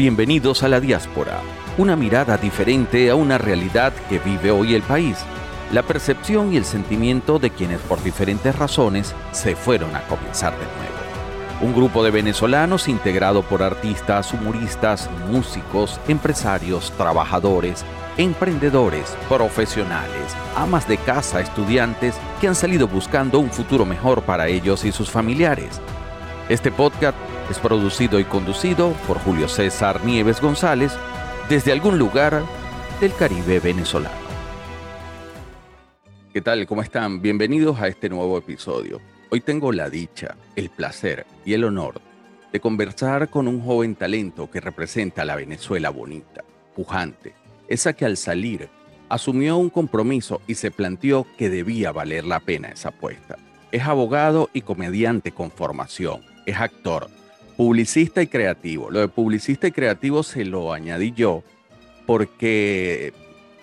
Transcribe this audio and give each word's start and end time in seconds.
Bienvenidos 0.00 0.62
a 0.62 0.68
la 0.68 0.80
diáspora, 0.80 1.42
una 1.76 1.94
mirada 1.94 2.38
diferente 2.38 3.10
a 3.10 3.14
una 3.14 3.36
realidad 3.36 3.92
que 4.08 4.18
vive 4.18 4.50
hoy 4.50 4.74
el 4.74 4.80
país, 4.80 5.18
la 5.74 5.82
percepción 5.82 6.54
y 6.54 6.56
el 6.56 6.64
sentimiento 6.64 7.38
de 7.38 7.50
quienes 7.50 7.80
por 7.80 8.02
diferentes 8.02 8.56
razones 8.56 9.14
se 9.32 9.54
fueron 9.56 9.94
a 9.94 10.00
comenzar 10.04 10.54
de 10.54 10.64
nuevo. 10.64 11.60
Un 11.60 11.74
grupo 11.74 12.02
de 12.02 12.12
venezolanos 12.12 12.88
integrado 12.88 13.42
por 13.42 13.62
artistas, 13.62 14.32
humoristas, 14.32 15.10
músicos, 15.28 16.00
empresarios, 16.08 16.92
trabajadores, 16.96 17.84
emprendedores, 18.16 19.14
profesionales, 19.28 20.34
amas 20.56 20.88
de 20.88 20.96
casa, 20.96 21.42
estudiantes 21.42 22.14
que 22.40 22.48
han 22.48 22.54
salido 22.54 22.88
buscando 22.88 23.38
un 23.38 23.50
futuro 23.50 23.84
mejor 23.84 24.22
para 24.22 24.48
ellos 24.48 24.86
y 24.86 24.92
sus 24.92 25.10
familiares. 25.10 25.78
Este 26.50 26.72
podcast 26.72 27.16
es 27.48 27.60
producido 27.60 28.18
y 28.18 28.24
conducido 28.24 28.90
por 29.06 29.20
Julio 29.20 29.46
César 29.46 30.04
Nieves 30.04 30.40
González 30.40 30.90
desde 31.48 31.70
algún 31.70 31.96
lugar 31.96 32.42
del 33.00 33.14
Caribe 33.14 33.60
venezolano. 33.60 34.16
¿Qué 36.32 36.40
tal? 36.40 36.66
¿Cómo 36.66 36.82
están? 36.82 37.22
Bienvenidos 37.22 37.78
a 37.78 37.86
este 37.86 38.08
nuevo 38.08 38.36
episodio. 38.36 39.00
Hoy 39.30 39.42
tengo 39.42 39.70
la 39.70 39.88
dicha, 39.88 40.34
el 40.56 40.70
placer 40.70 41.24
y 41.44 41.52
el 41.52 41.62
honor 41.62 42.00
de 42.52 42.58
conversar 42.58 43.30
con 43.30 43.46
un 43.46 43.64
joven 43.64 43.94
talento 43.94 44.50
que 44.50 44.60
representa 44.60 45.22
a 45.22 45.26
la 45.26 45.36
Venezuela 45.36 45.90
bonita, 45.90 46.42
pujante, 46.74 47.32
esa 47.68 47.92
que 47.92 48.06
al 48.06 48.16
salir 48.16 48.68
asumió 49.08 49.56
un 49.56 49.70
compromiso 49.70 50.42
y 50.48 50.56
se 50.56 50.72
planteó 50.72 51.28
que 51.38 51.48
debía 51.48 51.92
valer 51.92 52.24
la 52.24 52.40
pena 52.40 52.70
esa 52.70 52.88
apuesta. 52.88 53.36
Es 53.70 53.84
abogado 53.84 54.50
y 54.52 54.62
comediante 54.62 55.30
con 55.30 55.52
formación, 55.52 56.28
es 56.46 56.56
actor, 56.56 57.08
publicista 57.56 58.22
y 58.22 58.26
creativo. 58.26 58.90
Lo 58.90 59.00
de 59.00 59.08
publicista 59.08 59.66
y 59.66 59.72
creativo 59.72 60.22
se 60.22 60.44
lo 60.44 60.72
añadí 60.72 61.12
yo 61.12 61.42
porque 62.06 63.12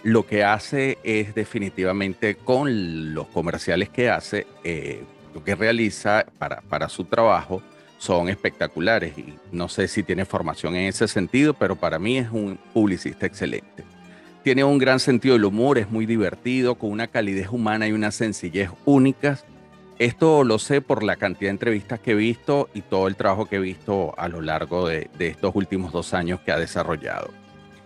lo 0.03 0.25
que 0.25 0.43
hace 0.43 0.97
es 1.03 1.35
definitivamente 1.35 2.35
con 2.35 3.13
los 3.13 3.27
comerciales 3.27 3.89
que 3.89 4.09
hace, 4.09 4.47
eh, 4.63 5.03
que 5.43 5.55
realiza 5.55 6.25
para, 6.39 6.61
para 6.61 6.89
su 6.89 7.03
trabajo 7.05 7.61
son 7.97 8.29
espectaculares 8.29 9.17
y 9.17 9.33
no 9.51 9.69
sé 9.69 9.87
si 9.87 10.03
tiene 10.03 10.25
formación 10.25 10.75
en 10.75 10.87
ese 10.87 11.07
sentido, 11.07 11.53
pero 11.53 11.75
para 11.75 11.99
mí 11.99 12.17
es 12.17 12.29
un 12.31 12.57
publicista 12.73 13.25
excelente. 13.25 13.83
Tiene 14.43 14.63
un 14.63 14.77
gran 14.77 14.99
sentido 14.99 15.33
del 15.33 15.45
humor, 15.45 15.77
es 15.77 15.89
muy 15.89 16.05
divertido, 16.05 16.75
con 16.75 16.91
una 16.91 17.07
calidez 17.07 17.49
humana 17.49 17.87
y 17.87 17.91
una 17.91 18.11
sencillez 18.11 18.69
únicas. 18.85 19.43
Esto 19.99 20.43
lo 20.43 20.59
sé 20.59 20.81
por 20.81 21.01
la 21.01 21.15
cantidad 21.15 21.47
de 21.47 21.53
entrevistas 21.53 21.99
que 21.99 22.11
he 22.11 22.15
visto 22.15 22.69
y 22.75 22.81
todo 22.81 23.07
el 23.07 23.15
trabajo 23.15 23.47
que 23.47 23.55
he 23.55 23.59
visto 23.59 24.13
a 24.15 24.27
lo 24.27 24.41
largo 24.41 24.87
de, 24.87 25.09
estos 25.17 25.55
últimos 25.55 25.91
dos 25.91 26.13
años 26.13 26.39
que 26.41 26.51
ha 26.51 26.59
desarrollado. 26.59 27.31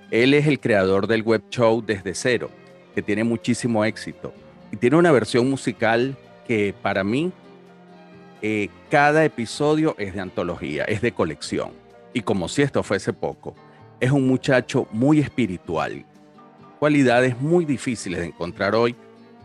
Él 0.09 0.33
es 0.33 0.45
el 0.45 0.59
creador 0.59 1.07
del 1.07 1.23
web 1.23 1.41
show 1.49 1.81
Desde 1.81 2.13
Cero, 2.13 2.49
que 2.93 3.01
tiene 3.01 3.23
muchísimo 3.23 3.85
éxito 3.85 4.33
y 4.73 4.75
tiene 4.75 4.97
una 4.97 5.13
versión 5.13 5.49
musical 5.49 6.17
que 6.45 6.75
para 6.81 7.05
mí 7.05 7.31
eh, 8.41 8.67
cada 8.89 9.23
episodio 9.23 9.95
es 9.97 10.13
de 10.13 10.19
antología, 10.19 10.83
es 10.83 11.01
de 11.01 11.13
colección. 11.13 11.71
Y 12.13 12.21
como 12.21 12.49
si 12.49 12.61
esto 12.61 12.83
fuese 12.83 13.13
poco, 13.13 13.55
es 14.01 14.11
un 14.11 14.27
muchacho 14.27 14.85
muy 14.91 15.19
espiritual, 15.19 16.03
cualidades 16.77 17.39
muy 17.39 17.63
difíciles 17.63 18.19
de 18.19 18.25
encontrar 18.25 18.75
hoy 18.75 18.97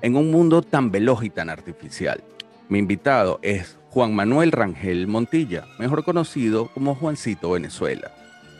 en 0.02 0.16
un 0.16 0.32
mundo 0.32 0.62
tan 0.62 0.90
veloz 0.90 1.22
y 1.22 1.30
tan 1.30 1.48
artificial. 1.48 2.24
Mi 2.68 2.80
invitado 2.80 3.38
es 3.42 3.78
Juan 3.90 4.14
Manuel 4.14 4.50
Rangel 4.50 5.06
Montilla, 5.06 5.66
mejor 5.78 6.04
conocido 6.04 6.68
como 6.72 6.96
Juancito 6.96 7.52
Venezuela. 7.52 8.12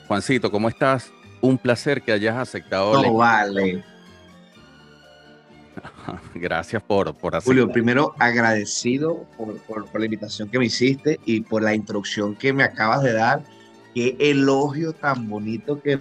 Juancito, 0.07 0.51
¿cómo 0.53 0.69
estás? 0.69 1.13
Un 1.41 1.59
placer 1.59 2.03
que 2.03 2.13
hayas 2.13 2.37
aceptado. 2.37 3.03
No 3.03 3.15
vale. 3.15 3.85
Gracias 6.35 6.83
por, 6.83 7.15
por 7.17 7.35
hacer. 7.35 7.49
Julio, 7.49 7.69
primero 7.69 8.15
agradecido 8.19 9.27
por, 9.37 9.57
por, 9.63 9.99
la 9.99 10.05
invitación 10.05 10.49
que 10.49 10.59
me 10.61 10.67
hiciste 10.67 11.19
y 11.25 11.41
por 11.41 11.63
la 11.63 11.75
introducción 11.75 12.37
que 12.37 12.53
me 12.53 12.63
acabas 12.63 13.03
de 13.03 13.13
dar. 13.13 13.43
Qué 13.93 14.17
elogio 14.21 14.93
tan 14.93 15.29
bonito 15.29 15.83
que 15.83 15.99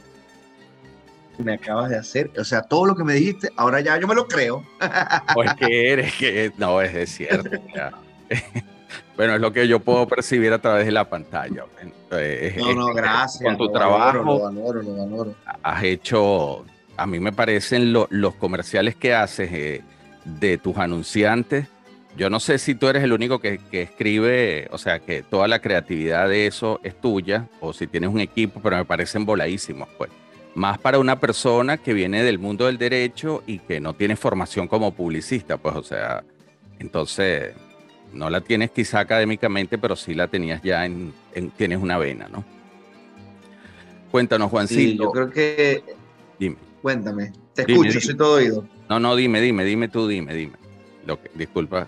me 1.38 1.54
acabas 1.54 1.90
de 1.90 1.98
hacer. 1.98 2.32
O 2.38 2.44
sea, 2.44 2.62
todo 2.62 2.86
lo 2.86 2.96
que 2.96 3.04
me 3.04 3.14
dijiste, 3.14 3.52
ahora 3.56 3.82
ya 3.82 3.98
yo 4.00 4.08
me 4.08 4.16
lo 4.16 4.28
creo. 4.28 4.64
Pues 5.34 5.54
que 5.56 5.92
eres 5.92 6.14
que 6.16 6.52
no, 6.58 6.82
es 6.82 7.10
cierto. 7.10 7.50
bueno, 9.18 9.36
es 9.36 9.42
lo 9.42 9.52
que 9.52 9.68
yo 9.68 9.80
puedo 9.80 10.08
percibir 10.08 10.54
a 10.54 10.60
través 10.60 10.86
de 10.86 10.92
la 10.92 11.10
pantalla. 11.10 11.66
no, 12.58 12.74
no, 12.74 12.94
gracias. 12.94 13.44
Con 13.44 13.58
tu 13.58 13.72
trabajo, 13.72 14.24
lo 14.24 14.40
valoro, 14.40 14.82
lo 14.82 14.96
valoro. 14.98 15.36
has 15.64 15.84
hecho 15.84 16.66
a 16.98 17.06
mí 17.06 17.20
me 17.20 17.32
parecen 17.32 17.94
los 17.94 18.36
comerciales 18.36 18.96
que 18.96 19.14
haces 19.14 19.52
eh, 19.52 19.82
de 20.24 20.58
tus 20.58 20.78
anunciantes. 20.78 21.68
Yo 22.18 22.30
no 22.30 22.40
sé 22.40 22.58
si 22.58 22.76
tú 22.76 22.88
eres 22.88 23.04
el 23.04 23.12
único 23.12 23.40
que, 23.40 23.60
escribe, 23.72 24.70
o 24.72 24.78
sea, 24.78 25.00
que 25.00 25.22
toda 25.22 25.50
la 25.50 25.60
creatividad 25.60 26.30
de 26.30 26.48
eso 26.48 26.80
es 26.84 27.00
tuya, 27.00 27.50
o 27.60 27.74
si 27.74 27.88
tienes 27.88 28.10
un 28.10 28.22
equipo, 28.22 28.62
pero 28.64 28.78
me 28.78 28.86
parecen 28.86 29.26
voladísimos, 29.26 29.90
pues. 29.98 30.10
Más 30.56 30.78
para 30.78 31.00
una 31.00 31.20
persona 31.20 31.78
que 31.78 31.94
viene 31.94 32.24
del 32.24 32.40
mundo 32.40 32.66
del 32.66 32.78
derecho 32.78 33.44
y 33.46 33.60
que 33.60 33.80
no 33.80 33.94
tiene 33.94 34.16
formación 34.16 34.68
como 34.68 34.94
publicista, 34.94 35.58
pues, 35.58 35.76
o 35.76 35.84
sea, 35.84 36.24
entonces 36.80 37.54
no 38.14 38.30
la 38.30 38.42
tienes 38.42 38.72
quizá 38.72 39.00
académicamente, 39.00 39.78
pero 39.78 39.96
sí 39.96 40.14
la 40.14 40.28
tenías 40.28 40.62
ya 40.64 40.86
en, 40.86 41.14
tienes 41.58 41.82
una 41.82 41.98
vena, 41.98 42.30
¿no? 42.30 42.44
Cuéntanos, 44.12 44.50
Juancito. 44.50 44.82
Sí, 44.82 44.98
yo 44.98 45.12
creo 45.12 45.30
que. 45.30 45.84
Dime. 46.40 46.56
Cuéntame, 46.82 47.34
te 47.54 47.64
escucho, 47.64 48.00
soy 48.00 48.16
todo 48.16 48.36
oído. 48.36 48.66
No, 48.90 49.00
no, 49.00 49.16
dime, 49.16 49.42
dime, 49.42 49.66
dime 49.66 49.90
tú, 49.90 50.08
dime, 50.08 50.34
dime. 50.34 50.54
Lo 51.06 51.22
que, 51.22 51.30
disculpa. 51.34 51.88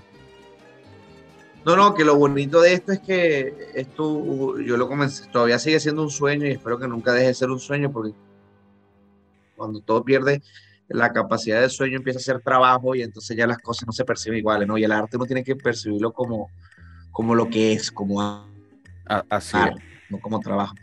No, 1.66 1.76
no, 1.76 1.94
que 1.94 2.04
lo 2.04 2.16
bonito 2.16 2.62
de 2.62 2.74
esto 2.74 2.92
es 2.92 3.00
que 3.00 3.54
esto, 3.76 4.60
yo 4.60 4.78
lo 4.78 4.88
comencé, 4.88 5.28
todavía 5.32 5.60
sigue 5.60 5.80
siendo 5.80 6.02
un 6.02 6.10
sueño 6.10 6.48
y 6.48 6.52
espero 6.52 6.80
que 6.80 6.88
nunca 6.88 7.14
deje 7.14 7.28
de 7.28 7.34
ser 7.34 7.50
un 7.50 7.60
sueño 7.60 7.92
porque 7.92 8.14
cuando 9.58 9.82
todo 9.82 10.04
pierde 10.04 10.42
la 10.88 11.12
capacidad 11.12 11.62
de 11.62 11.70
sueño 11.70 11.98
empieza 11.98 12.20
a 12.20 12.22
ser 12.22 12.40
trabajo 12.42 12.96
y 12.96 13.02
entonces 13.02 13.36
ya 13.36 13.46
las 13.46 13.58
cosas 13.58 13.86
no 13.88 13.92
se 13.92 14.06
perciben 14.06 14.40
iguales, 14.40 14.68
¿no? 14.68 14.78
Y 14.78 14.86
el 14.86 14.92
arte 14.92 15.18
uno 15.18 15.26
tiene 15.26 15.44
que 15.44 15.56
percibirlo 15.56 16.14
como, 16.14 16.50
como 17.12 17.36
lo 17.36 17.50
que 17.50 17.74
es, 17.74 17.92
como 17.92 18.22
así 19.30 19.58
no 20.10 20.20
como 20.20 20.40
trabajo. 20.40 20.76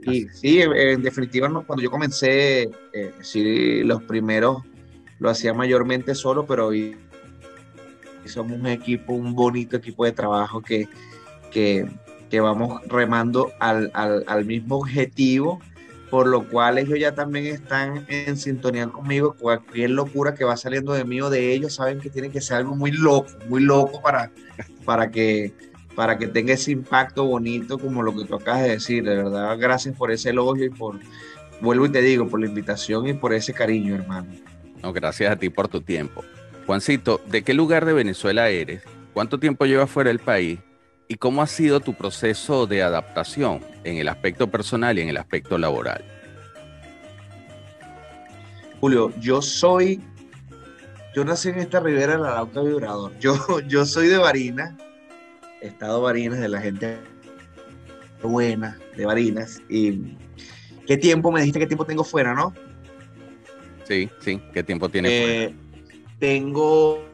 Y 0.00 0.26
sí, 0.28 0.60
en 0.60 1.02
definitiva, 1.02 1.48
cuando 1.64 1.82
yo 1.82 1.90
comencé, 1.90 2.70
eh, 2.92 3.12
sí, 3.20 3.82
los 3.84 4.02
primeros 4.02 4.62
lo 5.18 5.30
hacía 5.30 5.54
mayormente 5.54 6.14
solo, 6.14 6.46
pero 6.46 6.68
hoy 6.68 6.96
somos 8.24 8.58
un 8.58 8.66
equipo, 8.66 9.12
un 9.12 9.34
bonito 9.34 9.76
equipo 9.76 10.04
de 10.04 10.12
trabajo 10.12 10.60
que, 10.60 10.88
que, 11.52 11.86
que 12.30 12.40
vamos 12.40 12.80
remando 12.88 13.52
al, 13.60 13.90
al, 13.94 14.24
al, 14.26 14.44
mismo 14.44 14.78
objetivo, 14.78 15.60
por 16.12 16.26
lo 16.26 16.46
cual 16.46 16.76
ellos 16.76 16.98
ya 16.98 17.14
también 17.14 17.46
están 17.46 18.04
en 18.06 18.36
sintonía 18.36 18.86
conmigo. 18.86 19.32
Cualquier 19.32 19.88
locura 19.88 20.34
que 20.34 20.44
va 20.44 20.58
saliendo 20.58 20.92
de 20.92 21.06
mí 21.06 21.22
o 21.22 21.30
de 21.30 21.54
ellos, 21.54 21.76
saben 21.76 22.00
que 22.00 22.10
tiene 22.10 22.28
que 22.28 22.42
ser 22.42 22.58
algo 22.58 22.76
muy 22.76 22.90
loco, 22.92 23.30
muy 23.48 23.62
loco 23.62 24.02
para, 24.02 24.30
para 24.84 25.10
que 25.10 25.54
para 25.96 26.18
que 26.18 26.26
tenga 26.26 26.52
ese 26.52 26.70
impacto 26.70 27.24
bonito 27.24 27.78
como 27.78 28.02
lo 28.02 28.14
que 28.14 28.26
tú 28.26 28.34
acabas 28.34 28.64
de 28.64 28.68
decir. 28.72 29.04
De 29.04 29.16
verdad, 29.16 29.56
gracias 29.58 29.96
por 29.96 30.10
ese 30.10 30.28
elogio 30.28 30.66
y 30.66 30.68
por, 30.68 31.00
vuelvo 31.62 31.86
y 31.86 31.88
te 31.88 32.02
digo, 32.02 32.28
por 32.28 32.40
la 32.40 32.46
invitación 32.46 33.06
y 33.06 33.14
por 33.14 33.32
ese 33.32 33.54
cariño, 33.54 33.94
hermano. 33.94 34.34
No, 34.82 34.92
gracias 34.92 35.32
a 35.32 35.36
ti 35.36 35.48
por 35.48 35.68
tu 35.68 35.80
tiempo. 35.80 36.22
Juancito, 36.66 37.22
¿de 37.30 37.42
qué 37.42 37.54
lugar 37.54 37.86
de 37.86 37.94
Venezuela 37.94 38.50
eres? 38.50 38.82
¿Cuánto 39.14 39.38
tiempo 39.40 39.64
llevas 39.64 39.88
fuera 39.88 40.08
del 40.08 40.18
país? 40.18 40.58
¿Y 41.08 41.16
cómo 41.16 41.42
ha 41.42 41.46
sido 41.46 41.80
tu 41.80 41.94
proceso 41.94 42.66
de 42.66 42.82
adaptación 42.82 43.60
en 43.84 43.98
el 43.98 44.08
aspecto 44.08 44.50
personal 44.50 44.98
y 44.98 45.02
en 45.02 45.08
el 45.08 45.16
aspecto 45.16 45.58
laboral? 45.58 46.04
Julio, 48.80 49.12
yo 49.20 49.42
soy, 49.42 50.00
yo 51.14 51.24
nací 51.24 51.50
en 51.50 51.58
esta 51.58 51.80
ribera 51.80 52.16
de 52.16 52.22
la 52.22 52.34
Lauta 52.34 52.62
Vibrador. 52.62 53.16
Yo, 53.20 53.60
yo 53.68 53.84
soy 53.84 54.08
de 54.08 54.18
Barinas, 54.18 54.74
estado 55.60 56.00
Barinas, 56.00 56.40
de 56.40 56.48
la 56.48 56.60
gente 56.60 56.98
buena 58.22 58.78
de 58.96 59.06
Barinas. 59.06 59.62
¿Y 59.68 60.16
qué 60.86 60.96
tiempo 60.96 61.30
me 61.30 61.40
dijiste 61.40 61.60
qué 61.60 61.66
tiempo 61.66 61.84
tengo 61.84 62.04
fuera, 62.04 62.34
no? 62.34 62.52
Sí, 63.84 64.08
sí, 64.20 64.40
¿qué 64.52 64.62
tiempo 64.62 64.88
tiene 64.88 65.44
eh, 65.44 65.54
Tengo 66.18 67.04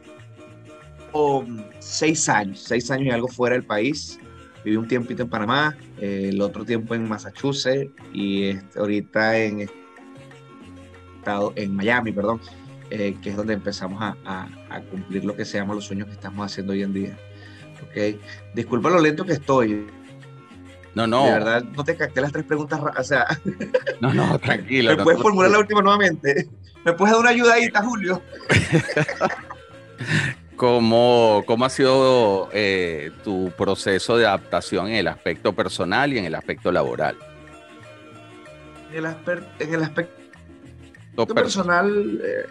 um, 1.13 1.63
seis 1.89 2.29
años, 2.29 2.59
seis 2.59 2.89
años 2.91 3.07
y 3.07 3.11
algo 3.11 3.27
fuera 3.27 3.55
del 3.55 3.65
país. 3.65 4.19
Viví 4.63 4.77
un 4.77 4.87
tiempito 4.87 5.23
en 5.23 5.29
Panamá, 5.29 5.75
eh, 5.99 6.29
el 6.31 6.41
otro 6.41 6.65
tiempo 6.65 6.93
en 6.93 7.07
Massachusetts 7.07 7.91
y 8.13 8.45
este, 8.45 8.79
ahorita 8.79 9.37
en 9.37 9.69
en 11.55 11.75
Miami, 11.75 12.11
perdón, 12.11 12.41
eh, 12.89 13.15
que 13.21 13.29
es 13.29 13.35
donde 13.35 13.53
empezamos 13.53 14.01
a, 14.01 14.47
a 14.69 14.81
cumplir 14.81 15.25
lo 15.25 15.35
que 15.35 15.45
se 15.45 15.59
llama 15.59 15.75
los 15.75 15.85
sueños 15.85 16.07
que 16.07 16.13
estamos 16.13 16.43
haciendo 16.43 16.73
hoy 16.73 16.81
en 16.81 16.93
día. 16.93 17.17
Ok. 17.83 18.19
Disculpa 18.55 18.89
lo 18.89 18.99
lento 18.99 19.25
que 19.25 19.33
estoy. 19.33 19.85
No, 20.95 21.05
no. 21.05 21.25
De 21.25 21.31
verdad, 21.31 21.63
no 21.63 21.83
te 21.83 21.95
capté 21.95 22.21
las 22.21 22.31
tres 22.31 22.45
preguntas. 22.45 22.79
O 22.97 23.03
sea. 23.03 23.27
No, 24.01 24.13
no, 24.13 24.39
tranquilo. 24.39 24.97
¿Me 24.97 25.03
puedes 25.03 25.21
formular 25.21 25.51
la 25.51 25.59
última 25.59 25.81
nuevamente? 25.81 26.49
¿Me 26.83 26.93
puedes 26.93 27.13
dar 27.13 27.21
una 27.21 27.29
ayudadita, 27.29 27.83
Julio? 27.83 28.21
¿Cómo, 30.59 31.43
¿Cómo, 31.47 31.63
ha 31.63 31.69
sido 31.69 32.49
eh, 32.51 33.11
tu 33.23 33.49
proceso 33.57 34.17
de 34.17 34.25
adaptación 34.25 34.87
en 34.87 34.95
el 34.95 35.07
aspecto 35.07 35.53
personal 35.53 36.11
y 36.11 36.17
en 36.17 36.25
el 36.25 36.35
aspecto 36.35 36.69
laboral? 36.69 37.15
En 38.91 39.05
el, 39.05 39.15
en 39.59 39.73
el 39.73 39.83
aspecto 39.83 41.33
personal, 41.33 42.19
eh, 42.21 42.45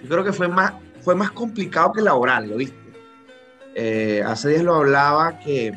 yo 0.00 0.08
creo 0.08 0.24
que 0.24 0.32
fue 0.32 0.48
más, 0.48 0.72
fue 1.02 1.14
más 1.14 1.30
complicado 1.32 1.92
que 1.92 2.00
laboral, 2.00 2.48
¿lo 2.48 2.56
viste? 2.56 2.78
Eh, 3.74 4.22
hace 4.24 4.48
días 4.48 4.62
lo 4.62 4.76
hablaba 4.76 5.38
que, 5.38 5.70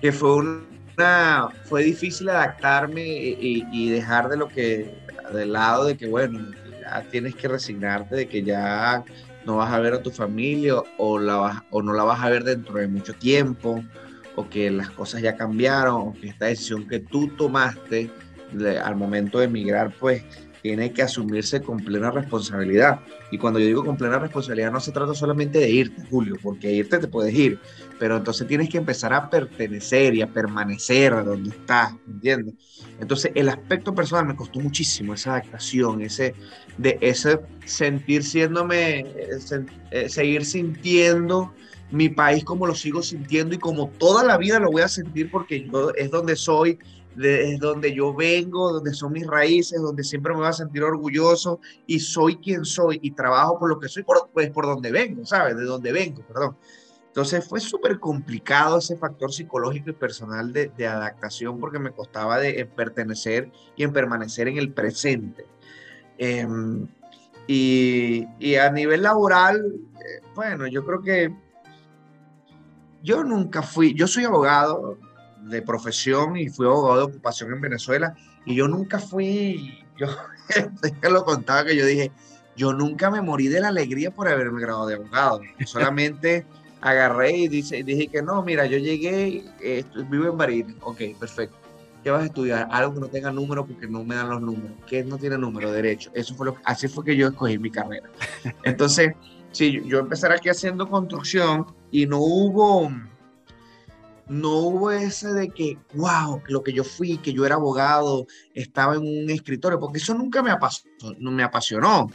que 0.00 0.12
fue 0.12 0.36
una 0.36 1.48
fue 1.64 1.82
difícil 1.82 2.28
adaptarme 2.28 3.04
y, 3.04 3.90
dejar 3.90 4.28
de 4.28 4.36
lo 4.36 4.46
que 4.46 5.02
del 5.32 5.52
lado 5.52 5.84
de 5.84 5.96
que 5.96 6.06
bueno 6.06 6.38
ya 6.80 7.02
tienes 7.10 7.34
que 7.34 7.48
resignarte 7.48 8.14
de 8.14 8.28
que 8.28 8.42
ya 8.42 9.04
no 9.44 9.56
vas 9.56 9.72
a 9.72 9.80
ver 9.80 9.94
a 9.94 10.02
tu 10.02 10.10
familia 10.10 10.74
o 10.96 11.18
la 11.18 11.36
vas, 11.36 11.62
o 11.70 11.82
no 11.82 11.92
la 11.92 12.04
vas 12.04 12.22
a 12.22 12.30
ver 12.30 12.44
dentro 12.44 12.78
de 12.78 12.88
mucho 12.88 13.14
tiempo 13.14 13.82
o 14.36 14.48
que 14.48 14.70
las 14.70 14.90
cosas 14.90 15.22
ya 15.22 15.36
cambiaron 15.36 16.08
o 16.08 16.12
que 16.12 16.28
esta 16.28 16.46
decisión 16.46 16.86
que 16.86 17.00
tú 17.00 17.28
tomaste 17.28 18.10
al 18.82 18.96
momento 18.96 19.38
de 19.38 19.46
emigrar 19.46 19.92
pues 19.98 20.22
tiene 20.62 20.92
que 20.92 21.02
asumirse 21.02 21.62
con 21.62 21.78
plena 21.78 22.10
responsabilidad. 22.10 23.00
Y 23.30 23.38
cuando 23.38 23.58
yo 23.58 23.66
digo 23.66 23.84
con 23.84 23.96
plena 23.96 24.18
responsabilidad, 24.18 24.72
no 24.72 24.80
se 24.80 24.92
trata 24.92 25.14
solamente 25.14 25.58
de 25.58 25.70
irte, 25.70 26.02
Julio, 26.10 26.36
porque 26.42 26.72
irte 26.72 26.98
te 26.98 27.08
puedes 27.08 27.34
ir, 27.34 27.58
pero 27.98 28.16
entonces 28.16 28.46
tienes 28.46 28.68
que 28.68 28.78
empezar 28.78 29.12
a 29.12 29.28
pertenecer 29.30 30.14
y 30.14 30.22
a 30.22 30.26
permanecer 30.26 31.12
a 31.12 31.22
donde 31.22 31.50
estás, 31.50 31.94
¿entiendes? 32.06 32.54
Entonces, 33.00 33.32
el 33.34 33.48
aspecto 33.48 33.94
personal 33.94 34.26
me 34.26 34.36
costó 34.36 34.60
muchísimo 34.60 35.14
esa 35.14 35.32
adaptación, 35.32 36.00
ese, 36.02 36.34
de 36.76 36.98
ese 37.00 37.38
sentir 37.64 38.24
siéndome, 38.24 39.00
eh, 39.00 39.38
eh, 39.90 40.08
seguir 40.08 40.44
sintiendo 40.44 41.52
mi 41.90 42.08
país 42.08 42.44
como 42.44 42.66
lo 42.66 42.74
sigo 42.74 43.02
sintiendo 43.02 43.54
y 43.54 43.58
como 43.58 43.88
toda 43.88 44.22
la 44.22 44.36
vida 44.36 44.58
lo 44.58 44.70
voy 44.70 44.82
a 44.82 44.88
sentir 44.88 45.30
porque 45.30 45.68
es 45.96 46.10
donde 46.10 46.36
soy, 46.36 46.78
es 47.20 47.58
donde 47.58 47.94
yo 47.94 48.14
vengo, 48.14 48.72
donde 48.72 48.94
son 48.94 49.12
mis 49.12 49.26
raíces, 49.26 49.80
donde 49.80 50.04
siempre 50.04 50.32
me 50.32 50.40
voy 50.40 50.48
a 50.48 50.52
sentir 50.52 50.82
orgulloso 50.82 51.60
y 51.86 52.00
soy 52.00 52.36
quien 52.36 52.64
soy 52.64 52.98
y 53.02 53.12
trabajo 53.12 53.58
por 53.58 53.68
lo 53.68 53.78
que 53.78 53.88
soy, 53.88 54.02
por, 54.02 54.30
pues 54.32 54.50
por 54.50 54.66
donde 54.66 54.90
vengo, 54.90 55.24
¿sabes? 55.24 55.56
De 55.56 55.64
donde 55.64 55.92
vengo, 55.92 56.22
perdón. 56.22 56.56
Entonces 57.08 57.48
fue 57.48 57.58
súper 57.58 57.98
complicado 57.98 58.78
ese 58.78 58.96
factor 58.96 59.32
psicológico 59.32 59.90
y 59.90 59.94
personal 59.94 60.52
de, 60.52 60.70
de 60.76 60.86
adaptación 60.86 61.58
porque 61.58 61.78
me 61.78 61.90
costaba 61.90 62.38
de 62.38 62.64
pertenecer 62.66 63.50
y 63.76 63.82
en 63.82 63.92
permanecer 63.92 64.46
en 64.48 64.58
el 64.58 64.72
presente. 64.72 65.44
Em, 66.18 66.86
y, 67.46 68.26
y, 68.38 68.56
a 68.56 68.70
nivel 68.70 69.02
laboral, 69.02 69.64
eh, 69.94 70.20
bueno, 70.34 70.66
yo 70.66 70.84
creo 70.84 71.00
que 71.00 71.34
yo 73.02 73.24
nunca 73.24 73.62
fui, 73.62 73.94
yo 73.94 74.06
soy 74.06 74.24
abogado, 74.24 74.98
de 75.48 75.62
profesión 75.62 76.36
y 76.36 76.48
fui 76.48 76.66
abogado 76.66 76.98
de 76.98 77.04
ocupación 77.04 77.52
en 77.52 77.60
Venezuela 77.60 78.14
y 78.44 78.54
yo 78.54 78.68
nunca 78.68 78.98
fui, 78.98 79.84
yo 79.96 80.06
lo 81.10 81.24
contaba 81.24 81.64
que 81.64 81.76
yo 81.76 81.84
dije, 81.84 82.10
yo 82.56 82.72
nunca 82.72 83.10
me 83.10 83.20
morí 83.20 83.48
de 83.48 83.60
la 83.60 83.68
alegría 83.68 84.10
por 84.10 84.28
haberme 84.28 84.60
graduado 84.60 84.88
de 84.88 84.94
abogado, 84.96 85.40
solamente 85.64 86.46
agarré 86.80 87.36
y 87.36 87.48
dice, 87.48 87.82
dije 87.82 88.08
que 88.08 88.22
no, 88.22 88.42
mira, 88.42 88.66
yo 88.66 88.78
llegué, 88.78 89.44
eh, 89.60 89.84
vivo 90.08 90.28
en 90.28 90.38
Baril, 90.38 90.76
ok, 90.80 91.00
perfecto. 91.18 91.56
¿Qué 92.02 92.10
vas 92.10 92.22
a 92.22 92.26
estudiar? 92.26 92.68
Algo 92.70 92.94
que 92.94 93.00
no 93.00 93.08
tenga 93.08 93.32
número 93.32 93.66
porque 93.66 93.88
no 93.88 94.04
me 94.04 94.14
dan 94.14 94.30
los 94.30 94.40
números. 94.40 94.70
¿Qué 94.86 95.02
no 95.02 95.18
tiene 95.18 95.36
número? 95.36 95.72
Derecho. 95.72 96.10
Eso 96.14 96.34
fue 96.34 96.46
lo 96.46 96.56
así 96.64 96.86
fue 96.86 97.04
que 97.04 97.16
yo 97.16 97.28
escogí 97.28 97.58
mi 97.58 97.70
carrera. 97.70 98.08
Entonces, 98.64 99.14
sí, 99.50 99.82
yo 99.84 99.98
empecé 99.98 100.28
aquí 100.28 100.48
haciendo 100.48 100.88
construcción 100.88 101.66
y 101.90 102.06
no 102.06 102.18
hubo, 102.18 102.90
no 104.28 104.52
hubo 104.58 104.90
ese 104.90 105.32
de 105.32 105.48
que, 105.48 105.78
wow, 105.94 106.42
lo 106.48 106.62
que 106.62 106.72
yo 106.72 106.84
fui, 106.84 107.18
que 107.18 107.32
yo 107.32 107.46
era 107.46 107.54
abogado, 107.54 108.26
estaba 108.54 108.94
en 108.94 109.02
un 109.02 109.30
escritorio, 109.30 109.80
porque 109.80 109.98
eso 109.98 110.14
nunca 110.14 110.42
me 110.42 110.50
apasionó. 110.50 111.16
No 111.18 111.30
me 111.30 111.42
apasionó. 111.42 112.10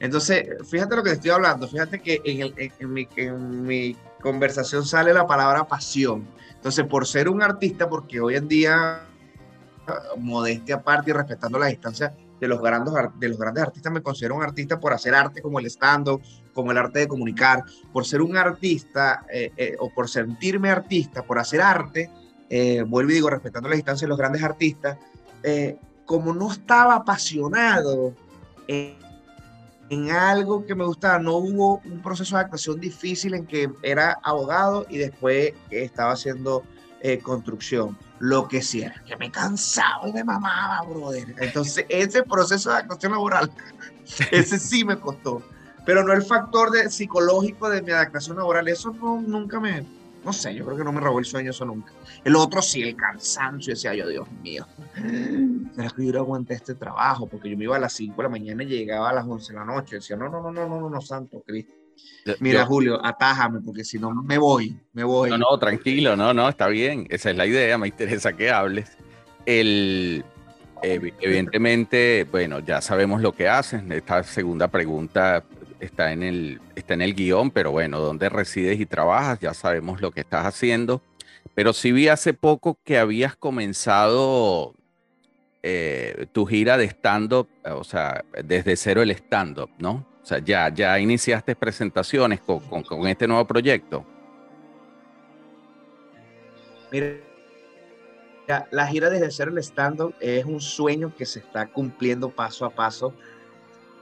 Entonces, 0.00 0.46
fíjate 0.68 0.96
lo 0.96 1.02
que 1.02 1.10
te 1.10 1.16
estoy 1.16 1.30
hablando, 1.30 1.66
fíjate 1.68 2.00
que 2.00 2.20
en, 2.24 2.40
el, 2.42 2.54
en, 2.56 2.92
mi, 2.92 3.08
en 3.16 3.66
mi 3.66 3.96
conversación 4.20 4.86
sale 4.86 5.12
la 5.12 5.26
palabra 5.26 5.66
pasión. 5.66 6.26
Entonces, 6.54 6.86
por 6.86 7.06
ser 7.06 7.28
un 7.28 7.42
artista, 7.42 7.88
porque 7.88 8.20
hoy 8.20 8.36
en 8.36 8.48
día, 8.48 9.02
modestia 10.16 10.76
aparte 10.76 11.10
y 11.10 11.14
respetando 11.14 11.58
la 11.58 11.66
distancia, 11.66 12.14
de 12.40 12.48
los, 12.48 12.60
grandes, 12.60 12.94
de 13.18 13.28
los 13.28 13.38
grandes 13.38 13.64
artistas, 13.64 13.92
me 13.92 14.02
considero 14.02 14.36
un 14.36 14.42
artista 14.42 14.78
por 14.78 14.92
hacer 14.92 15.14
arte 15.14 15.42
como 15.42 15.58
el 15.58 15.66
stand 15.66 16.08
como 16.52 16.72
el 16.72 16.78
arte 16.78 17.00
de 17.00 17.08
comunicar, 17.08 17.62
por 17.92 18.04
ser 18.04 18.20
un 18.20 18.36
artista 18.36 19.24
eh, 19.32 19.52
eh, 19.56 19.76
o 19.78 19.90
por 19.90 20.08
sentirme 20.08 20.70
artista, 20.70 21.22
por 21.22 21.38
hacer 21.38 21.60
arte, 21.60 22.10
eh, 22.50 22.82
vuelvo 22.82 23.12
y 23.12 23.14
digo, 23.14 23.30
respetando 23.30 23.68
la 23.68 23.76
distancia 23.76 24.06
de 24.06 24.08
los 24.08 24.18
grandes 24.18 24.42
artistas, 24.42 24.98
como 26.04 26.34
no 26.34 26.50
estaba 26.50 26.96
apasionado 26.96 28.12
en 28.66 30.10
algo 30.10 30.66
que 30.66 30.74
me 30.74 30.84
gustaba, 30.84 31.20
no 31.20 31.36
hubo 31.36 31.80
un 31.84 32.02
proceso 32.02 32.34
de 32.34 32.42
actuación 32.42 32.80
difícil 32.80 33.34
en 33.34 33.46
que 33.46 33.70
era 33.82 34.18
abogado 34.24 34.84
y 34.90 34.98
después 34.98 35.52
estaba 35.70 36.12
haciendo 36.12 36.64
construcción 37.22 37.96
lo 38.18 38.48
que 38.48 38.62
sí 38.62 38.82
era 38.82 39.02
que 39.04 39.16
me 39.16 39.30
cansaba 39.30 40.08
y 40.08 40.12
me 40.12 40.24
mamaba, 40.24 40.82
brother. 40.82 41.34
Entonces, 41.38 41.86
ese 41.88 42.22
proceso 42.22 42.70
de 42.70 42.76
adaptación 42.76 43.12
laboral, 43.12 43.50
ese 44.32 44.58
sí 44.58 44.84
me 44.84 44.98
costó. 44.98 45.42
Pero 45.86 46.04
no 46.04 46.12
el 46.12 46.22
factor 46.22 46.70
de, 46.70 46.90
psicológico 46.90 47.70
de 47.70 47.80
mi 47.80 47.92
adaptación 47.92 48.36
laboral, 48.36 48.68
eso 48.68 48.92
no, 48.92 49.20
nunca 49.20 49.58
me, 49.58 49.86
no 50.24 50.32
sé, 50.32 50.54
yo 50.54 50.64
creo 50.64 50.76
que 50.76 50.84
no 50.84 50.92
me 50.92 51.00
robó 51.00 51.18
el 51.18 51.24
sueño 51.24 51.50
eso 51.50 51.64
nunca. 51.64 51.92
El 52.24 52.36
otro 52.36 52.60
sí, 52.60 52.82
el 52.82 52.96
cansancio, 52.96 53.72
decía 53.72 53.94
yo, 53.94 54.06
Dios 54.06 54.30
mío, 54.42 54.66
¿será 55.74 55.88
que 55.90 56.04
yo 56.04 56.12
no 56.12 56.18
aguanté 56.18 56.54
este 56.54 56.74
trabajo? 56.74 57.26
Porque 57.26 57.48
yo 57.48 57.56
me 57.56 57.64
iba 57.64 57.76
a 57.76 57.80
las 57.80 57.94
5 57.94 58.16
de 58.16 58.22
la 58.24 58.28
mañana 58.28 58.62
y 58.64 58.66
llegaba 58.66 59.10
a 59.10 59.14
las 59.14 59.26
11 59.26 59.52
de 59.52 59.58
la 59.58 59.64
noche. 59.64 59.96
Decía, 59.96 60.16
no, 60.16 60.28
no, 60.28 60.42
no, 60.42 60.52
no, 60.52 60.68
no, 60.68 60.80
no, 60.80 60.90
no, 60.90 61.00
santo 61.00 61.42
Cristo. 61.46 61.72
Mira, 62.40 62.66
Julio, 62.66 63.04
atájame, 63.04 63.60
porque 63.60 63.84
si 63.84 63.98
no 63.98 64.12
me 64.14 64.38
voy, 64.38 64.76
me 64.92 65.04
voy. 65.04 65.30
No, 65.30 65.38
no, 65.38 65.58
tranquilo, 65.58 66.16
no, 66.16 66.34
no, 66.34 66.48
está 66.48 66.68
bien. 66.68 67.06
Esa 67.10 67.30
es 67.30 67.36
la 67.36 67.46
idea, 67.46 67.78
me 67.78 67.88
interesa 67.88 68.34
que 68.34 68.50
hables. 68.50 68.96
El, 69.46 70.24
evidentemente, 70.82 72.26
bueno, 72.30 72.60
ya 72.60 72.80
sabemos 72.80 73.22
lo 73.22 73.32
que 73.32 73.48
hacen. 73.48 73.90
Esta 73.92 74.22
segunda 74.22 74.68
pregunta 74.68 75.44
está 75.80 76.12
en 76.12 76.22
el, 76.22 76.60
está 76.74 76.94
en 76.94 77.02
el 77.02 77.14
guion, 77.14 77.50
pero 77.50 77.70
bueno, 77.70 78.00
¿dónde 78.00 78.28
resides 78.28 78.78
y 78.80 78.86
trabajas? 78.86 79.40
Ya 79.40 79.54
sabemos 79.54 80.00
lo 80.00 80.10
que 80.10 80.20
estás 80.20 80.44
haciendo. 80.44 81.02
Pero 81.54 81.72
sí 81.72 81.92
vi 81.92 82.08
hace 82.08 82.34
poco 82.34 82.78
que 82.84 82.98
habías 82.98 83.36
comenzado 83.36 84.74
eh, 85.62 86.26
tu 86.32 86.46
gira 86.46 86.76
de 86.76 86.84
stand-up, 86.84 87.48
o 87.64 87.84
sea, 87.84 88.24
desde 88.44 88.76
cero 88.76 89.02
el 89.02 89.10
stand-up, 89.10 89.70
¿no? 89.78 90.06
O 90.28 90.34
sea, 90.36 90.40
ya, 90.40 90.68
ya 90.68 90.98
iniciaste 90.98 91.56
presentaciones 91.56 92.42
con, 92.42 92.60
este 93.06 93.26
nuevo 93.26 93.46
proyecto. 93.46 94.04
Mira, 96.92 97.14
la 98.70 98.86
gira 98.88 99.08
desde 99.08 99.30
cero 99.30 99.52
el 99.52 99.58
stand-up 99.62 100.14
es 100.20 100.44
un 100.44 100.60
sueño 100.60 101.14
que 101.16 101.24
se 101.24 101.38
está 101.38 101.68
cumpliendo 101.68 102.28
paso 102.28 102.66
a 102.66 102.70
paso 102.70 103.14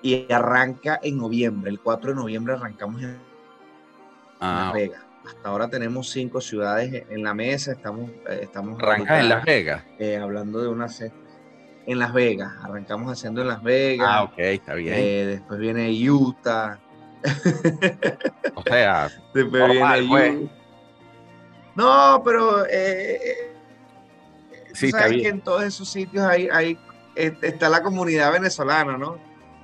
y 0.02 0.26
arranca 0.32 0.98
en 1.00 1.16
noviembre. 1.16 1.70
El 1.70 1.78
4 1.78 2.10
de 2.10 2.16
noviembre 2.16 2.54
arrancamos 2.54 3.00
en 3.04 3.18
ah. 4.40 4.62
Las 4.64 4.72
Vegas. 4.74 5.02
Hasta 5.28 5.48
ahora 5.48 5.68
tenemos 5.68 6.10
cinco 6.10 6.40
ciudades 6.40 7.04
en 7.08 7.22
la 7.22 7.34
mesa. 7.34 7.70
Estamos, 7.70 8.10
eh, 8.28 8.40
estamos 8.42 8.82
Arranca 8.82 9.20
en 9.20 9.28
Las 9.28 9.44
Vegas. 9.44 9.84
Eh, 10.00 10.16
hablando 10.16 10.60
de 10.60 10.66
una 10.66 10.88
en 11.86 11.98
Las 11.98 12.12
Vegas. 12.12 12.52
Arrancamos 12.62 13.10
haciendo 13.10 13.40
en 13.42 13.48
Las 13.48 13.62
Vegas. 13.62 14.08
Ah, 14.10 14.22
ok, 14.24 14.38
está 14.38 14.74
bien. 14.74 14.94
Eh, 14.96 15.26
después 15.26 15.58
viene 15.58 15.88
Utah. 16.10 16.78
o 18.54 18.62
sea, 18.62 19.08
después 19.34 19.70
viene 19.70 20.08
pues. 20.08 20.34
Utah. 20.34 20.52
No, 21.76 22.22
pero 22.24 22.64
eh, 22.70 23.52
sí, 24.72 24.90
sabes 24.90 25.22
que 25.22 25.28
en 25.28 25.40
todos 25.42 25.62
esos 25.62 25.88
sitios 25.88 26.24
hay, 26.24 26.48
hay, 26.50 26.78
está 27.14 27.68
la 27.68 27.82
comunidad 27.82 28.32
venezolana, 28.32 28.96
¿no? 28.96 29.18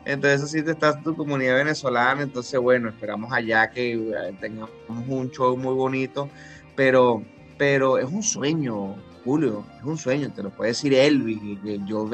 Entonces, 0.05 0.41
esos 0.41 0.51
sitios 0.51 0.75
está 0.75 1.01
tu 1.01 1.17
comunidad 1.17 1.57
venezolana. 1.57 2.23
Entonces, 2.23 2.59
bueno, 2.61 2.89
esperamos 2.89 3.33
allá 3.33 3.71
que 3.71 3.93
eh, 3.95 4.37
tengamos 4.41 4.71
un 4.89 5.31
show 5.31 5.57
muy 5.57 5.75
bonito. 5.75 6.29
Pero, 6.75 7.23
pero 7.57 7.99
es 7.99 8.07
un 8.07 8.23
sueño, 8.23 8.97
Julio, 9.25 9.65
es 9.79 9.85
un 9.85 9.99
sueño, 9.99 10.33
te 10.33 10.43
lo 10.43 10.51
puede 10.51 10.71
decir 10.71 10.95
Elvis, 10.95 11.39
yo 11.87 12.09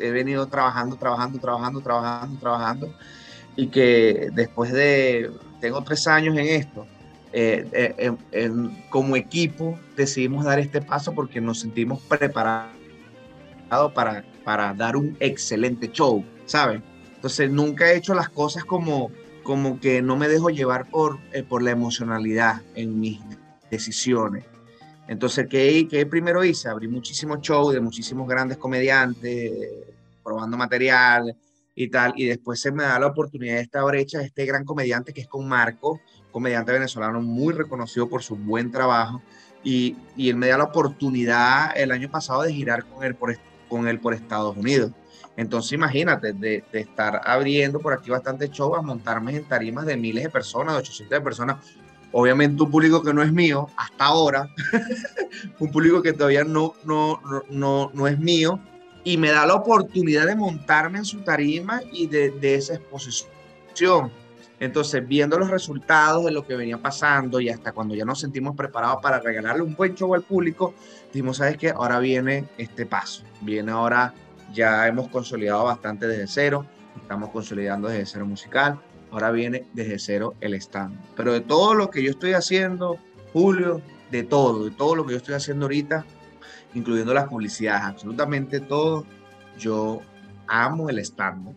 he 0.00 0.10
venido 0.10 0.46
trabajando, 0.46 0.96
trabajando, 0.96 1.38
trabajando, 1.38 1.80
trabajando, 1.80 2.40
trabajando, 2.40 2.94
y 3.56 3.68
que 3.68 4.30
después 4.32 4.72
de, 4.72 5.30
tengo 5.60 5.82
tres 5.82 6.06
años 6.06 6.36
en 6.36 6.46
esto, 6.46 6.86
eh, 7.32 8.10
como 8.88 9.16
equipo 9.16 9.78
decidimos 9.96 10.44
dar 10.46 10.58
este 10.58 10.80
paso 10.80 11.12
porque 11.12 11.40
nos 11.40 11.60
sentimos 11.60 12.00
preparados 12.02 12.72
para, 13.94 14.24
para 14.44 14.72
dar 14.72 14.96
un 14.96 15.16
excelente 15.20 15.90
show, 15.92 16.24
¿sabes? 16.46 16.80
Entonces 17.16 17.50
nunca 17.50 17.90
he 17.90 17.96
hecho 17.96 18.14
las 18.14 18.30
cosas 18.30 18.64
como, 18.64 19.10
como 19.42 19.78
que 19.80 20.00
no 20.00 20.16
me 20.16 20.28
dejo 20.28 20.48
llevar 20.48 20.88
por, 20.88 21.18
por 21.48 21.62
la 21.62 21.72
emocionalidad 21.72 22.62
en 22.74 22.98
mis 22.98 23.20
decisiones. 23.70 24.44
Entonces, 25.08 25.46
¿qué, 25.48 25.86
¿qué, 25.88 26.04
primero 26.06 26.44
hice? 26.44 26.68
Abrí 26.68 26.88
muchísimos 26.88 27.40
shows 27.40 27.74
de 27.74 27.80
muchísimos 27.80 28.28
grandes 28.28 28.58
comediantes, 28.58 29.52
probando 30.22 30.56
material 30.56 31.36
y 31.74 31.88
tal, 31.88 32.14
y 32.16 32.24
después 32.24 32.58
se 32.60 32.72
me 32.72 32.82
da 32.82 32.98
la 32.98 33.06
oportunidad 33.08 33.56
de 33.56 33.60
esta 33.60 33.84
brecha, 33.84 34.22
este 34.22 34.44
gran 34.46 34.64
comediante 34.64 35.12
que 35.12 35.20
es 35.20 35.28
con 35.28 35.46
Marco, 35.46 36.00
comediante 36.32 36.72
venezolano 36.72 37.20
muy 37.20 37.52
reconocido 37.52 38.08
por 38.08 38.22
su 38.22 38.34
buen 38.34 38.72
trabajo, 38.72 39.22
y, 39.62 39.96
y 40.16 40.30
él 40.30 40.36
me 40.36 40.48
da 40.48 40.58
la 40.58 40.64
oportunidad 40.64 41.76
el 41.76 41.92
año 41.92 42.10
pasado 42.10 42.42
de 42.42 42.52
girar 42.52 42.84
con 42.86 43.04
él 43.04 43.14
por, 43.14 43.36
con 43.68 43.86
él 43.86 44.00
por 44.00 44.14
Estados 44.14 44.56
Unidos. 44.56 44.92
Entonces 45.36 45.72
imagínate, 45.72 46.32
de, 46.32 46.64
de, 46.72 46.80
estar 46.80 47.20
abriendo 47.24 47.78
por 47.78 47.92
aquí 47.92 48.10
bastante 48.10 48.48
show 48.48 48.74
a 48.74 48.80
montarme 48.80 49.36
en 49.36 49.44
tarimas 49.44 49.84
de 49.84 49.96
miles 49.96 50.24
de 50.24 50.30
personas, 50.30 50.74
de 50.74 50.80
800 50.80 51.20
personas, 51.20 51.58
obviamente 52.12 52.62
un 52.62 52.70
público 52.70 53.02
que 53.02 53.12
no 53.12 53.22
es 53.22 53.32
mío 53.32 53.68
hasta 53.76 54.04
ahora, 54.04 54.48
un 55.58 55.70
público 55.70 56.02
que 56.02 56.12
todavía 56.12 56.44
no, 56.44 56.74
no, 56.84 57.20
no, 57.50 57.90
no 57.92 58.06
es 58.06 58.18
mío, 58.18 58.60
y 59.04 59.16
me 59.16 59.30
da 59.30 59.46
la 59.46 59.54
oportunidad 59.54 60.26
de 60.26 60.34
montarme 60.34 60.98
en 60.98 61.04
su 61.04 61.20
tarima 61.20 61.80
y 61.92 62.06
de, 62.06 62.30
de 62.30 62.56
esa 62.56 62.74
exposición. 62.74 64.10
Entonces, 64.58 65.06
viendo 65.06 65.38
los 65.38 65.50
resultados 65.50 66.24
de 66.24 66.30
lo 66.30 66.46
que 66.46 66.56
venía 66.56 66.78
pasando 66.78 67.40
y 67.40 67.50
hasta 67.50 67.72
cuando 67.72 67.94
ya 67.94 68.04
nos 68.04 68.20
sentimos 68.20 68.56
preparados 68.56 69.02
para 69.02 69.20
regalarle 69.20 69.62
un 69.62 69.74
buen 69.74 69.94
show 69.94 70.14
al 70.14 70.22
público, 70.22 70.74
dijimos, 71.12 71.36
¿sabes 71.36 71.58
qué? 71.58 71.70
Ahora 71.70 71.98
viene 71.98 72.46
este 72.56 72.86
paso. 72.86 73.22
Viene 73.42 73.70
ahora, 73.70 74.14
ya 74.54 74.86
hemos 74.86 75.08
consolidado 75.08 75.64
bastante 75.64 76.06
desde 76.06 76.26
cero, 76.26 76.66
estamos 76.96 77.30
consolidando 77.30 77.88
desde 77.88 78.06
cero 78.06 78.26
musical, 78.26 78.80
ahora 79.16 79.30
viene 79.30 79.64
desde 79.72 79.98
cero 79.98 80.34
el 80.42 80.52
stand. 80.54 80.94
Pero 81.16 81.32
de 81.32 81.40
todo 81.40 81.72
lo 81.72 81.88
que 81.88 82.02
yo 82.02 82.10
estoy 82.10 82.34
haciendo, 82.34 82.98
Julio, 83.32 83.80
de 84.10 84.22
todo, 84.22 84.66
de 84.66 84.70
todo 84.72 84.94
lo 84.94 85.06
que 85.06 85.12
yo 85.12 85.16
estoy 85.16 85.34
haciendo 85.34 85.64
ahorita, 85.64 86.04
incluyendo 86.74 87.14
las 87.14 87.26
publicidades, 87.28 87.82
absolutamente 87.82 88.60
todo, 88.60 89.06
yo 89.58 90.02
amo 90.46 90.90
el 90.90 90.98
stand. 90.98 91.56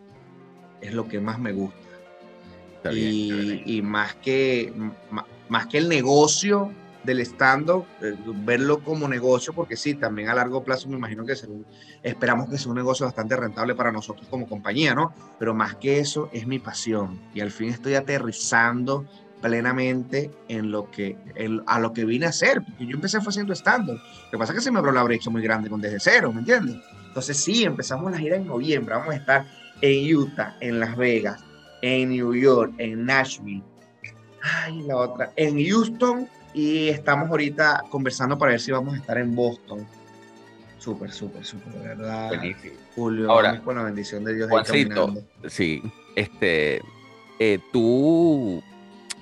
Es 0.80 0.94
lo 0.94 1.10
que 1.10 1.20
más 1.20 1.38
me 1.38 1.52
gusta. 1.52 1.78
y, 2.94 3.62
y, 3.66 3.82
más, 3.82 4.16
que, 4.16 4.74
más 5.50 5.68
que 5.68 5.80
el 5.80 5.90
negocio 5.90 6.72
del 7.04 7.20
stand 7.22 7.70
eh, 8.02 8.16
verlo 8.46 8.84
como 8.84 9.08
negocio, 9.08 9.54
porque 9.54 9.76
sí, 9.76 9.94
también 9.96 10.30
a 10.30 10.36
largo 10.36 10.64
plazo 10.64 10.90
me 10.90 10.96
imagino 10.96 11.26
que 11.26 11.36
será 11.36 11.54
esperamos 12.04 12.50
que 12.50 12.58
sea 12.58 12.70
un 12.70 12.78
negocio 12.78 13.06
bastante 13.06 13.36
rentable 13.36 13.76
para 13.76 13.92
nosotros 13.92 14.28
como 14.30 14.48
compañía, 14.48 14.94
¿no? 14.94 15.14
Pero 15.38 15.54
más 15.54 15.76
que 15.76 16.00
eso, 16.00 16.30
es 16.34 16.48
mi 16.48 16.60
pasión 16.60 17.20
y 17.34 17.42
al 17.42 17.52
fin 17.52 17.70
estoy 17.70 17.96
aterrizando 17.96 19.06
plenamente 19.42 20.32
en 20.50 20.72
lo 20.72 20.92
que, 20.92 21.18
a 21.66 21.80
lo 21.80 21.94
que 21.94 22.06
vine 22.06 22.26
a 22.26 22.30
hacer, 22.30 22.62
porque 22.62 22.86
yo 22.86 22.96
empecé 22.96 23.22
fue 23.22 23.30
haciendo 23.30 23.54
stand 23.54 23.88
Lo 23.88 24.00
que 24.32 24.38
pasa 24.38 24.52
es 24.52 24.60
que 24.60 24.64
se 24.64 24.72
me 24.72 24.80
abrió 24.80 24.94
la 24.94 25.04
brecha 25.04 25.30
muy 25.30 25.42
grande 25.42 25.70
con 25.70 25.80
Desde 25.80 26.00
Cero, 26.00 26.32
¿me 26.34 26.40
entiendes? 26.40 26.76
Entonces 27.08 27.38
sí, 27.38 27.64
empezamos 27.64 28.12
la 28.12 28.18
gira 28.18 28.36
en 28.36 28.48
noviembre, 28.48 28.96
vamos 28.96 29.14
a 29.14 29.18
estar 29.18 29.46
en 29.82 30.16
Utah, 30.16 30.58
en 30.60 30.80
Las 30.80 30.96
Vegas, 30.98 31.44
en 31.82 32.10
New 32.10 32.36
York, 32.36 32.74
en 32.78 33.06
Nashville, 33.06 33.64
ay, 34.42 34.82
la 34.84 34.98
otra, 34.98 35.32
en 35.36 35.66
Houston 35.66 36.28
y 36.54 36.90
estamos 36.90 37.30
ahorita 37.30 37.84
conversando 37.90 38.38
para 38.38 38.52
ver 38.52 38.60
si 38.60 38.72
vamos 38.72 38.96
a 38.96 38.98
estar 38.98 39.18
en 39.18 39.36
Boston. 39.36 39.86
Súper, 40.78 41.12
súper, 41.12 41.44
súper, 41.44 41.74
¿verdad? 41.74 42.30
Buenísimo. 42.30 42.76
Julio, 42.96 43.30
Ahora, 43.30 43.60
con 43.62 43.76
la 43.76 43.84
bendición 43.84 44.24
de 44.24 44.36
Dios. 44.36 44.50
Juancito, 44.50 45.14
sí, 45.48 45.82
este, 46.16 46.82
eh, 47.38 47.60
tú, 47.72 48.64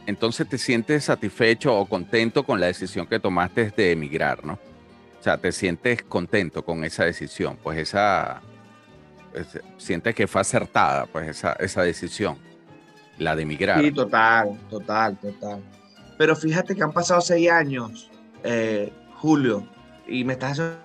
entonces 0.06 0.48
te 0.48 0.58
sientes 0.58 1.06
satisfecho 1.06 1.76
o 1.76 1.86
contento 1.88 2.44
con 2.44 2.60
la 2.60 2.68
decisión 2.68 3.08
que 3.08 3.20
tomaste 3.20 3.72
de 3.76 3.92
emigrar, 3.92 4.46
¿no? 4.46 4.54
O 5.20 5.24
sea, 5.24 5.38
te 5.38 5.52
sientes 5.52 6.04
contento 6.04 6.64
con 6.64 6.84
esa 6.84 7.06
decisión, 7.06 7.58
pues 7.62 7.80
esa, 7.80 8.42
sientes 9.78 10.16
que 10.16 10.28
fue 10.28 10.42
acertada, 10.42 11.08
pues 11.08 11.28
esa, 11.28 11.54
esa 11.54 11.82
decisión, 11.82 12.38
la 13.18 13.36
de 13.36 13.44
emigrar. 13.44 13.82
Sí, 13.82 13.92
total, 13.92 14.58
total, 14.70 15.18
total. 15.18 15.62
Pero 16.18 16.36
fíjate 16.36 16.76
que 16.76 16.84
han 16.84 16.92
pasado 16.92 17.22
seis 17.22 17.50
años, 17.50 18.10
eh, 18.44 18.92
Julio, 19.16 19.68
y 20.08 20.24
me 20.24 20.34
estás 20.34 20.52
haciendo 20.54 20.80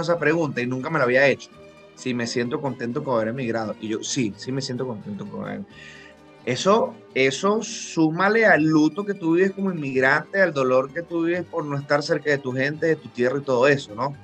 esa 0.00 0.18
pregunta 0.18 0.60
y 0.60 0.66
nunca 0.66 0.90
me 0.90 0.98
la 0.98 1.04
había 1.04 1.26
hecho. 1.26 1.50
Si 1.94 2.14
me 2.14 2.26
siento 2.26 2.60
contento 2.60 3.04
con 3.04 3.16
haber 3.16 3.28
emigrado. 3.28 3.76
Y 3.80 3.88
yo, 3.88 4.02
sí, 4.02 4.32
sí 4.36 4.50
me 4.50 4.62
siento 4.62 4.86
contento 4.86 5.26
con 5.26 5.46
haber. 5.46 5.60
Eso, 6.44 6.94
eso 7.14 7.62
súmale 7.62 8.44
al 8.44 8.64
luto 8.64 9.04
que 9.04 9.14
tú 9.14 9.34
vives 9.34 9.52
como 9.52 9.72
inmigrante, 9.72 10.42
al 10.42 10.52
dolor 10.52 10.92
que 10.92 11.02
tú 11.02 11.24
vives 11.24 11.44
por 11.44 11.64
no 11.64 11.78
estar 11.78 12.02
cerca 12.02 12.30
de 12.30 12.38
tu 12.38 12.52
gente, 12.52 12.86
de 12.86 12.96
tu 12.96 13.08
tierra 13.08 13.38
y 13.38 13.42
todo 13.42 13.66
eso, 13.66 13.94
¿no? 13.94 14.14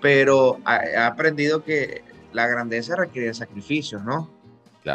Pero 0.00 0.58
he 0.66 0.96
aprendido 0.96 1.64
que 1.64 2.02
la 2.32 2.46
grandeza 2.46 2.94
requiere 2.94 3.34
sacrificios, 3.34 4.04
¿no? 4.04 4.30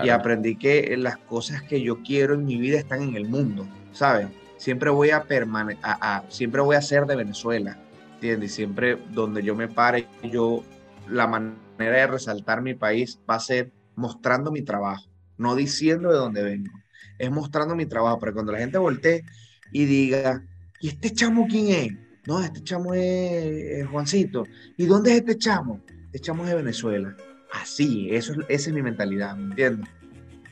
Y 0.03 0.09
aprendí 0.09 0.55
que 0.55 0.95
las 0.95 1.17
cosas 1.17 1.61
que 1.63 1.81
yo 1.81 2.01
quiero 2.01 2.35
en 2.35 2.45
mi 2.45 2.55
vida 2.55 2.79
están 2.79 3.01
en 3.01 3.15
el 3.17 3.27
mundo, 3.27 3.67
¿sabes? 3.91 4.27
Siempre 4.61 4.91
voy 4.91 5.09
a 5.09 5.23
permanecer, 5.23 5.81
siempre 6.29 6.61
voy 6.61 6.75
a 6.75 6.81
ser 6.83 7.07
de 7.07 7.15
Venezuela, 7.15 7.79
¿entiendes? 8.13 8.53
Siempre 8.53 8.95
donde 9.11 9.41
yo 9.41 9.55
me 9.55 9.67
pare, 9.67 10.07
yo, 10.31 10.63
la 11.09 11.25
manera 11.25 11.57
de 11.97 12.07
resaltar 12.07 12.61
mi 12.61 12.75
país 12.75 13.19
va 13.27 13.35
a 13.35 13.39
ser 13.39 13.71
mostrando 13.95 14.51
mi 14.51 14.61
trabajo, 14.61 15.09
no 15.37 15.55
diciendo 15.55 16.11
de 16.11 16.17
dónde 16.17 16.43
vengo, 16.43 16.71
es 17.17 17.31
mostrando 17.31 17.75
mi 17.75 17.87
trabajo, 17.87 18.19
para 18.19 18.33
cuando 18.33 18.51
la 18.51 18.59
gente 18.59 18.77
voltee 18.77 19.23
y 19.71 19.85
diga, 19.85 20.45
¿y 20.79 20.89
este 20.89 21.11
chamo 21.11 21.47
quién 21.47 21.67
es? 21.67 21.93
No, 22.27 22.39
este 22.39 22.63
chamo 22.63 22.93
es, 22.93 23.87
Juancito. 23.87 24.43
¿Y 24.77 24.85
dónde 24.85 25.11
es 25.11 25.17
este 25.17 25.39
chamo? 25.39 25.81
Este 26.05 26.19
chamo 26.19 26.43
es 26.43 26.51
de 26.51 26.55
Venezuela. 26.57 27.17
Así, 27.51 28.09
eso, 28.11 28.33
esa 28.47 28.69
es 28.69 28.73
mi 28.75 28.83
mentalidad, 28.83 29.35
¿me 29.35 29.45
entiendes? 29.45 29.89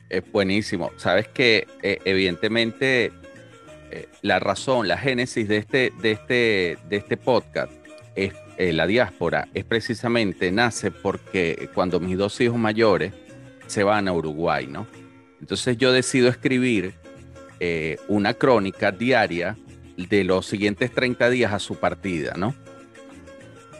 Es 0.08 0.24
buenísimo. 0.32 0.90
Sabes 0.96 1.28
que 1.28 1.68
eh, 1.82 1.98
evidentemente 2.04 3.12
eh, 3.90 4.08
la 4.22 4.38
razón, 4.38 4.88
la 4.88 4.96
génesis 4.96 5.48
de 5.48 5.56
este, 5.56 5.92
de 6.00 6.12
este, 6.12 6.78
de 6.88 6.96
este 6.96 7.16
podcast 7.16 7.72
es 8.14 8.32
eh, 8.56 8.72
la 8.72 8.86
diáspora, 8.86 9.48
es 9.54 9.64
precisamente, 9.64 10.52
nace 10.52 10.90
porque 10.90 11.68
cuando 11.74 11.98
mis 12.00 12.16
dos 12.16 12.40
hijos 12.40 12.58
mayores 12.58 13.12
se 13.66 13.82
van 13.82 14.08
a 14.08 14.12
Uruguay, 14.12 14.66
¿no? 14.66 14.86
Entonces 15.40 15.78
yo 15.78 15.92
decido 15.92 16.28
escribir 16.28 16.94
eh, 17.58 17.98
una 18.08 18.34
crónica 18.34 18.92
diaria 18.92 19.56
de 19.96 20.24
los 20.24 20.46
siguientes 20.46 20.92
30 20.92 21.30
días 21.30 21.52
a 21.52 21.58
su 21.58 21.76
partida, 21.76 22.34
¿no? 22.36 22.54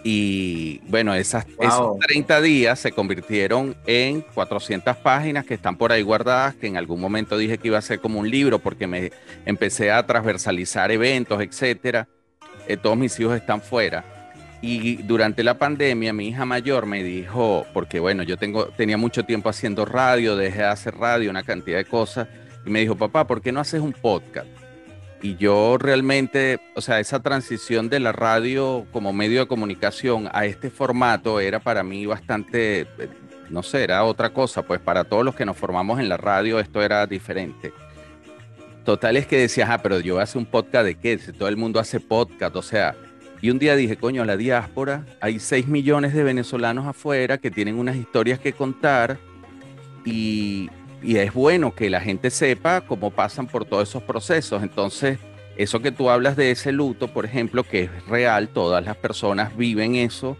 Y 0.02 0.80
bueno, 0.88 1.14
esas, 1.14 1.46
esos 1.60 1.98
30 1.98 2.40
días 2.40 2.78
se 2.78 2.92
convirtieron 2.92 3.76
en 3.86 4.22
400 4.22 4.96
páginas 4.96 5.44
que 5.44 5.54
están 5.54 5.76
por 5.76 5.92
ahí 5.92 6.02
guardadas, 6.02 6.54
que 6.54 6.66
en 6.66 6.76
algún 6.76 7.00
momento 7.00 7.36
dije 7.36 7.58
que 7.58 7.68
iba 7.68 7.78
a 7.78 7.82
ser 7.82 8.00
como 8.00 8.18
un 8.18 8.30
libro 8.30 8.58
porque 8.58 8.86
me 8.86 9.12
empecé 9.44 9.90
a 9.90 10.06
transversalizar 10.06 10.90
eventos, 10.90 11.42
etcétera. 11.42 12.08
Eh, 12.66 12.76
todos 12.76 12.96
mis 12.96 13.18
hijos 13.20 13.36
están 13.36 13.60
fuera. 13.60 14.04
Y 14.62 14.96
durante 15.02 15.42
la 15.42 15.54
pandemia, 15.54 16.12
mi 16.12 16.28
hija 16.28 16.44
mayor 16.44 16.86
me 16.86 17.02
dijo, 17.02 17.66
porque 17.72 17.98
bueno, 17.98 18.22
yo 18.22 18.36
tengo, 18.36 18.66
tenía 18.66 18.98
mucho 18.98 19.24
tiempo 19.24 19.48
haciendo 19.48 19.86
radio, 19.86 20.36
dejé 20.36 20.58
de 20.58 20.64
hacer 20.64 20.96
radio, 20.96 21.30
una 21.30 21.42
cantidad 21.42 21.78
de 21.78 21.86
cosas, 21.86 22.28
y 22.66 22.70
me 22.70 22.80
dijo, 22.80 22.94
papá, 22.94 23.26
¿por 23.26 23.40
qué 23.40 23.52
no 23.52 23.60
haces 23.60 23.80
un 23.80 23.92
podcast? 23.92 24.46
Y 25.22 25.36
yo 25.36 25.76
realmente, 25.78 26.60
o 26.74 26.80
sea, 26.80 26.98
esa 26.98 27.20
transición 27.20 27.90
de 27.90 28.00
la 28.00 28.12
radio 28.12 28.86
como 28.90 29.12
medio 29.12 29.40
de 29.40 29.46
comunicación 29.46 30.28
a 30.32 30.46
este 30.46 30.70
formato 30.70 31.40
era 31.40 31.60
para 31.60 31.82
mí 31.82 32.06
bastante, 32.06 32.86
no 33.50 33.62
sé, 33.62 33.84
era 33.84 34.02
otra 34.04 34.30
cosa, 34.30 34.62
pues 34.62 34.80
para 34.80 35.04
todos 35.04 35.24
los 35.24 35.34
que 35.34 35.44
nos 35.44 35.58
formamos 35.58 36.00
en 36.00 36.08
la 36.08 36.16
radio 36.16 36.58
esto 36.58 36.82
era 36.82 37.06
diferente. 37.06 37.72
Total 38.84 39.16
es 39.18 39.26
que 39.26 39.36
decías, 39.36 39.68
ah, 39.68 39.82
pero 39.82 40.00
yo 40.00 40.20
hace 40.20 40.38
un 40.38 40.46
podcast 40.46 40.86
de 40.86 40.94
qué, 40.94 41.18
si 41.18 41.32
todo 41.32 41.48
el 41.48 41.58
mundo 41.58 41.80
hace 41.80 42.00
podcast, 42.00 42.56
o 42.56 42.62
sea, 42.62 42.96
y 43.42 43.50
un 43.50 43.58
día 43.58 43.76
dije, 43.76 43.96
coño, 43.96 44.24
la 44.24 44.38
diáspora, 44.38 45.04
hay 45.20 45.38
6 45.38 45.66
millones 45.68 46.14
de 46.14 46.22
venezolanos 46.24 46.86
afuera 46.86 47.38
que 47.38 47.50
tienen 47.50 47.78
unas 47.78 47.96
historias 47.96 48.38
que 48.38 48.54
contar 48.54 49.18
y, 50.04 50.70
y 51.02 51.16
es 51.16 51.32
bueno 51.32 51.74
que 51.74 51.90
la 51.90 52.00
gente 52.00 52.30
sepa 52.30 52.82
cómo 52.82 53.10
pasan 53.10 53.46
por 53.46 53.64
todos 53.64 53.88
esos 53.88 54.02
procesos. 54.02 54.62
Entonces, 54.62 55.18
eso 55.56 55.80
que 55.80 55.92
tú 55.92 56.10
hablas 56.10 56.36
de 56.36 56.50
ese 56.50 56.72
luto, 56.72 57.08
por 57.08 57.24
ejemplo, 57.24 57.64
que 57.64 57.84
es 57.84 58.06
real, 58.06 58.48
todas 58.48 58.84
las 58.84 58.96
personas 58.96 59.56
viven 59.56 59.94
eso, 59.94 60.36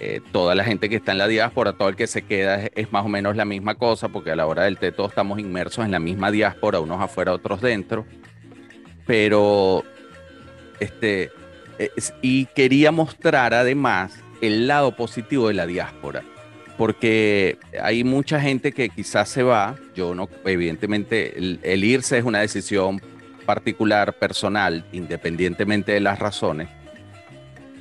eh, 0.00 0.20
toda 0.32 0.54
la 0.54 0.64
gente 0.64 0.88
que 0.88 0.96
está 0.96 1.12
en 1.12 1.18
la 1.18 1.26
diáspora, 1.26 1.72
todo 1.72 1.88
el 1.88 1.96
que 1.96 2.06
se 2.06 2.22
queda 2.22 2.68
es, 2.74 2.92
más 2.92 3.04
o 3.04 3.08
menos 3.08 3.36
la 3.36 3.44
misma 3.44 3.74
cosa, 3.74 4.08
porque 4.08 4.30
a 4.30 4.36
la 4.36 4.46
hora 4.46 4.64
del 4.64 4.78
té 4.78 4.92
todos 4.92 5.10
estamos 5.10 5.38
inmersos 5.38 5.84
en 5.84 5.90
la 5.90 5.98
misma 5.98 6.30
diáspora, 6.30 6.80
unos 6.80 7.00
afuera, 7.00 7.32
otros 7.32 7.60
dentro. 7.60 8.06
pero 9.06 9.84
este, 10.80 11.30
y 12.22 12.46
quería 12.46 12.92
mostrar 12.92 13.54
además 13.54 14.22
el 14.40 14.68
lado 14.68 14.94
positivo 14.94 15.48
de 15.48 15.54
la 15.54 15.66
diáspora, 15.66 16.22
porque 16.78 17.58
hay 17.82 18.04
mucha 18.04 18.40
gente 18.40 18.70
que 18.72 18.88
quizás 18.88 19.28
se 19.28 19.42
va, 19.42 19.74
yo 19.96 20.14
no, 20.14 20.28
evidentemente 20.44 21.36
el, 21.36 21.84
irse 21.84 22.18
es 22.18 22.24
una 22.24 22.38
decisión 22.38 23.02
particular, 23.44 24.14
personal, 24.14 24.86
independientemente 24.92 25.92
de 25.92 26.00
las 26.00 26.20
razones, 26.20 26.68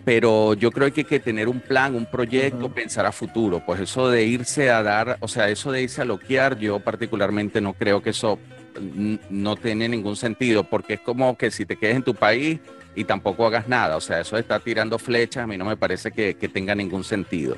pero 0.04 0.56
yo 0.56 0.72
creo 0.72 0.92
que 0.92 1.02
hay 1.02 1.06
que 1.06 1.20
tener 1.20 1.48
un 1.48 1.60
plan, 1.60 1.94
un 1.94 2.08
proyecto, 2.08 2.70
pensar 2.70 3.06
a 3.06 3.12
futuro, 3.12 3.62
pues 3.64 3.82
eso 3.82 4.10
de 4.10 4.26
irse 4.26 4.72
a 4.72 4.82
dar, 4.82 5.18
o 5.20 5.28
sea, 5.28 5.48
eso 5.48 5.72
de 5.72 5.84
irse 5.84 6.02
a 6.02 6.06
loquear, 6.06 6.58
yo 6.58 6.80
particularmente 6.80 7.62
no 7.62 7.74
creo 7.74 8.02
que 8.02 8.10
eso 8.10 8.40
no 9.30 9.56
tiene 9.58 9.90
ningún 9.90 10.16
sentido, 10.16 10.64
porque 10.64 10.96
es 10.96 11.02
como 11.02 11.38
que 11.38 11.52
si 11.52 11.66
te 11.66 11.78
quedes 11.78 11.98
en 11.98 12.04
tu 12.04 12.16
país 12.16 12.60
y 12.96 13.04
tampoco 13.04 13.46
hagas 13.46 13.68
nada, 13.68 13.96
o 13.96 14.02
sea, 14.02 14.22
eso 14.22 14.38
de 14.38 14.42
estar 14.42 14.60
tirando 14.62 14.98
flechas 14.98 15.44
a 15.44 15.48
mí 15.48 15.56
no 15.56 15.66
me 15.66 15.78
parece 15.78 16.12
que, 16.12 16.34
tenga 16.34 16.74
ningún 16.74 17.04
sentido. 17.04 17.58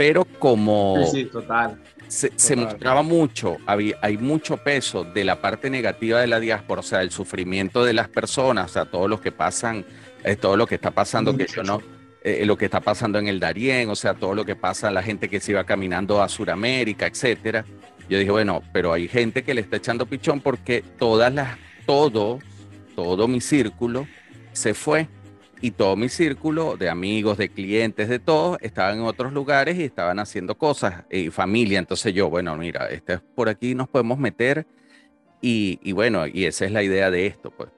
Pero 0.00 0.24
como 0.24 0.96
sí, 1.12 1.26
total, 1.26 1.78
se, 2.08 2.56
mostraba 2.56 3.02
mucho, 3.02 3.58
había, 3.66 3.96
hay 4.00 4.16
mucho 4.16 4.56
peso 4.56 5.04
de 5.04 5.24
la 5.24 5.42
parte 5.42 5.68
negativa 5.68 6.22
de 6.22 6.26
la 6.26 6.40
diáspora, 6.40 6.80
o 6.80 6.82
sea, 6.82 7.02
el 7.02 7.10
sufrimiento 7.10 7.84
de 7.84 7.92
las 7.92 8.08
personas, 8.08 8.70
o 8.70 8.72
sea, 8.72 8.86
todos 8.86 9.10
los 9.10 9.20
que 9.20 9.30
pasan, 9.30 9.84
eh, 10.24 10.36
todo 10.36 10.56
lo 10.56 10.66
que 10.66 10.76
está 10.76 10.90
pasando, 10.90 11.36
que 11.36 11.46
yo 11.46 11.62
no, 11.64 11.82
eh, 12.24 12.46
lo 12.46 12.56
que 12.56 12.64
está 12.64 12.80
pasando 12.80 13.18
en 13.18 13.28
el 13.28 13.38
Darién, 13.40 13.90
o 13.90 13.94
sea, 13.94 14.14
todo 14.14 14.34
lo 14.34 14.46
que 14.46 14.56
pasa, 14.56 14.90
la 14.90 15.02
gente 15.02 15.28
que 15.28 15.38
se 15.38 15.52
iba 15.52 15.64
caminando 15.64 16.22
a 16.22 16.30
Sudamérica, 16.30 17.06
etcétera. 17.06 17.66
Yo 18.08 18.18
dije, 18.18 18.30
bueno, 18.30 18.62
pero 18.72 18.94
hay 18.94 19.06
gente 19.06 19.42
que 19.42 19.52
le 19.52 19.60
está 19.60 19.76
echando 19.76 20.06
pichón 20.06 20.40
porque 20.40 20.82
todas 20.98 21.30
las, 21.30 21.58
todo, 21.84 22.38
todo 22.96 23.28
mi 23.28 23.42
círculo 23.42 24.06
se 24.52 24.72
fue 24.72 25.08
y 25.60 25.72
todo 25.72 25.96
mi 25.96 26.08
círculo 26.08 26.76
de 26.76 26.88
amigos, 26.88 27.36
de 27.38 27.50
clientes, 27.50 28.08
de 28.08 28.18
todos, 28.18 28.58
estaban 28.60 28.98
en 28.98 29.04
otros 29.04 29.32
lugares 29.32 29.78
y 29.78 29.84
estaban 29.84 30.18
haciendo 30.18 30.56
cosas 30.56 31.04
y 31.10 31.30
familia. 31.30 31.78
Entonces 31.78 32.14
yo, 32.14 32.30
bueno, 32.30 32.56
mira, 32.56 32.86
este 32.86 33.14
es 33.14 33.20
por 33.20 33.48
aquí 33.48 33.74
nos 33.74 33.88
podemos 33.88 34.18
meter 34.18 34.66
y, 35.40 35.78
y, 35.82 35.92
bueno, 35.92 36.26
y 36.26 36.44
esa 36.44 36.64
es 36.66 36.72
la 36.72 36.82
idea 36.82 37.10
de 37.10 37.26
esto, 37.26 37.50
pues. 37.50 37.70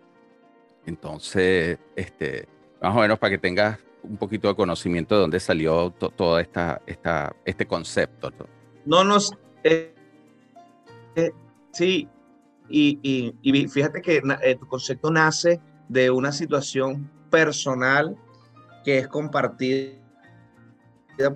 Entonces, 0.84 1.78
este, 1.94 2.48
más 2.80 2.96
o 2.96 3.00
menos 3.00 3.18
para 3.18 3.30
que 3.30 3.38
tengas 3.38 3.78
un 4.02 4.16
poquito 4.16 4.48
de 4.48 4.54
conocimiento 4.54 5.14
de 5.14 5.20
dónde 5.20 5.40
salió 5.40 5.90
todo 5.90 6.38
esta, 6.40 6.82
esta, 6.86 7.34
este 7.44 7.66
concepto. 7.66 8.32
No 8.84 9.04
nos, 9.04 9.32
eh, 9.62 9.94
eh, 11.14 11.30
sí, 11.72 12.08
y, 12.68 13.32
fíjate 13.68 14.00
que 14.00 14.22
eh, 14.42 14.56
tu 14.56 14.66
concepto 14.66 15.10
nace 15.10 15.60
de 15.88 16.10
una 16.10 16.32
situación 16.32 17.08
personal 17.32 18.14
que 18.84 18.98
es 18.98 19.08
compartida 19.08 19.94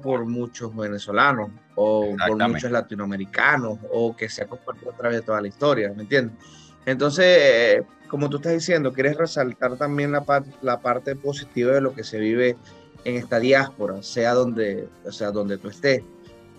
por 0.03 0.27
muchos 0.27 0.75
venezolanos 0.77 1.51
o 1.75 2.15
por 2.29 2.49
muchos 2.49 2.71
latinoamericanos 2.71 3.79
o 3.91 4.15
que 4.15 4.29
se 4.29 4.43
ha 4.43 4.47
compartido 4.47 4.93
a 4.93 4.97
través 4.97 5.21
de 5.21 5.27
toda 5.27 5.41
la 5.41 5.49
historia, 5.49 5.93
¿me 5.97 6.03
entiendes? 6.03 6.37
Entonces, 6.85 7.27
eh, 7.27 7.83
como 8.09 8.29
tú 8.29 8.37
estás 8.37 8.53
diciendo, 8.53 8.93
quieres 8.93 9.17
resaltar 9.17 9.77
también 9.77 10.13
la, 10.13 10.25
la 10.63 10.81
parte 10.81 11.17
positiva 11.17 11.73
de 11.73 11.81
lo 11.81 11.95
que 11.95 12.05
se 12.05 12.19
vive 12.19 12.57
en 13.05 13.17
esta 13.17 13.39
diáspora, 13.39 14.03
sea 14.03 14.35
donde, 14.35 14.89
o 15.05 15.13
sea, 15.13 15.31
donde 15.31 15.59
tú 15.59 15.69
estés. 15.69 16.03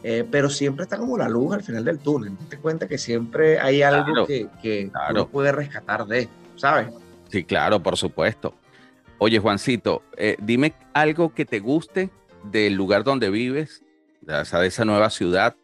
Eh, 0.03 0.25
pero 0.29 0.49
siempre 0.49 0.83
está 0.83 0.97
como 0.97 1.17
la 1.17 1.27
luz 1.27 1.53
al 1.53 1.63
final 1.63 1.83
del 1.83 1.99
túnel. 1.99 2.37
Te 2.49 2.57
cuenta 2.57 2.87
que 2.87 2.97
siempre 2.97 3.59
hay 3.59 3.81
algo 3.81 4.25
que, 4.25 4.47
que 4.61 4.91
uno 5.09 5.27
puede 5.27 5.51
rescatar 5.51 6.05
de, 6.05 6.29
¿sabes? 6.55 6.87
Sí, 7.29 7.43
claro, 7.43 7.81
por 7.81 7.97
supuesto. 7.97 8.53
Oye, 9.19 9.39
Juancito, 9.39 10.03
eh, 10.15 10.37
dime 10.39 10.73
algo 10.93 11.33
que 11.33 11.45
te 11.45 11.59
guste 11.59 12.09
del 12.43 12.75
lugar 12.75 13.03
donde 13.03 13.29
vives, 13.29 13.83
de 14.21 14.41
esa 14.41 14.85
nueva 14.85 15.09
ciudad, 15.09 15.55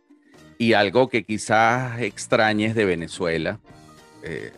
y 0.57 0.74
algo 0.74 1.10
que 1.10 1.24
quizás 1.24 2.01
extrañes 2.01 2.75
de 2.75 2.86
Venezuela 2.86 3.60
eh, 4.23 4.54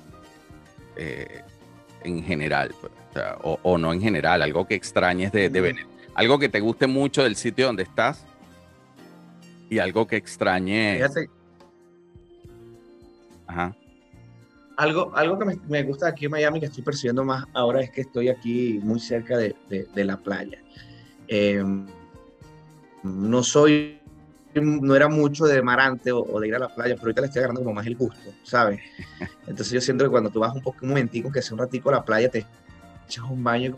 en 2.03 2.23
general, 2.23 2.73
pues, 2.79 2.93
o, 3.41 3.77
no 3.77 3.93
en 3.93 4.01
general, 4.01 4.41
algo 4.41 4.67
que 4.67 4.75
extrañes 4.75 5.31
de, 5.31 5.49
de 5.49 5.61
Venezuela, 5.61 5.89
algo 6.13 6.39
que 6.39 6.49
te 6.49 6.59
guste 6.59 6.87
mucho 6.87 7.23
del 7.23 7.35
sitio 7.35 7.67
donde 7.67 7.83
estás 7.83 8.25
y 9.69 9.79
algo 9.79 10.07
que 10.07 10.15
extrañe. 10.17 10.95
Fíjate. 10.95 11.29
Ajá. 13.47 13.75
Algo, 14.77 15.15
algo 15.15 15.39
que 15.39 15.57
me, 15.67 15.83
gusta 15.83 16.07
aquí 16.09 16.25
en 16.25 16.31
Miami, 16.31 16.59
que 16.59 16.65
estoy 16.65 16.83
percibiendo 16.83 17.23
más 17.23 17.45
ahora, 17.53 17.81
es 17.81 17.91
que 17.91 18.01
estoy 18.01 18.29
aquí 18.29 18.79
muy 18.83 18.99
cerca 18.99 19.37
de, 19.37 19.55
la 19.95 20.17
playa. 20.17 20.59
Em, 21.27 21.87
no 23.03 23.43
soy, 23.43 24.01
no 24.53 24.95
era 24.95 25.07
mucho 25.07 25.45
de 25.45 25.61
marante 25.61 26.11
o, 26.11 26.19
o, 26.19 26.39
de 26.39 26.49
ir 26.49 26.55
a 26.55 26.59
la 26.59 26.73
playa, 26.73 26.95
pero 26.95 27.05
ahorita 27.05 27.21
le 27.21 27.27
estoy 27.27 27.39
agarrando 27.39 27.61
como 27.61 27.73
más 27.73 27.87
el 27.87 27.95
gusto, 27.95 28.33
¿sabes? 28.43 28.81
Entonces 29.47 29.71
yo 29.71 29.81
siento 29.81 30.03
que 30.03 30.09
cuando 30.09 30.29
tú 30.29 30.39
vas 30.39 30.53
un 30.53 30.61
poco, 30.61 30.79
un 30.81 30.89
momentico, 30.89 31.31
que 31.31 31.41
sea 31.41 31.53
un 31.53 31.59
ratico 31.59 31.89
a 31.89 31.93
la 31.93 32.05
playa, 32.05 32.29
te 32.29 32.45
echas 33.07 33.23
un 33.29 33.43
baño, 33.43 33.77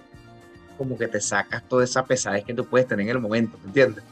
como 0.78 0.98
que 0.98 1.08
te 1.08 1.22
sacas 1.22 1.64
toda 1.68 1.84
esa 1.84 2.06
pesadez 2.06 2.44
que 2.44 2.54
tú 2.54 2.66
puedes 2.66 2.88
tener 2.88 3.06
en 3.06 3.16
el 3.16 3.22
momento, 3.22 3.58
¿me 3.62 3.68
entiendes? 3.68 4.04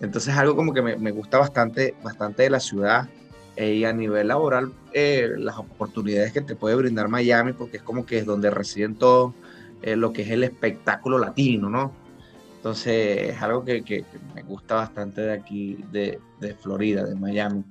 Entonces 0.00 0.34
algo 0.36 0.54
como 0.54 0.72
que 0.72 0.82
me, 0.82 1.10
gusta 1.10 1.38
bastante, 1.38 1.94
bastante 2.02 2.44
de 2.44 2.50
la 2.50 2.60
ciudad 2.60 3.08
eh, 3.56 3.74
y 3.74 3.84
a 3.84 3.92
nivel 3.92 4.28
laboral 4.28 4.72
eh, 4.92 5.28
las 5.36 5.58
oportunidades 5.58 6.32
que 6.32 6.40
te 6.40 6.56
puede 6.56 6.76
brindar 6.76 7.08
Miami 7.08 7.52
porque 7.52 7.78
es 7.78 7.82
como 7.82 8.06
que 8.06 8.18
es 8.18 8.26
donde 8.26 8.50
residen 8.50 8.94
todo 8.94 9.34
eh, 9.82 9.96
lo 9.96 10.12
que 10.12 10.22
es 10.22 10.30
el 10.30 10.44
espectáculo 10.44 11.18
latino, 11.18 11.68
¿no? 11.68 11.92
Entonces 12.56 13.30
es 13.30 13.42
algo 13.42 13.64
que, 13.64 14.04
me 14.34 14.42
gusta 14.42 14.74
bastante 14.74 15.22
de 15.22 15.32
aquí, 15.32 15.82
de, 15.90 16.20
Florida, 16.60 17.04
de 17.04 17.14
Miami. 17.14 17.64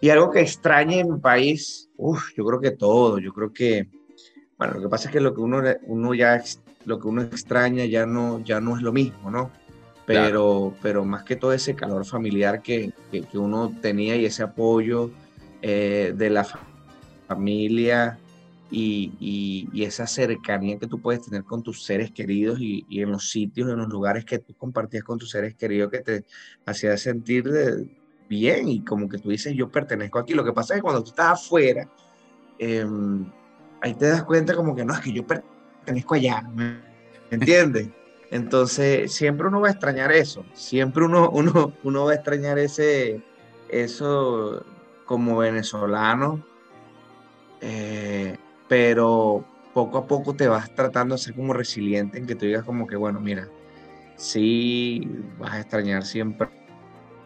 Y 0.00 0.08
algo 0.08 0.30
que 0.30 0.40
extraña 0.40 0.96
en 0.96 1.12
mi 1.12 1.18
país, 1.18 1.90
uff, 1.98 2.32
yo 2.34 2.46
creo 2.46 2.60
que 2.60 2.70
todo, 2.70 3.18
yo 3.18 3.34
creo 3.34 3.52
que, 3.52 3.88
bueno, 4.56 4.74
lo 4.74 4.80
que 4.80 4.88
pasa 4.88 5.08
es 5.08 5.12
que 5.12 5.20
lo 5.20 5.34
que 5.34 5.42
uno, 5.42 5.62
uno 5.82 6.14
ya, 6.14 6.42
lo 6.86 6.98
que 6.98 7.06
uno 7.06 7.20
extraña 7.20 7.84
ya 7.84 8.06
no, 8.06 8.40
ya 8.40 8.60
no 8.60 8.76
es 8.76 8.82
lo 8.82 8.92
mismo, 8.92 9.30
¿no? 9.30 9.50
Pero, 10.08 10.74
pero 10.80 11.04
más 11.04 11.22
que 11.22 11.36
todo 11.36 11.52
ese 11.52 11.74
calor 11.74 12.06
familiar 12.06 12.62
que, 12.62 12.92
que, 13.10 13.38
uno 13.38 13.74
tenía 13.82 14.16
y 14.16 14.24
ese 14.24 14.42
apoyo 14.42 15.10
eh, 15.60 16.14
de 16.16 16.30
la 16.30 16.46
familia 17.28 18.18
y, 18.70 19.12
y, 19.70 19.84
esa 19.84 20.06
cercanía 20.06 20.78
que 20.78 20.86
tú 20.86 21.00
puedes 21.00 21.26
tener 21.26 21.44
con 21.44 21.62
tus 21.62 21.84
seres 21.84 22.10
queridos 22.10 22.58
y, 22.58 22.86
y, 22.88 23.02
en 23.02 23.12
los 23.12 23.30
sitios, 23.30 23.68
en 23.68 23.76
los 23.76 23.88
lugares 23.88 24.24
que 24.24 24.38
tú 24.38 24.54
compartías 24.54 25.04
con 25.04 25.18
tus 25.18 25.30
seres 25.30 25.54
queridos 25.54 25.90
que 25.90 26.00
te 26.00 26.24
hacía 26.64 26.96
sentir 26.96 27.44
bien 28.30 28.68
y 28.68 28.84
como 28.84 29.10
que 29.10 29.18
tú 29.18 29.28
dices, 29.28 29.54
yo 29.54 29.70
pertenezco 29.70 30.18
aquí. 30.18 30.32
Lo 30.32 30.44
que 30.44 30.52
pasa 30.52 30.74
es 30.74 30.78
que 30.78 30.82
cuando 30.82 31.02
tú 31.02 31.10
estás 31.10 31.32
afuera, 31.32 31.86
em, 32.58 33.30
ahí 33.82 33.94
te 33.94 34.06
das 34.06 34.24
cuenta 34.24 34.54
como 34.54 34.74
que 34.74 34.86
no, 34.86 34.94
es 34.94 35.00
que 35.00 35.12
yo 35.12 35.26
pertenezco 35.26 36.14
allá, 36.14 36.42
¿me 36.54 36.80
entiendes? 37.30 37.88
Entonces, 38.30 39.12
siempre 39.12 39.48
uno 39.48 39.60
va 39.60 39.68
a 39.68 39.72
extrañar 39.72 40.12
eso, 40.12 40.44
siempre 40.52 41.04
uno, 41.04 41.30
uno, 41.32 41.72
uno 41.82 42.04
va 42.04 42.12
a 42.12 42.14
extrañar 42.14 42.58
ese, 42.58 43.22
eso 43.68 44.64
como 45.06 45.38
venezolano, 45.38 46.44
eh, 47.60 48.36
pero 48.68 49.44
poco 49.72 49.98
a 49.98 50.06
poco 50.06 50.34
te 50.34 50.48
vas 50.48 50.74
tratando 50.74 51.14
de 51.14 51.20
ser 51.20 51.34
como 51.34 51.54
resiliente 51.54 52.18
en 52.18 52.26
que 52.26 52.34
tú 52.34 52.46
digas 52.46 52.64
como 52.64 52.86
que, 52.86 52.96
bueno, 52.96 53.20
mira, 53.20 53.48
sí, 54.16 55.08
vas 55.38 55.52
a 55.54 55.60
extrañar 55.60 56.04
siempre 56.04 56.50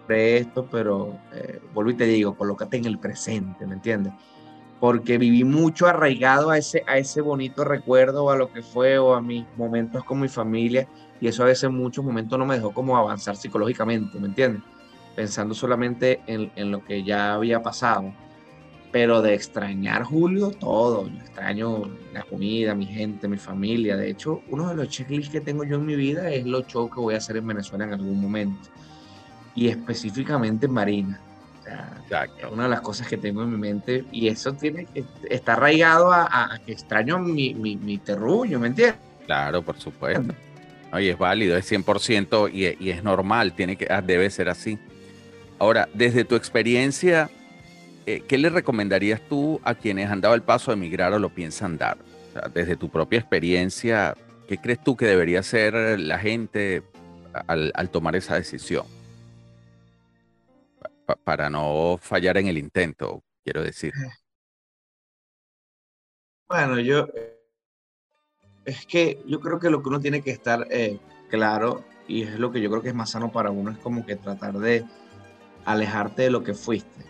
esto, 0.08 0.68
pero 0.70 1.18
eh, 1.32 1.60
vuelvo 1.74 1.90
y 1.90 1.94
te 1.94 2.04
digo, 2.04 2.36
colócate 2.36 2.76
en 2.76 2.84
el 2.84 2.98
presente, 2.98 3.66
¿me 3.66 3.74
entiendes? 3.74 4.12
Porque 4.82 5.16
viví 5.16 5.44
mucho 5.44 5.86
arraigado 5.86 6.50
a 6.50 6.58
ese, 6.58 6.82
a 6.88 6.98
ese 6.98 7.20
bonito 7.20 7.62
recuerdo, 7.62 8.30
a 8.30 8.36
lo 8.36 8.52
que 8.52 8.62
fue, 8.62 8.98
o 8.98 9.14
a 9.14 9.22
mis 9.22 9.46
momentos 9.56 10.02
con 10.02 10.18
mi 10.18 10.26
familia, 10.26 10.88
y 11.20 11.28
eso 11.28 11.44
a 11.44 11.46
veces 11.46 11.62
en 11.62 11.76
muchos 11.76 12.04
momentos 12.04 12.36
no 12.36 12.44
me 12.44 12.56
dejó 12.56 12.74
como 12.74 12.96
avanzar 12.96 13.36
psicológicamente, 13.36 14.18
¿me 14.18 14.26
entiendes? 14.26 14.60
Pensando 15.14 15.54
solamente 15.54 16.20
en, 16.26 16.50
en 16.56 16.72
lo 16.72 16.84
que 16.84 17.04
ya 17.04 17.34
había 17.34 17.62
pasado. 17.62 18.12
Pero 18.90 19.22
de 19.22 19.34
extrañar 19.34 20.02
Julio, 20.02 20.50
todo. 20.50 21.06
Extraño 21.06 21.84
la 22.12 22.24
comida, 22.24 22.74
mi 22.74 22.86
gente, 22.86 23.28
mi 23.28 23.38
familia. 23.38 23.96
De 23.96 24.10
hecho, 24.10 24.42
uno 24.50 24.68
de 24.68 24.74
los 24.74 24.88
checklists 24.88 25.30
que 25.30 25.40
tengo 25.40 25.62
yo 25.62 25.76
en 25.76 25.86
mi 25.86 25.94
vida 25.94 26.28
es 26.28 26.44
los 26.44 26.66
shows 26.66 26.92
que 26.92 26.98
voy 26.98 27.14
a 27.14 27.18
hacer 27.18 27.36
en 27.36 27.46
Venezuela 27.46 27.84
en 27.84 27.92
algún 27.92 28.20
momento. 28.20 28.68
Y 29.54 29.68
específicamente 29.68 30.66
en 30.66 30.72
Marina 30.72 31.20
una 32.50 32.64
de 32.64 32.68
las 32.68 32.80
cosas 32.80 33.08
que 33.08 33.16
tengo 33.16 33.42
en 33.42 33.50
mi 33.50 33.58
mente 33.58 34.04
y 34.12 34.28
eso 34.28 34.52
tiene 34.52 34.86
está 35.28 35.54
arraigado 35.54 36.12
a, 36.12 36.60
que 36.64 36.72
extraño 36.72 37.18
mi, 37.18 37.54
mi, 37.54 37.98
terruño, 37.98 38.58
¿me 38.58 38.68
entiendes? 38.68 38.96
Claro, 39.26 39.62
por 39.62 39.78
supuesto. 39.78 40.34
Oye, 40.92 41.10
es 41.10 41.18
válido, 41.18 41.56
es 41.56 41.70
100% 41.70 42.50
y, 42.52 42.84
y 42.84 42.90
es 42.90 43.02
normal, 43.02 43.54
tiene 43.54 43.76
que, 43.76 43.86
ah, 43.90 44.02
debe 44.02 44.28
ser 44.28 44.48
así. 44.48 44.78
Ahora, 45.58 45.88
desde 45.94 46.24
tu 46.24 46.34
experiencia, 46.34 47.30
eh, 48.04 48.22
¿qué 48.26 48.36
le 48.36 48.50
recomendarías 48.50 49.20
tú 49.28 49.60
a 49.64 49.74
quienes 49.74 50.10
han 50.10 50.20
dado 50.20 50.34
el 50.34 50.42
paso 50.42 50.70
de 50.70 50.76
emigrar 50.76 51.12
o 51.12 51.18
lo 51.18 51.30
piensan 51.30 51.78
dar? 51.78 51.98
desde 52.54 52.76
tu 52.76 52.88
propia 52.88 53.18
experiencia, 53.18 54.16
¿qué 54.48 54.58
crees 54.58 54.82
tú 54.82 54.96
que 54.96 55.06
debería 55.06 55.40
hacer 55.40 55.74
la 56.00 56.18
gente 56.18 56.82
al, 57.46 57.90
tomar 57.90 58.16
esa 58.16 58.36
decisión? 58.36 58.86
Para 61.16 61.50
no 61.50 61.98
fallar 62.00 62.38
en 62.38 62.48
el 62.48 62.58
intento, 62.58 63.22
quiero 63.44 63.62
decir. 63.62 63.92
Bueno, 66.48 66.78
yo 66.80 67.08
es 68.64 68.86
que 68.86 69.22
yo 69.26 69.40
creo 69.40 69.58
que 69.58 69.70
lo 69.70 69.82
que 69.82 69.88
uno 69.88 70.00
tiene 70.00 70.22
que 70.22 70.30
estar 70.30 70.66
eh, 70.70 70.98
claro, 71.30 71.84
y 72.06 72.22
es 72.22 72.38
lo 72.38 72.52
que 72.52 72.60
yo 72.60 72.70
creo 72.70 72.82
que 72.82 72.88
es 72.88 72.94
más 72.94 73.10
sano 73.10 73.32
para 73.32 73.50
uno, 73.50 73.70
es 73.70 73.78
como 73.78 74.04
que 74.04 74.16
tratar 74.16 74.58
de 74.58 74.84
alejarte 75.64 76.22
de 76.22 76.30
lo 76.30 76.42
que 76.42 76.54
fuiste. 76.54 77.04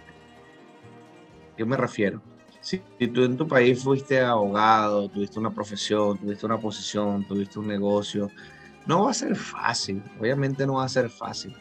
¿A 1.53 1.57
qué 1.57 1.65
me 1.65 1.77
refiero? 1.77 2.23
Si, 2.61 2.79
tú 2.79 3.25
en 3.25 3.37
tu 3.37 3.49
país 3.49 3.83
fuiste 3.83 4.21
abogado, 4.21 5.09
tuviste 5.09 5.39
una 5.39 5.51
profesión, 5.51 6.17
tuviste 6.19 6.47
una 6.47 6.59
posición, 6.59 7.27
tuviste 7.27 7.59
un 7.59 7.67
negocio, 7.67 8.31
no 8.87 9.05
va 9.05 9.11
a 9.11 9.15
ser 9.15 9.35
fácil, 9.35 10.03
obviamente 10.21 10.65
no 10.67 10.75
va 10.75 10.85
a 10.85 10.89
ser 10.89 11.11
fácil, 11.11 11.57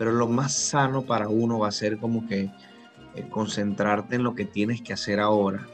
pero 0.00 0.12
lo 0.12 0.28
más 0.28 0.54
sano 0.54 1.02
para 1.02 1.28
uno 1.28 1.58
va 1.58 1.68
a 1.68 1.72
ser 1.72 1.98
como 1.98 2.26
que 2.26 2.50
eh, 3.14 3.26
concentrarte 3.28 4.16
en 4.16 4.22
lo 4.22 4.34
que 4.34 4.46
tienes 4.46 4.80
que 4.80 4.94
hacer 4.94 5.20
ahora 5.20 5.68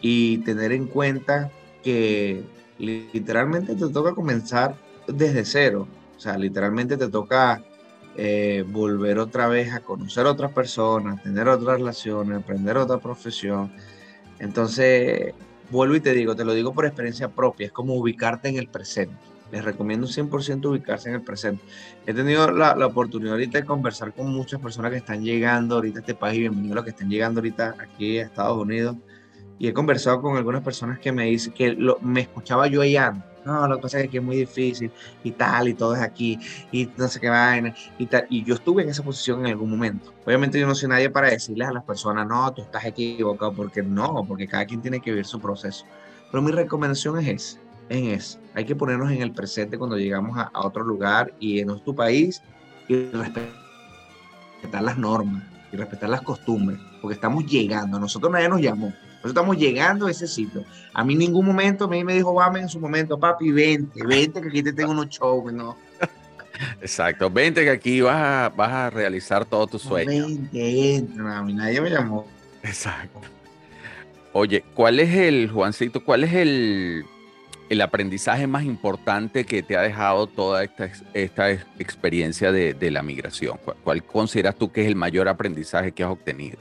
y 0.00 0.38
tener 0.38 0.72
en 0.72 0.86
cuenta 0.86 1.50
que 1.84 2.44
literalmente 2.78 3.74
te 3.74 3.90
toca 3.90 4.14
comenzar 4.14 4.74
desde 5.06 5.44
cero. 5.44 5.86
O 6.16 6.18
sea, 6.18 6.38
literalmente 6.38 6.96
te 6.96 7.08
toca 7.08 7.62
eh, 8.16 8.64
volver 8.66 9.18
otra 9.18 9.48
vez 9.48 9.74
a 9.74 9.80
conocer 9.80 10.24
otras 10.24 10.50
personas, 10.52 11.22
tener 11.22 11.46
otras 11.46 11.76
relaciones, 11.76 12.38
aprender 12.38 12.78
otra 12.78 12.96
profesión. 12.96 13.70
Entonces, 14.38 15.34
vuelvo 15.68 15.94
y 15.94 16.00
te 16.00 16.14
digo, 16.14 16.34
te 16.34 16.46
lo 16.46 16.54
digo 16.54 16.72
por 16.72 16.86
experiencia 16.86 17.28
propia, 17.28 17.66
es 17.66 17.72
como 17.72 17.96
ubicarte 17.96 18.48
en 18.48 18.56
el 18.56 18.68
presente. 18.68 19.18
Les 19.50 19.64
recomiendo 19.64 20.06
100% 20.06 20.66
ubicarse 20.66 21.08
en 21.08 21.16
el 21.16 21.22
presente. 21.22 21.64
He 22.06 22.12
tenido 22.12 22.50
la, 22.50 22.74
la, 22.74 22.86
oportunidad 22.86 23.32
ahorita 23.32 23.58
de 23.58 23.64
conversar 23.64 24.12
con 24.12 24.32
muchas 24.32 24.60
personas 24.60 24.90
que 24.90 24.98
están 24.98 25.22
llegando 25.22 25.76
ahorita 25.76 25.98
a 25.98 26.00
este 26.00 26.14
país, 26.14 26.40
bienvenidos 26.40 26.72
a 26.72 26.74
los 26.76 26.84
que 26.84 26.90
están 26.90 27.08
llegando 27.08 27.40
ahorita 27.40 27.74
aquí 27.78 28.18
a 28.18 28.24
Estados 28.24 28.58
Unidos 28.58 28.96
y 29.58 29.66
he 29.66 29.74
conversado 29.74 30.22
con 30.22 30.36
algunas 30.36 30.62
personas 30.62 30.98
que 30.98 31.12
me 31.12 31.24
dicen 31.24 31.52
que 31.52 31.72
lo, 31.72 31.98
me 32.00 32.20
escuchaba 32.22 32.66
yo 32.68 32.82
allá. 32.82 33.24
No, 33.44 33.66
lo 33.66 33.76
que 33.76 33.82
pasa 33.82 34.00
es 34.00 34.10
que 34.10 34.18
es 34.18 34.22
muy 34.22 34.36
difícil 34.36 34.90
y 35.24 35.30
tal, 35.32 35.68
y 35.68 35.74
todo 35.74 35.94
es 35.94 36.02
aquí, 36.02 36.38
y 36.70 36.90
no 36.98 37.08
sé 37.08 37.18
qué 37.18 37.30
vaina, 37.30 37.74
y 37.98 38.04
tal. 38.06 38.26
Y 38.28 38.44
yo 38.44 38.54
estuve 38.54 38.82
en 38.82 38.90
esa 38.90 39.02
posición 39.02 39.40
en 39.40 39.52
algún 39.52 39.70
momento. 39.70 40.12
Obviamente 40.26 40.60
yo 40.60 40.66
no 40.66 40.74
soy 40.74 40.90
nadie 40.90 41.08
para 41.08 41.30
decirles 41.30 41.66
a 41.68 41.72
las 41.72 41.84
personas, 41.84 42.26
no, 42.26 42.52
tú 42.52 42.62
estás 42.62 42.84
equivocado, 42.84 43.54
porque 43.54 43.82
no, 43.82 44.22
porque 44.28 44.46
cada 44.46 44.66
quien 44.66 44.82
tiene 44.82 45.00
que 45.00 45.10
vivir 45.10 45.24
su 45.24 45.40
proceso. 45.40 45.86
Pero 46.30 46.42
mi 46.42 46.52
recomendación 46.52 47.18
es 47.20 47.28
esa, 47.28 47.60
en 47.88 48.10
eso. 48.10 48.38
Hay 48.54 48.64
que 48.64 48.76
ponernos 48.76 49.10
en 49.10 49.22
el 49.22 49.32
presente 49.32 49.78
cuando 49.78 49.96
llegamos 49.96 50.36
a, 50.38 50.50
a 50.52 50.66
otro 50.66 50.84
lugar 50.84 51.32
y 51.38 51.60
en 51.60 51.68
nuestro 51.68 51.94
país 51.94 52.42
y 52.88 53.10
respetar 53.10 54.82
las 54.82 54.98
normas 54.98 55.44
y 55.72 55.76
respetar 55.76 56.08
las 56.08 56.22
costumbres, 56.22 56.78
porque 57.00 57.14
estamos 57.14 57.44
llegando. 57.46 57.98
Nosotros 57.98 58.32
nadie 58.32 58.48
nos 58.48 58.60
llamó 58.60 58.92
nosotros 59.18 59.32
estamos 59.32 59.58
llegando 59.58 60.06
a 60.06 60.12
ese 60.12 60.28
sitio. 60.28 60.64
A 60.94 61.02
mí 61.02 61.14
en 61.14 61.18
ningún 61.18 61.44
momento, 61.44 61.86
a 61.86 61.88
mí 61.88 62.04
me 62.04 62.14
dijo 62.14 62.30
Obama 62.30 62.60
en 62.60 62.68
su 62.68 62.78
momento, 62.78 63.18
papi, 63.18 63.50
vente, 63.50 64.06
vente 64.06 64.40
que 64.40 64.48
aquí 64.48 64.62
te 64.62 64.72
tengo 64.72 64.92
unos 64.92 65.08
shows, 65.08 65.52
¿no? 65.52 65.76
Exacto, 66.80 67.28
vente 67.28 67.64
que 67.64 67.70
aquí 67.70 68.00
vas 68.00 68.16
a, 68.16 68.52
vas 68.54 68.70
a 68.70 68.90
realizar 68.90 69.44
todos 69.44 69.70
tus 69.70 69.82
sueños. 69.82 70.28
Vente, 70.28 70.62
vente, 70.62 71.20
a 71.20 71.42
mí 71.42 71.52
nadie 71.52 71.80
me 71.80 71.90
llamó. 71.90 72.26
Exacto. 72.62 73.20
Oye, 74.32 74.64
¿cuál 74.72 75.00
es 75.00 75.12
el, 75.12 75.50
Juancito, 75.50 76.04
cuál 76.04 76.22
es 76.22 76.34
el, 76.34 77.04
el 77.68 77.80
aprendizaje 77.80 78.46
más 78.46 78.64
importante 78.64 79.44
que 79.44 79.62
te 79.62 79.76
ha 79.76 79.82
dejado 79.82 80.26
toda 80.26 80.64
esta, 80.64 80.90
esta 81.14 81.50
experiencia 81.50 82.52
de, 82.52 82.74
de 82.74 82.90
la 82.90 83.02
migración? 83.02 83.58
¿Cuál 83.84 84.04
consideras 84.04 84.56
tú 84.56 84.72
que 84.72 84.82
es 84.82 84.86
el 84.88 84.96
mayor 84.96 85.28
aprendizaje 85.28 85.92
que 85.92 86.02
has 86.02 86.10
obtenido? 86.10 86.58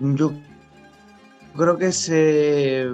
Yo 0.00 0.32
creo 1.56 1.78
que 1.78 1.92
se, 1.92 2.88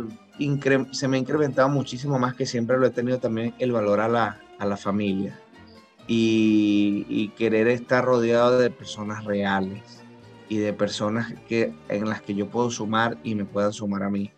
se 0.92 1.08
me 1.08 1.16
ha 1.16 1.20
incrementado 1.20 1.68
muchísimo 1.70 2.18
más 2.18 2.34
que 2.34 2.44
siempre 2.44 2.76
lo 2.76 2.86
he 2.86 2.90
tenido 2.90 3.18
también 3.18 3.54
el 3.58 3.72
valor 3.72 4.00
a 4.00 4.08
la, 4.08 4.40
a 4.58 4.66
la 4.66 4.76
familia 4.76 5.38
y, 6.06 7.28
querer 7.36 7.68
estar 7.68 8.04
rodeado 8.04 8.58
de 8.58 8.70
personas 8.70 9.24
reales 9.24 10.02
y 10.48 10.58
de 10.58 10.72
personas 10.72 11.34
que, 11.48 11.74
en 11.88 12.08
las 12.08 12.22
que 12.22 12.34
yo 12.34 12.48
puedo 12.48 12.70
sumar 12.70 13.18
y 13.22 13.34
me 13.34 13.44
puedan 13.44 13.72
sumar 13.72 14.02
a 14.02 14.10
mí 14.10 14.30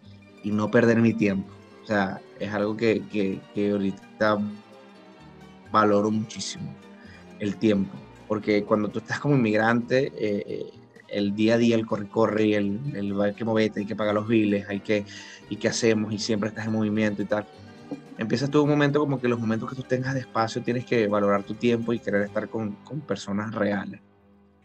y 0.42 0.50
no 0.50 0.70
perder 0.70 1.00
mi 1.00 1.14
tiempo. 1.14 1.50
O 1.82 1.86
sea, 1.86 2.20
es 2.38 2.52
algo 2.52 2.76
que, 2.76 3.02
que, 3.10 3.40
que 3.54 3.70
ahorita 3.70 4.38
valoro 5.70 6.10
muchísimo, 6.10 6.74
el 7.38 7.56
tiempo, 7.56 7.96
porque 8.26 8.64
cuando 8.64 8.88
tú 8.88 8.98
estás 8.98 9.20
como 9.20 9.36
inmigrante, 9.36 10.12
eh, 10.16 10.44
eh 10.46 10.70
el 11.10 11.34
día 11.34 11.54
a 11.54 11.58
día, 11.58 11.74
el 11.74 11.86
corre-corre, 11.86 12.46
y 12.46 12.54
el, 12.54 12.78
el 12.94 13.20
hay 13.20 13.34
que 13.34 13.44
moverte, 13.44 13.80
hay 13.80 13.86
que 13.86 13.96
pagar 13.96 14.14
los 14.14 14.28
biles, 14.28 14.68
hay 14.68 14.80
que, 14.80 15.04
y 15.48 15.56
qué 15.56 15.68
hacemos, 15.68 16.12
y 16.12 16.18
siempre 16.18 16.48
estás 16.48 16.66
en 16.66 16.72
movimiento 16.72 17.22
y 17.22 17.24
tal. 17.24 17.46
Empiezas 18.16 18.50
todo 18.50 18.62
un 18.62 18.70
momento 18.70 19.00
como 19.00 19.20
que 19.20 19.26
los 19.28 19.40
momentos 19.40 19.68
que 19.68 19.74
tú 19.74 19.82
tengas 19.82 20.14
de 20.14 20.20
espacio 20.20 20.62
tienes 20.62 20.84
que 20.84 21.08
valorar 21.08 21.42
tu 21.42 21.54
tiempo 21.54 21.92
y 21.92 21.98
querer 21.98 22.22
estar 22.22 22.48
con, 22.48 22.76
con 22.84 23.00
personas 23.00 23.54
reales. 23.54 24.00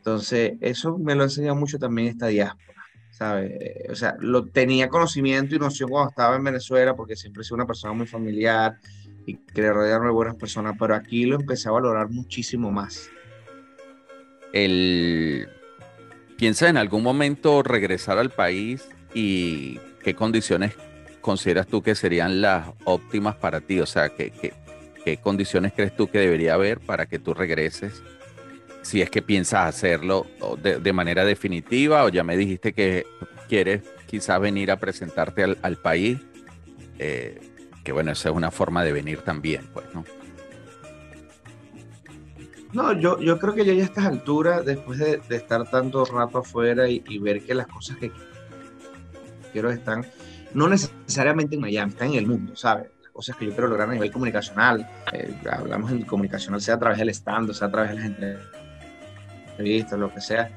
Entonces, 0.05 0.53
eso 0.61 0.99
me 0.99 1.15
lo 1.15 1.21
ha 1.21 1.25
enseñado 1.25 1.55
mucho 1.55 1.79
también 1.79 2.09
esta 2.09 2.27
diáspora, 2.27 2.83
¿sabes? 3.09 3.53
O 3.89 3.95
sea, 3.95 4.15
lo 4.19 4.45
tenía 4.45 4.87
conocimiento 4.87 5.55
y 5.55 5.59
noción 5.59 5.89
cuando 5.89 6.11
estaba 6.11 6.35
en 6.35 6.43
Venezuela, 6.43 6.95
porque 6.95 7.15
siempre 7.15 7.41
he 7.41 7.43
sido 7.43 7.55
una 7.55 7.65
persona 7.65 7.91
muy 7.95 8.05
familiar 8.05 8.77
y 9.25 9.37
quería 9.37 9.73
rodearme 9.73 10.05
de 10.05 10.13
buenas 10.13 10.35
personas, 10.35 10.75
pero 10.77 10.93
aquí 10.93 11.25
lo 11.25 11.37
empecé 11.37 11.69
a 11.69 11.71
valorar 11.71 12.11
muchísimo 12.11 12.71
más. 12.71 13.09
El, 14.53 15.49
¿Piensa 16.37 16.69
en 16.69 16.77
algún 16.77 17.01
momento 17.01 17.63
regresar 17.63 18.19
al 18.19 18.29
país 18.29 18.87
y 19.15 19.79
qué 20.03 20.13
condiciones 20.13 20.75
consideras 21.21 21.65
tú 21.65 21.81
que 21.81 21.95
serían 21.95 22.41
las 22.41 22.67
óptimas 22.83 23.37
para 23.37 23.59
ti? 23.59 23.79
O 23.79 23.87
sea, 23.87 24.09
¿qué, 24.09 24.31
qué, 25.03 25.17
condiciones 25.17 25.73
crees 25.73 25.95
tú 25.95 26.07
que 26.11 26.19
debería 26.19 26.53
haber 26.53 26.79
para 26.79 27.07
que 27.07 27.17
tú 27.17 27.33
regreses? 27.33 28.03
Si 28.85 29.01
es 29.01 29.09
que 29.09 29.23
piensas 29.23 29.67
hacerlo 29.67 30.27
de, 30.61 30.93
manera 30.93 31.25
definitiva 31.25 32.03
o 32.03 32.09
ya 32.09 32.23
me 32.23 32.37
dijiste 32.37 32.71
que 32.71 33.07
quieres 33.49 33.81
quizás 34.05 34.39
venir 34.39 34.69
a 34.69 34.77
presentarte 34.77 35.43
al, 35.59 35.77
país, 35.77 36.19
eh, 36.99 37.41
que 37.83 37.91
bueno, 37.91 38.11
esa 38.11 38.29
es 38.29 38.35
una 38.35 38.51
forma 38.51 38.83
de 38.83 38.91
venir 38.91 39.21
también, 39.21 39.67
pues, 39.73 39.87
¿no? 39.91 40.05
No, 42.73 42.93
yo, 42.93 43.19
yo 43.19 43.39
creo 43.39 43.55
que 43.55 43.65
ya 43.65 43.73
a 43.73 43.75
estas 43.77 44.05
alturas, 44.05 44.63
después 44.63 44.99
de, 44.99 45.19
estar 45.29 45.67
tanto 45.67 46.05
rato 46.05 46.37
afuera 46.37 46.87
y, 46.87 47.17
ver 47.17 47.43
que 47.43 47.55
las 47.55 47.65
cosas 47.65 47.97
que 47.97 48.11
quiero 49.51 49.71
están, 49.71 50.05
no 50.53 50.67
necesariamente 50.67 51.55
en 51.55 51.61
Miami, 51.61 51.91
están 51.91 52.09
en 52.09 52.19
el 52.19 52.27
mundo, 52.27 52.55
¿sabes? 52.55 52.91
Las 53.01 53.11
cosas 53.11 53.35
que 53.35 53.45
yo 53.45 53.51
quiero 53.51 53.67
lograr 53.67 53.89
a 53.89 53.93
nivel 53.93 54.11
comunicacional, 54.11 54.87
eh, 55.11 55.33
hablamos 55.51 55.91
en 55.91 56.03
comunicacional, 56.03 56.61
sea 56.61 56.75
a 56.75 56.79
través 56.79 56.99
del 56.99 57.09
stand, 57.09 57.51
sea 57.51 57.67
a 57.69 57.71
través 57.71 57.89
de 57.89 57.95
las 57.95 58.05
entrevistas, 58.05 58.54
lo 59.57 60.13
que 60.13 60.21
sea, 60.21 60.51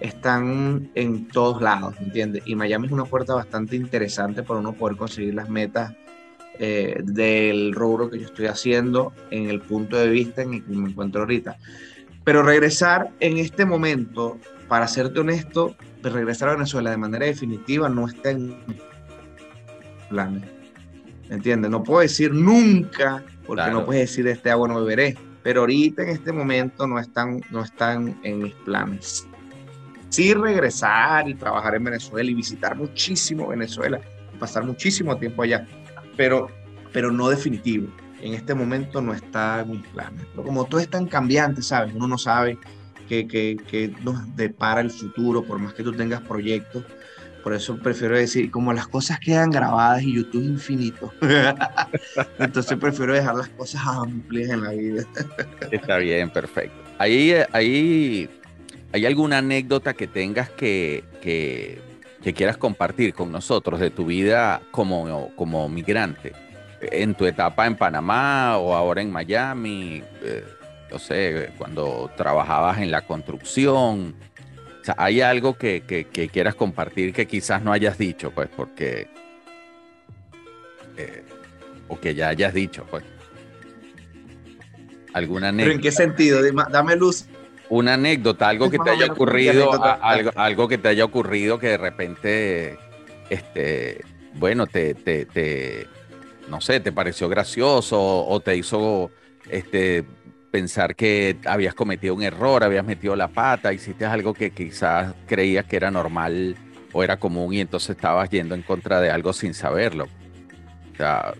están 0.00 0.90
en 0.94 1.28
todos 1.28 1.62
lados, 1.62 1.94
¿entiendes? 2.00 2.42
Y 2.46 2.54
Miami 2.54 2.86
es 2.86 2.92
una 2.92 3.04
puerta 3.04 3.34
bastante 3.34 3.76
interesante 3.76 4.42
para 4.42 4.60
uno 4.60 4.72
poder 4.72 4.96
conseguir 4.96 5.34
las 5.34 5.48
metas 5.48 5.94
eh, 6.58 7.00
del 7.02 7.72
rubro 7.74 8.10
que 8.10 8.18
yo 8.18 8.26
estoy 8.26 8.46
haciendo 8.46 9.12
en 9.30 9.48
el 9.48 9.60
punto 9.60 9.96
de 9.96 10.08
vista 10.08 10.42
en 10.42 10.54
el 10.54 10.64
que 10.64 10.72
me 10.72 10.90
encuentro 10.90 11.22
ahorita. 11.22 11.58
Pero 12.22 12.42
regresar 12.42 13.10
en 13.20 13.38
este 13.38 13.66
momento, 13.66 14.38
para 14.68 14.88
serte 14.88 15.20
honesto, 15.20 15.76
regresar 16.02 16.50
a 16.50 16.52
Venezuela 16.52 16.90
de 16.90 16.96
manera 16.96 17.26
definitiva 17.26 17.88
no 17.88 18.06
está 18.06 18.30
en 18.30 18.56
planes. 20.08 20.44
¿Entiendes? 21.28 21.70
No 21.70 21.82
puedo 21.82 22.00
decir 22.00 22.32
nunca, 22.32 23.24
porque 23.46 23.70
no 23.70 23.84
puedes 23.84 24.10
decir 24.10 24.26
este 24.28 24.50
agua 24.50 24.68
no 24.68 24.84
beberé. 24.84 25.16
Pero 25.44 25.60
ahorita 25.60 26.02
en 26.02 26.08
este 26.08 26.32
momento 26.32 26.88
no 26.88 26.98
están, 26.98 27.40
no 27.50 27.62
están 27.62 28.18
en 28.24 28.42
mis 28.42 28.54
planes. 28.64 29.28
Sí 30.08 30.34
regresar 30.34 31.28
y 31.28 31.34
trabajar 31.34 31.76
en 31.76 31.84
Venezuela 31.84 32.28
y 32.28 32.34
visitar 32.34 32.76
muchísimo 32.76 33.46
Venezuela, 33.46 34.00
pasar 34.40 34.64
muchísimo 34.64 35.16
tiempo 35.16 35.42
allá 35.42 35.64
pero, 36.16 36.48
pero 36.92 37.10
no 37.10 37.28
definitivo. 37.28 37.88
En 38.20 38.34
este 38.34 38.54
momento 38.54 39.00
no 39.00 39.12
está 39.12 39.60
en 39.60 39.72
mis 39.72 39.86
planes. 39.88 40.24
Pero 40.30 40.44
como 40.44 40.64
todo 40.64 40.80
es 40.80 40.88
tan 40.88 41.06
cambiante, 41.06 41.62
¿sabes? 41.62 41.94
Uno 41.94 42.06
no 42.06 42.18
sabe 42.18 42.58
qué, 43.08 43.26
qué, 43.26 43.94
nos 44.02 44.34
depara 44.36 44.80
el 44.80 44.90
futuro, 44.90 45.44
por 45.44 45.58
más 45.58 45.74
que 45.74 45.82
tú 45.82 45.92
tengas 45.92 46.22
proyectos. 46.22 46.84
Por 47.44 47.54
eso 47.54 47.76
prefiero 47.76 48.16
decir, 48.16 48.50
como 48.50 48.72
las 48.72 48.88
cosas 48.88 49.20
quedan 49.20 49.50
grabadas 49.50 50.02
y 50.02 50.14
YouTube 50.14 50.42
infinito, 50.42 51.12
entonces 52.38 52.76
prefiero 52.78 53.12
dejar 53.12 53.36
las 53.36 53.48
cosas 53.50 53.82
amplias 53.86 54.50
en 54.50 54.62
la 54.62 54.70
vida. 54.70 55.04
Está 55.70 55.98
bien, 55.98 56.30
perfecto. 56.30 56.82
Ahí, 56.98 57.34
ahí, 57.52 58.28
¿Hay 58.92 59.06
alguna 59.06 59.38
anécdota 59.38 59.94
que 59.94 60.06
tengas 60.06 60.48
que, 60.50 61.04
que 61.20 61.82
que 62.24 62.32
quieras 62.32 62.56
compartir 62.56 63.12
con 63.12 63.30
nosotros 63.30 63.78
de 63.78 63.90
tu 63.90 64.06
vida 64.06 64.62
como, 64.70 65.30
como 65.36 65.68
migrante, 65.68 66.32
en 66.80 67.14
tu 67.14 67.26
etapa 67.26 67.66
en 67.66 67.76
Panamá 67.76 68.56
o 68.56 68.74
ahora 68.74 69.02
en 69.02 69.12
Miami, 69.12 70.02
eh, 70.22 70.42
no 70.90 70.98
sé, 70.98 71.50
cuando 71.58 72.10
trabajabas 72.16 72.78
en 72.78 72.90
la 72.90 73.02
construcción. 73.02 74.14
O 74.84 74.86
sea, 74.86 74.96
hay 74.98 75.22
algo 75.22 75.56
que, 75.56 75.82
que, 75.82 76.28
quieras 76.28 76.54
compartir 76.54 77.14
que 77.14 77.26
quizás 77.26 77.62
no 77.62 77.72
hayas 77.72 77.96
dicho, 77.96 78.32
pues, 78.32 78.50
porque... 78.54 79.08
Eh, 80.98 81.22
o 81.88 81.98
que 81.98 82.14
ya 82.14 82.28
hayas 82.28 82.52
dicho, 82.52 82.84
pues. 82.90 83.02
¿Alguna 85.14 85.48
anécdota? 85.48 85.64
¿Pero 85.64 85.76
en 85.76 85.80
qué 85.80 85.90
sentido? 85.90 86.40
Dame 86.70 86.96
luz 86.96 87.26
una 87.70 87.94
anécdota, 87.94 88.46
algo 88.46 88.70
que 88.70 88.78
te 88.78 88.90
haya 88.90 89.06
ocurrido, 89.06 89.72
algo, 90.02 90.30
algo, 90.36 90.68
que 90.68 90.76
te 90.76 90.88
haya 90.88 91.04
ocurrido 91.04 91.58
que 91.58 91.68
de 91.68 91.76
repente, 91.78 92.78
este, 93.30 94.04
bueno, 94.34 94.66
te, 94.66 94.92
te, 94.92 95.24
te, 95.24 95.86
no 96.50 96.60
sé, 96.60 96.80
te 96.80 96.92
pareció 96.92 97.26
gracioso 97.30 97.98
o 97.98 98.40
te 98.40 98.54
hizo, 98.54 99.10
este, 99.48 100.04
pensar 100.54 100.94
que 100.94 101.36
habías 101.46 101.74
cometido 101.74 102.14
un 102.14 102.22
error, 102.22 102.62
habías 102.62 102.84
metido 102.84 103.16
la 103.16 103.26
pata, 103.26 103.72
hiciste 103.72 104.06
algo 104.06 104.32
que 104.32 104.52
quizás 104.52 105.12
creías 105.26 105.64
que 105.64 105.74
era 105.74 105.90
normal 105.90 106.54
o 106.92 107.02
era 107.02 107.16
común 107.16 107.54
y 107.54 107.60
entonces 107.60 107.90
estabas 107.90 108.30
yendo 108.30 108.54
en 108.54 108.62
contra 108.62 109.00
de 109.00 109.10
algo 109.10 109.32
sin 109.32 109.52
saberlo. 109.52 110.04
O, 110.92 110.96
sea, 110.96 111.34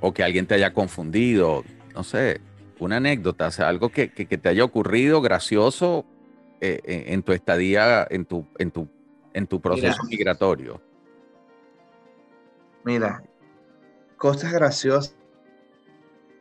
o 0.00 0.12
que 0.12 0.24
alguien 0.24 0.46
te 0.48 0.56
haya 0.56 0.74
confundido, 0.74 1.62
no 1.94 2.02
sé 2.02 2.40
una 2.80 2.96
anécdota, 2.96 3.46
o 3.46 3.50
sea, 3.52 3.68
algo 3.68 3.90
que, 3.90 4.08
te 4.08 4.48
haya 4.48 4.64
ocurrido 4.64 5.22
gracioso 5.22 6.04
eh, 6.60 6.80
en, 6.84 7.22
tu 7.22 7.30
estadía, 7.30 8.04
en 8.10 8.24
tu, 8.24 8.48
en 8.58 8.72
tu, 8.72 8.88
en 9.32 9.46
tu 9.46 9.60
proceso 9.60 10.02
migratorio. 10.10 10.82
Mira, 12.82 13.22
cosas 14.16 14.52
graciosas. 14.52 15.14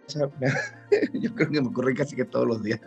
Yo 1.13 1.33
creo 1.33 1.49
que 1.49 1.61
me 1.61 1.67
ocurre 1.67 1.93
casi 1.95 2.15
que 2.15 2.25
todos 2.25 2.47
los 2.47 2.61
días. 2.61 2.79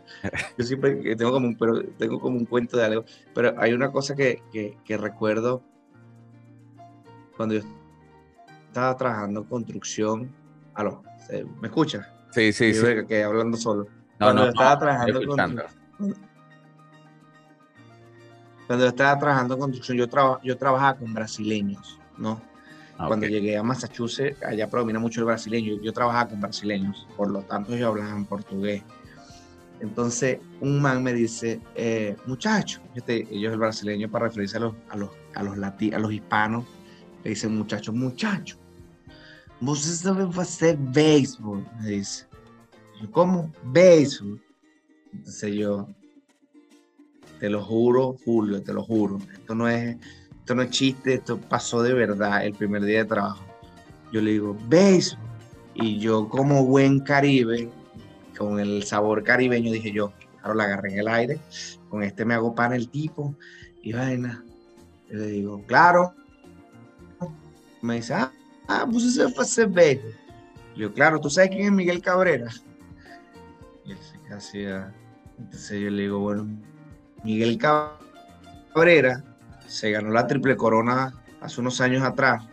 Yo 0.59 0.65
siempre 0.65 1.17
tengo 1.17 1.33
como 1.33 1.49
un, 1.49 1.57
pero 1.57 1.83
tengo 1.99 2.21
como 2.21 2.37
un 2.37 2.45
cuento 2.45 2.77
de 2.77 2.85
algo. 2.85 3.05
Pero 3.35 3.55
hay 3.59 3.73
una 3.73 3.91
cosa 3.91 4.15
que, 4.15 4.43
que 4.85 4.97
recuerdo 4.97 5.63
cuando 7.37 7.57
yo 7.57 7.61
estaba 8.69 8.97
trabajando 8.97 9.41
en 9.41 9.47
construcción. 9.47 10.35
Aló, 10.75 11.03
¿me 11.61 11.69
escuchas? 11.69 12.07
Sí, 12.31 12.53
sí, 12.53 12.75
sí. 12.75 12.87
Que 13.09 13.25
hablando 13.25 13.57
solo. 13.57 13.87
cuando 14.19 14.49
estaba 14.49 14.79
trabajando 14.79 15.21
con, 15.27 16.17
cuando 18.67 18.87
estaba 18.87 19.19
trabajando 19.19 19.55
en 19.55 19.61
construcción, 19.61 19.97
yo, 19.97 20.41
yo 20.43 20.57
trabajaba 20.59 20.99
con 20.99 21.15
brasileños, 21.15 21.99
¿no? 22.19 22.43
Ah, 22.99 23.09
cuando 23.09 23.27
llegué 23.27 23.57
a 23.57 23.63
Massachusetts, 23.63 24.43
allá 24.43 24.71
predomina 24.71 24.99
mucho 24.99 25.21
el 25.21 25.27
brasileño. 25.27 25.81
Yo 25.83 25.93
trabajaba 25.93 26.31
con 26.31 26.41
brasileños, 26.41 27.07
por 27.17 27.31
lo 27.31 27.43
tanto 27.43 27.75
ellos 27.75 27.89
hablaban 27.89 28.25
portugués. 28.25 28.83
Entonces, 29.81 30.39
un 30.61 30.81
man 30.81 31.03
me 31.03 31.13
dice, 31.13 31.61
eh, 31.75 32.17
muchacho, 32.27 32.81
este, 32.95 33.27
ellos 33.31 33.53
el 33.53 33.59
brasileño 33.59 34.11
para 34.11 34.27
referirse 34.27 34.57
a 34.57 34.61
los, 34.61 34.75
a 34.89 34.97
los, 34.97 35.11
a 35.35 35.43
los, 35.43 35.59
a 35.59 35.99
los 35.99 36.13
hispanos, 36.13 36.65
le 37.23 37.31
dicen 37.31 37.55
muchacho, 37.55 37.93
muchacho, 37.93 38.59
você 39.61 39.97
sabe 39.97 40.25
hacer 40.41 40.77
béisbol, 40.77 41.67
me 41.81 41.91
dice. 41.91 42.27
Yo, 43.01 43.11
¿cómo? 43.11 43.53
Béisbol. 43.65 44.41
Entonces 45.13 45.55
yo, 45.55 45.89
te 47.39 47.49
lo 47.51 47.63
juro, 47.63 48.17
Julio, 48.25 48.63
te 48.63 48.73
lo 48.73 48.83
juro. 48.83 49.19
Esto 49.33 49.55
no 49.55 49.69
es, 49.69 49.97
esto 50.47 50.55
no 50.55 50.63
es 50.63 50.71
chiste, 50.71 51.15
esto 51.15 51.41
pasó 51.41 51.83
de 51.83 51.93
verdad 51.93 52.47
el 52.47 52.53
primer 52.53 52.85
día 52.85 52.99
de 52.99 53.07
trabajo. 53.07 53.45
Yo 54.13 54.21
le 54.21 54.31
digo, 54.31 54.57
béisbol. 54.69 55.19
Y 55.75 55.99
yo, 55.99 56.29
como 56.29 56.65
buen 56.65 57.01
caribe, 57.01 57.69
con 58.39 58.61
el 58.61 58.85
sabor 58.85 59.25
caribeño, 59.25 59.73
dije 59.73 59.91
yo, 59.91 60.13
claro, 60.39 60.55
la 60.55 60.63
agarré 60.63 60.93
en 60.93 60.99
el 61.01 61.09
aire. 61.09 61.41
Con 61.89 62.05
este 62.05 62.25
me 62.25 62.35
hago 62.35 62.55
pan 62.55 62.73
el 62.73 62.89
tipo. 62.89 63.35
Y 63.83 63.93
vaina. 63.93 64.45
Le 65.09 65.27
digo, 65.27 65.65
claro. 65.67 66.15
Me 67.83 67.97
dice, 67.97 68.15
ah, 68.15 68.31
ah, 68.69 68.87
pues 68.89 69.03
eso 69.03 69.29
fue 69.31 69.43
hacer 69.43 69.67
béisbol. 69.67 70.15
Yo, 70.77 70.93
claro, 70.93 71.21
¿tú 71.21 71.29
sabes 71.29 71.51
quién 71.51 71.63
es 71.63 71.73
Miguel 71.73 72.01
Cabrera? 72.01 72.53
Y 73.85 73.91
él 73.91 73.99
se. 74.39 74.63
Entonces 75.41 75.81
yo 75.81 75.91
le 75.91 76.03
digo, 76.03 76.21
bueno, 76.21 76.47
Miguel 77.25 77.59
Cabrera 77.59 79.25
se 79.67 79.91
ganó 79.91 80.11
la 80.11 80.27
triple 80.27 80.57
corona 80.57 81.15
hace 81.41 81.61
unos 81.61 81.81
años 81.81 82.03
atrás 82.03 82.45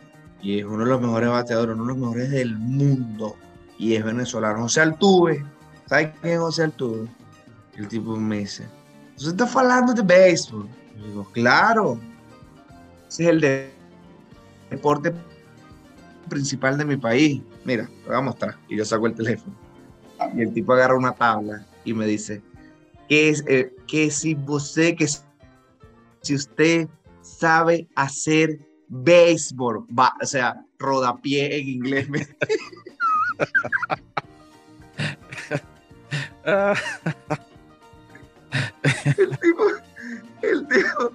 y 0.42 0.58
es 0.58 0.64
uno 0.64 0.84
de 0.84 0.90
los 0.90 1.00
mejores 1.00 1.30
bateadores, 1.30 1.74
uno 1.74 1.84
de 1.84 1.88
los 1.88 1.98
mejores 1.98 2.30
del 2.30 2.56
mundo 2.58 3.36
y 3.78 3.94
es 3.94 4.04
venezolano. 4.04 4.62
José 4.62 4.82
Altuve, 4.82 5.44
¿sabes 5.86 6.12
quién 6.20 6.34
es 6.34 6.40
José 6.40 6.64
Altuve? 6.64 7.08
El 7.76 7.88
tipo 7.88 8.16
me 8.16 8.40
dice, 8.40 8.66
¿usted 9.16 9.32
está 9.32 9.60
hablando 9.60 9.94
de 9.94 10.02
béisbol? 10.02 10.68
Yo 10.96 11.06
digo, 11.06 11.24
claro, 11.32 11.98
ese 13.08 13.24
es 13.24 13.28
el 13.30 13.40
de 13.40 13.74
deporte 14.70 15.12
principal 16.28 16.76
de 16.78 16.84
mi 16.84 16.96
país. 16.96 17.42
Mira, 17.64 17.86
te 17.86 18.08
voy 18.08 18.16
a 18.16 18.20
mostrar. 18.20 18.56
Y 18.68 18.76
yo 18.76 18.84
saco 18.84 19.06
el 19.06 19.14
teléfono. 19.14 19.54
Y 20.34 20.42
el 20.42 20.52
tipo 20.52 20.72
agarra 20.72 20.96
una 20.96 21.12
tabla 21.12 21.66
y 21.84 21.92
me 21.94 22.06
dice, 22.06 22.42
que, 23.08 23.28
es, 23.28 23.44
eh, 23.46 23.72
si 24.10 24.36
usted, 24.46 24.96
que 24.96 25.06
si 26.20 26.34
usted 26.34 26.88
sabe 27.44 27.86
hacer 27.94 28.58
béisbol, 28.88 29.86
va, 29.92 30.14
o 30.22 30.24
sea, 30.24 30.64
rodapié 30.78 31.58
en 31.58 31.68
inglés. 31.68 32.08
el 39.18 39.38
tipo, 39.42 39.64
el 40.40 40.66
tipo, 40.68 41.12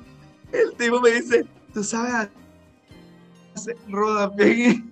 el 0.51 0.75
tipo 0.77 1.01
me 1.01 1.09
dice, 1.09 1.47
tú 1.73 1.83
sabes 1.83 2.29
hacer 3.55 3.75
rodapié 3.87 4.83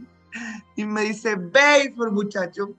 y 0.75 0.85
me 0.85 1.03
dice, 1.03 1.35
béisbol, 1.35 2.11
muchacho. 2.13 2.75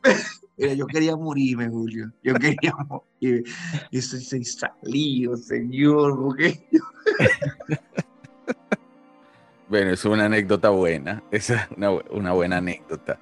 Mira, 0.57 0.75
yo 0.75 0.89
quería 0.89 1.15
morirme, 1.15 1.69
Julio. 1.69 2.13
Yo 2.25 2.35
quería 2.35 2.75
morir. 2.89 3.45
Y 3.93 4.03
soy 4.03 4.45
salido, 4.45 5.37
señor. 5.37 6.19
porque 6.21 6.69
bueno, 9.69 9.91
es 9.91 10.05
una 10.05 10.25
anécdota 10.27 10.71
buena. 10.71 11.23
Es 11.31 11.53
una, 11.77 11.91
una, 12.11 12.33
buena 12.33 12.59
anécdota. 12.59 13.19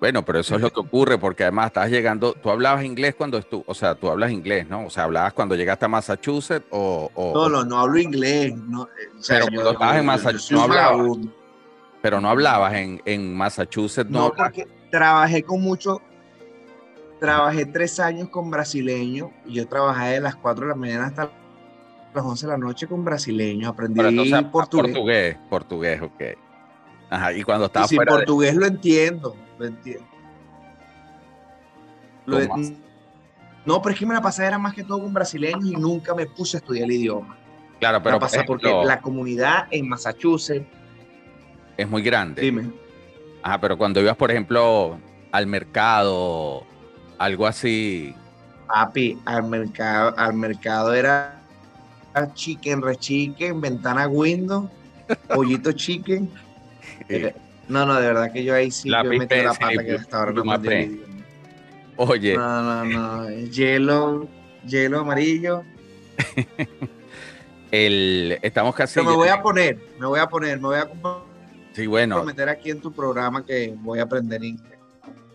Bueno, 0.00 0.24
pero 0.24 0.40
eso 0.40 0.56
es 0.56 0.60
lo 0.60 0.70
que 0.70 0.80
ocurre, 0.80 1.18
porque 1.18 1.44
además 1.44 1.68
estás 1.68 1.88
llegando. 1.88 2.34
¿Tú 2.34 2.50
hablabas 2.50 2.84
inglés 2.84 3.14
cuando 3.14 3.38
estuvo? 3.38 3.64
O 3.66 3.74
sea, 3.74 3.94
tú 3.94 4.10
hablas 4.10 4.32
inglés, 4.32 4.68
¿no? 4.68 4.86
O 4.86 4.90
sea, 4.90 5.04
¿hablabas 5.04 5.32
cuando 5.32 5.54
llegaste 5.54 5.84
a 5.86 5.88
Massachusetts 5.88 6.66
o.? 6.70 7.10
no, 7.34 7.48
no, 7.48 7.64
no 7.64 7.78
hablo 7.78 7.98
inglés. 7.98 8.54
No, 8.54 8.88
pero 9.26 9.46
cuando 9.46 9.70
estabas 9.70 9.96
en 9.96 10.06
Massachusetts, 10.06 10.50
no 10.50 10.62
hablabas. 10.62 11.18
Pero 12.02 12.20
no 12.20 12.28
hablabas 12.28 12.74
en, 12.74 13.00
en 13.06 13.34
Massachusetts, 13.34 14.10
no. 14.10 14.28
No, 14.28 14.32
porque 14.34 14.66
trabajé 14.90 15.42
con 15.42 15.62
mucho, 15.62 16.02
trabajé 17.18 17.64
tres 17.64 17.98
años 17.98 18.28
con 18.28 18.50
brasileños 18.50 19.30
y 19.46 19.54
yo 19.54 19.66
trabajé 19.66 20.14
de 20.14 20.20
las 20.20 20.36
4 20.36 20.66
de 20.66 20.68
la 20.68 20.76
mañana 20.76 21.06
hasta 21.06 21.30
las 22.14 22.24
11 22.24 22.46
de 22.46 22.52
la 22.52 22.58
noche 22.58 22.86
con 22.86 23.04
brasileños. 23.04 23.68
Aprendí 23.68 24.00
portugués. 24.50 24.92
Portugués, 24.92 25.36
portugués, 25.50 26.02
ok. 26.02 26.22
Ajá, 27.10 27.32
y 27.32 27.42
cuando 27.42 27.66
estaba 27.66 27.86
sí, 27.86 27.96
portugués 27.96 28.54
lo 28.54 28.66
entiendo, 28.66 29.36
lo 29.58 29.66
entiendo. 29.66 30.06
no, 33.66 33.82
pero 33.82 33.92
es 33.92 33.98
que 33.98 34.06
me 34.06 34.14
la 34.14 34.22
pasé 34.22 34.46
era 34.46 34.58
más 34.58 34.74
que 34.74 34.82
todo 34.82 35.00
con 35.00 35.12
brasileños 35.12 35.66
y 35.66 35.76
nunca 35.76 36.14
me 36.14 36.26
puse 36.26 36.56
a 36.56 36.60
estudiar 36.60 36.84
el 36.84 36.92
idioma. 36.92 37.36
Claro, 37.80 38.02
pero 38.02 38.18
pasa 38.18 38.44
porque 38.46 38.72
la 38.84 39.00
comunidad 39.00 39.66
en 39.70 39.88
Massachusetts 39.88 40.66
es 41.76 41.88
muy 41.88 42.02
grande. 42.02 42.42
Dime. 42.42 42.70
Ajá, 43.42 43.60
pero 43.60 43.76
cuando 43.76 44.00
ibas, 44.00 44.16
por 44.16 44.30
ejemplo, 44.30 44.98
al 45.32 45.46
mercado 45.46 46.64
algo 47.18 47.46
así. 47.46 48.14
Papi, 48.66 49.18
al 49.24 49.44
mercado, 49.44 50.14
al 50.16 50.34
mercado 50.34 50.94
era 50.94 51.43
chicken, 52.34 52.82
rechicken, 52.82 53.60
ventana 53.60 54.08
window, 54.08 54.70
pollito 55.34 55.72
chicken. 55.72 56.30
No, 57.68 57.86
no, 57.86 57.94
de 58.00 58.06
verdad 58.06 58.32
que 58.32 58.44
yo 58.44 58.54
ahí 58.54 58.70
sí 58.70 58.88
la 58.88 59.02
yo 59.02 59.10
metí 59.10 59.36
la 59.36 59.54
pata 59.54 59.84
que 59.84 59.94
estaba 59.94 60.32
no 60.32 60.42
Oye. 61.96 62.36
No, 62.36 62.62
no, 62.62 62.84
no. 62.84 63.30
Hielo, 63.30 64.28
hielo 64.66 65.00
amarillo. 65.00 65.62
El, 67.70 68.38
estamos 68.42 68.74
casi. 68.74 69.00
me 69.00 69.12
voy 69.12 69.28
a 69.28 69.42
poner, 69.42 69.78
me 69.98 70.06
voy 70.06 70.20
a 70.20 70.26
poner, 70.28 70.60
me 70.60 70.68
voy 70.68 70.76
a 70.76 70.88
sí, 71.72 71.86
bueno. 71.88 72.22
meter 72.22 72.48
aquí 72.48 72.70
en 72.70 72.80
tu 72.80 72.92
programa 72.92 73.44
que 73.44 73.74
voy 73.78 73.98
a 73.98 74.04
aprender 74.04 74.44
inglés. 74.44 74.73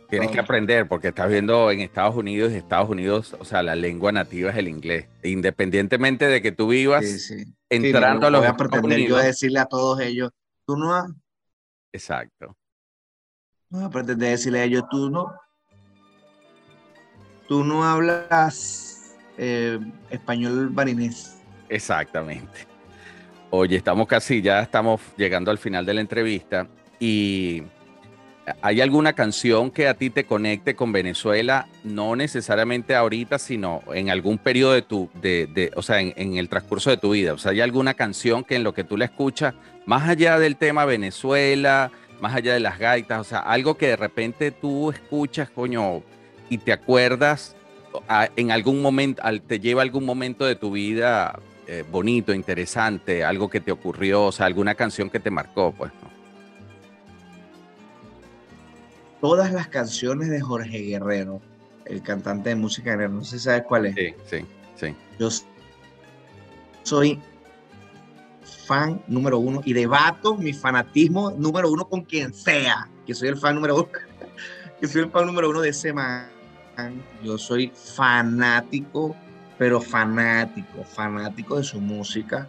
Tienes 0.10 0.32
que 0.32 0.39
aprender 0.39 0.88
porque 0.88 1.10
estás 1.10 1.30
viendo 1.30 1.69
en 1.69 1.82
Estados 1.82 2.15
Unidos 2.15 2.52
y 2.52 2.56
Estados 2.56 2.89
Unidos, 2.89 3.36
o 3.39 3.45
sea, 3.45 3.62
la 3.62 3.76
lengua 3.76 4.12
nativa 4.12 4.50
es 4.50 4.58
el 4.58 4.67
inglés. 4.67 5.08
Independientemente 5.24 6.26
de 6.28 6.41
que 6.41 6.52
tú 6.52 6.69
vivas 6.69 7.32
entrando 7.69 8.26
a 8.26 8.32
los 8.32 8.41
voy 8.41 8.50
a 8.50 8.58
pretender 8.58 9.00
yo 9.02 9.17
decirle 9.17 9.60
a 9.60 9.65
todos 9.65 10.00
ellos, 10.00 10.32
tú 10.65 10.76
no 10.78 10.95
has... 10.95 11.12
Exacto. 11.93 12.58
No 13.69 13.80
voy 13.80 13.88
a 13.88 13.89
pretender 13.91 14.32
decirle 14.32 14.62
a 14.62 14.63
ellos, 14.63 14.84
tú 14.89 15.12
no... 15.12 15.32
Tú 17.48 17.63
no 17.63 17.84
hablas 17.84 19.15
eh, 19.38 19.80
español 20.10 20.69
barinés. 20.69 21.38
Exactamente. 21.67 22.67
Oye, 23.52 23.76
estamos 23.76 24.08
casi, 24.08 24.41
ya 24.41 24.62
estamos 24.62 25.02
llegando 25.17 25.52
al 25.52 25.58
final 25.60 25.86
de 25.86 25.93
la 25.93 26.02
entrevista 26.02 26.67
y 27.00 27.63
¿Hay 28.62 28.81
alguna 28.81 29.13
canción 29.13 29.71
que 29.71 29.88
a 29.88 29.93
ti 29.93 30.09
te 30.09 30.25
conecte 30.25 30.75
con 30.75 30.91
Venezuela, 30.91 31.67
no 31.83 32.15
necesariamente 32.15 32.95
ahorita, 32.95 33.39
sino 33.39 33.81
en 33.93 34.09
algún 34.09 34.38
periodo 34.38 34.73
de 34.73 34.81
tu, 34.81 35.09
de, 35.21 35.71
o 35.75 35.81
sea, 35.81 35.99
en, 36.01 36.38
el 36.38 36.49
transcurso 36.49 36.89
de 36.89 36.97
tu 36.97 37.12
vida? 37.12 37.33
O 37.33 37.38
sea, 37.38 37.51
¿hay 37.51 37.62
alguna 37.62 37.93
canción 37.93 38.43
que 38.43 38.55
en 38.55 38.63
lo 38.63 38.73
que 38.73 38.83
tú 38.83 38.97
la 38.97 39.05
escuchas, 39.05 39.53
más 39.85 40.07
allá 40.07 40.39
del 40.39 40.55
tema 40.55 40.85
Venezuela, 40.85 41.91
más 42.21 42.35
allá 42.35 42.53
de 42.53 42.59
las 42.59 42.79
gaitas, 42.79 43.19
o 43.19 43.23
sea, 43.23 43.39
algo 43.39 43.77
que 43.77 43.88
de 43.88 43.95
repente 43.95 44.51
tú 44.51 44.91
escuchas, 44.91 45.49
coño, 45.49 46.03
y 46.49 46.57
te 46.57 46.73
acuerdas 46.73 47.55
en 48.35 48.51
algún 48.51 48.81
momento, 48.81 49.21
te 49.47 49.59
lleva 49.59 49.81
algún 49.81 50.05
momento 50.05 50.45
de 50.45 50.55
tu 50.55 50.71
vida 50.71 51.39
eh, 51.67 51.83
bonito, 51.89 52.33
interesante, 52.33 53.23
algo 53.23 53.49
que 53.49 53.59
te 53.59 53.71
ocurrió, 53.71 54.25
o 54.25 54.31
sea, 54.31 54.45
alguna 54.45 54.75
canción 54.75 55.09
que 55.09 55.19
te 55.19 55.31
marcó, 55.31 55.71
pues, 55.71 55.91
¿no? 56.01 56.09
Todas 59.21 59.51
las 59.51 59.67
canciones 59.67 60.29
de 60.29 60.41
Jorge 60.41 60.79
Guerrero, 60.79 61.41
el 61.86 62.01
cantante 62.01 62.49
de 62.49 62.55
música 62.55 62.91
guerrero, 62.91 63.13
no 63.13 63.23
sé 63.23 63.38
si 63.38 63.45
sabes 63.45 63.63
cuál 63.63 63.88
es. 63.88 63.95
Sí, 63.95 64.13
sí, 64.25 64.45
sí. 64.75 64.95
Yo 65.19 65.29
soy 66.84 67.19
fan 68.65 69.01
número 69.08 69.39
uno 69.39 69.62
y 69.65 69.73
debato 69.73 70.36
mi 70.38 70.53
fanatismo 70.53 71.32
número 71.32 71.71
uno 71.71 71.88
con 71.88 72.01
quien 72.01 72.34
sea, 72.34 72.89
que 73.05 73.13
soy 73.13 73.29
el 73.29 73.38
fan 73.38 73.55
número 73.55 73.75
uno, 73.75 73.89
que 74.79 74.88
soy 74.88 75.03
el 75.03 75.12
fan 75.12 75.25
número 75.25 75.49
uno 75.49 75.62
de 75.62 75.69
ese 75.69 75.93
man. 75.93 76.27
Yo 77.23 77.38
soy 77.38 77.71
fanático, 77.75 79.15
pero 79.58 79.82
fanático, 79.82 80.84
fanático 80.86 81.58
de 81.58 81.63
su 81.63 81.82
música. 81.82 82.47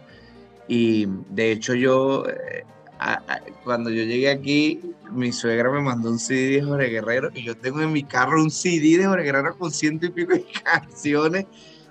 Y 0.69 1.05
de 1.31 1.51
hecho 1.51 1.73
yo 1.73 2.25
eh, 2.29 2.63
cuando 3.63 3.89
yo 3.89 4.03
llegué 4.03 4.29
aquí, 4.29 4.81
mi 5.11 5.31
suegra 5.31 5.71
me 5.71 5.81
mandó 5.81 6.09
un 6.09 6.19
CD 6.19 6.57
de 6.57 6.63
Jorge 6.63 6.87
Guerrero 6.87 7.29
y 7.33 7.43
yo 7.43 7.55
tengo 7.55 7.81
en 7.81 7.91
mi 7.91 8.03
carro 8.03 8.41
un 8.41 8.51
CD 8.51 8.97
de 8.97 9.05
Jorge 9.05 9.25
Guerrero 9.25 9.57
con 9.57 9.71
ciento 9.71 10.05
y 10.05 10.09
pico 10.09 10.33
de 10.33 10.45
canciones 10.63 11.45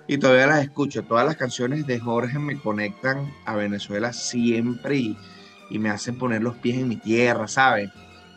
y 0.07 0.17
todavía 0.17 0.47
las 0.47 0.63
escucho. 0.63 1.03
Todas 1.03 1.25
las 1.25 1.37
canciones 1.37 1.85
de 1.85 1.99
Jorge 1.99 2.39
me 2.39 2.59
conectan 2.59 3.31
a 3.45 3.55
Venezuela 3.55 4.13
siempre 4.13 4.97
y, 4.97 5.17
y 5.69 5.79
me 5.79 5.89
hacen 5.89 6.17
poner 6.17 6.41
los 6.41 6.55
pies 6.57 6.77
en 6.77 6.87
mi 6.87 6.97
tierra, 6.97 7.47
¿sabes? 7.47 7.89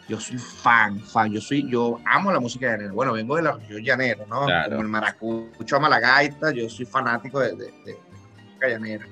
Yo 0.09 0.21
soy 0.21 0.37
fan, 0.37 1.01
fan, 1.01 1.33
yo 1.33 1.41
soy, 1.41 1.69
yo 1.71 1.99
amo 2.05 2.31
la 2.31 2.41
música 2.41 2.67
llanera. 2.67 2.93
Bueno, 2.93 3.13
vengo 3.15 3.37
de 3.37 3.43
la 3.43 3.53
región 3.53 3.83
llanera, 3.83 4.27
¿no? 4.29 4.41
Como 4.69 4.83
el 4.83 4.89
maracucho 4.89 5.77
ama 5.77 5.89
la 5.89 6.01
gaita, 6.01 6.53
yo 6.53 6.69
soy 6.69 6.85
fanático 6.85 7.41
de, 7.41 7.53
de, 7.53 7.73
de 7.85 7.99
música 8.45 8.69
llanera. 8.69 9.07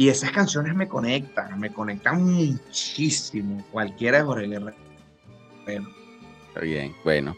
Y 0.00 0.08
esas 0.08 0.30
canciones 0.30 0.74
me 0.74 0.88
conectan, 0.88 1.60
me 1.60 1.70
conectan 1.74 2.24
muchísimo. 2.24 3.62
Cualquiera 3.70 4.16
de 4.16 4.24
Jorge 4.24 4.46
Guerrero. 4.46 4.74
Está 5.66 6.60
bien, 6.62 6.94
bueno. 7.04 7.36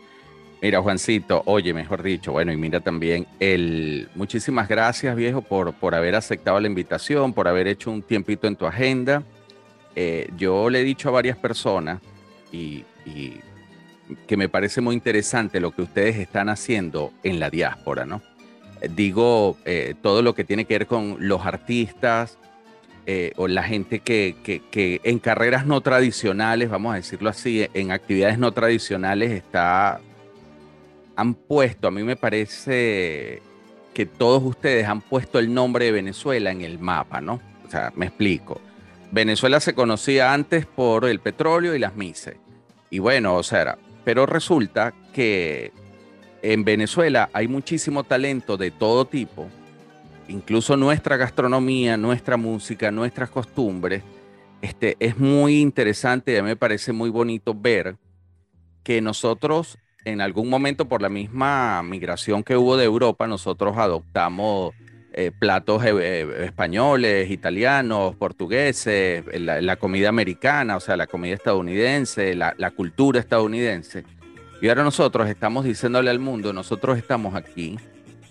Mira, 0.61 0.81
Juancito, 0.81 1.43
oye, 1.47 1.75
mejor 1.75 2.05
dicho, 2.05 2.31
bueno, 2.31 2.53
y 2.53 2.57
mira 2.57 2.79
también, 2.79 3.27
el, 3.41 4.09
muchísimas 4.15 4.69
gracias, 4.69 5.17
viejo, 5.17 5.43
por, 5.43 5.73
por 5.73 5.97
haber 5.97 6.15
aceptado 6.15 6.61
la 6.61 6.69
invitación, 6.69 7.33
por 7.33 7.49
haber 7.49 7.67
hecho 7.67 7.91
un 7.91 8.01
tiempito 8.01 8.47
en 8.47 8.55
tu 8.55 8.65
agenda. 8.65 9.25
Eh, 9.97 10.31
yo 10.37 10.71
le 10.71 10.83
he 10.83 10.85
dicho 10.85 11.09
a 11.09 11.13
varias 11.13 11.37
personas 11.39 12.01
y, 12.53 12.85
que 14.29 14.37
me 14.37 14.49
parece 14.49 14.81
muy 14.81 14.95
interesante 14.95 15.59
lo 15.59 15.73
que 15.73 15.83
ustedes 15.83 16.15
están 16.15 16.49
haciendo 16.49 17.13
en 17.25 17.41
la 17.41 17.51
diáspora, 17.51 18.07
¿no? 18.07 18.23
Digo, 18.89 19.57
eh, 19.65 19.97
todo 20.01 20.23
lo 20.23 20.37
que 20.37 20.45
tiene 20.45 20.65
que 20.65 20.75
ver 20.75 20.87
con 20.87 21.17
los 21.19 21.45
artistas, 21.45 22.39
eh, 23.05 23.33
o 23.37 23.49
la 23.49 23.65
gente 23.65 23.99
que, 23.99 24.37
que, 24.45 25.01
en 25.03 25.19
carreras 25.19 25.67
no 25.67 25.81
tradicionales, 25.81 26.71
vamos 26.71 26.93
a 26.93 26.97
decirlo 26.97 27.31
así, 27.31 27.67
en 27.75 27.91
actividades 27.91 28.39
no 28.39 28.53
tradicionales 28.53 29.33
está, 29.33 30.01
han 31.17 31.35
puesto, 31.35 31.89
a 31.89 31.91
mí 31.91 32.05
me 32.05 32.17
parece 32.17 33.43
que 33.93 34.07
todos 34.07 34.43
ustedes 34.45 34.87
han 34.87 35.01
puesto 35.01 35.39
el 35.39 35.53
nombre 35.53 35.87
de 35.87 35.93
Venezuela 35.93 36.51
en 36.53 36.63
el 36.63 36.79
mapa, 36.79 37.21
¿no? 37.21 37.41
O 37.67 37.71
sea, 37.71 37.93
me 37.97 38.07
explico. 38.07 38.61
Venezuela 39.11 39.61
se 39.61 39.75
conocía 39.75 40.33
antes 40.33 40.65
por 40.65 41.05
el 41.05 41.19
petróleo 41.19 41.75
y 41.75 41.79
las 41.79 41.97
mises. 41.97 42.37
Y 42.89 43.01
bueno, 43.01 43.35
o 43.35 43.43
sea, 43.43 43.79
pero 44.05 44.27
resulta 44.27 44.95
que 45.13 45.73
en 46.43 46.65
Venezuela 46.65 47.31
hay 47.33 47.49
muchísimo 47.49 48.05
talento 48.05 48.57
de 48.57 48.71
todo 48.71 49.07
tipo 49.07 49.49
incluso 50.33 50.77
nuestra 50.77 51.17
gastronomía, 51.17 51.97
nuestra 51.97 52.37
música, 52.37 52.91
nuestras 52.91 53.31
costumbres, 53.31 54.03
este, 54.63 54.97
es 54.99 55.19
muy 55.19 55.61
interesante 55.61 56.33
y 56.33 56.37
a 56.37 56.43
mí 56.43 56.49
me 56.49 56.57
parece 56.57 56.93
muy 56.93 57.11
bonito 57.11 57.55
ver 57.55 57.97
que 58.83 59.01
nosotros 59.01 59.79
en 60.05 60.21
algún 60.21 60.49
momento 60.49 60.89
por 60.89 61.01
la 61.03 61.09
misma 61.09 61.83
migración 61.83 62.43
que 62.43 62.57
hubo 62.57 62.77
de 62.77 62.85
Europa, 62.85 63.27
nosotros 63.27 63.77
adoptamos 63.77 64.75
eh, 65.13 65.31
platos 65.39 65.85
eh, 65.85 65.93
eh, 66.01 66.45
españoles, 66.45 67.31
italianos, 67.31 68.17
portugueses, 68.17 69.25
la, 69.39 69.77
comida 69.77 70.09
americana, 70.09 70.77
o 70.77 70.81
sea, 70.81 70.97
la 70.97 71.07
comida 71.07 71.35
estadounidense, 71.35 72.35
la, 72.35 72.55
la 72.57 72.71
cultura 72.73 73.21
estadounidense. 73.21 74.05
Y 74.61 74.69
ahora 74.69 74.83
nosotros 74.83 75.29
estamos 75.29 75.65
diciéndole 75.65 76.11
al 76.11 76.19
mundo, 76.19 76.53
nosotros 76.53 76.99
estamos 76.99 77.35
aquí 77.35 77.79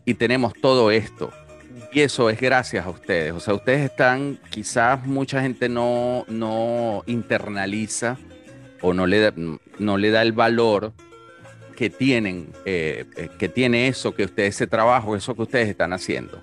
y 0.03 0.15
tenemos 0.15 0.53
todo 0.53 0.91
esto 0.91 1.31
y 1.91 1.99
eso 1.99 2.29
es 2.29 2.39
gracias 2.39 2.85
a 2.85 2.89
ustedes. 2.89 3.33
O 3.33 3.39
sea, 3.39 3.53
ustedes 3.53 3.81
están, 3.81 4.39
quizás 4.49 5.05
mucha 5.05 5.41
gente 5.41 5.69
no, 5.69 6.25
no 6.27 7.03
internaliza 7.05 8.17
o 8.81 8.93
no 8.93 9.05
le, 9.05 9.19
da, 9.19 9.33
no 9.79 9.97
le 9.97 10.09
da 10.09 10.21
el 10.21 10.31
valor 10.31 10.93
que 11.75 11.89
tienen, 11.89 12.49
eh, 12.65 13.05
eh, 13.15 13.29
que 13.37 13.49
tiene 13.49 13.87
eso, 13.87 14.13
que 14.13 14.23
ustedes, 14.23 14.55
ese 14.55 14.67
trabajo, 14.67 15.15
eso 15.15 15.35
que 15.35 15.41
ustedes 15.43 15.69
están 15.69 15.93
haciendo. 15.93 16.39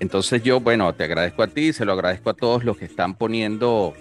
Entonces 0.00 0.42
yo, 0.42 0.60
bueno, 0.60 0.94
te 0.94 1.04
agradezco 1.04 1.42
a 1.42 1.46
ti, 1.46 1.72
se 1.72 1.84
lo 1.84 1.92
agradezco 1.92 2.30
a 2.30 2.34
todos 2.34 2.64
los 2.64 2.76
que 2.76 2.84
están 2.84 3.14
poniendo, 3.14 3.94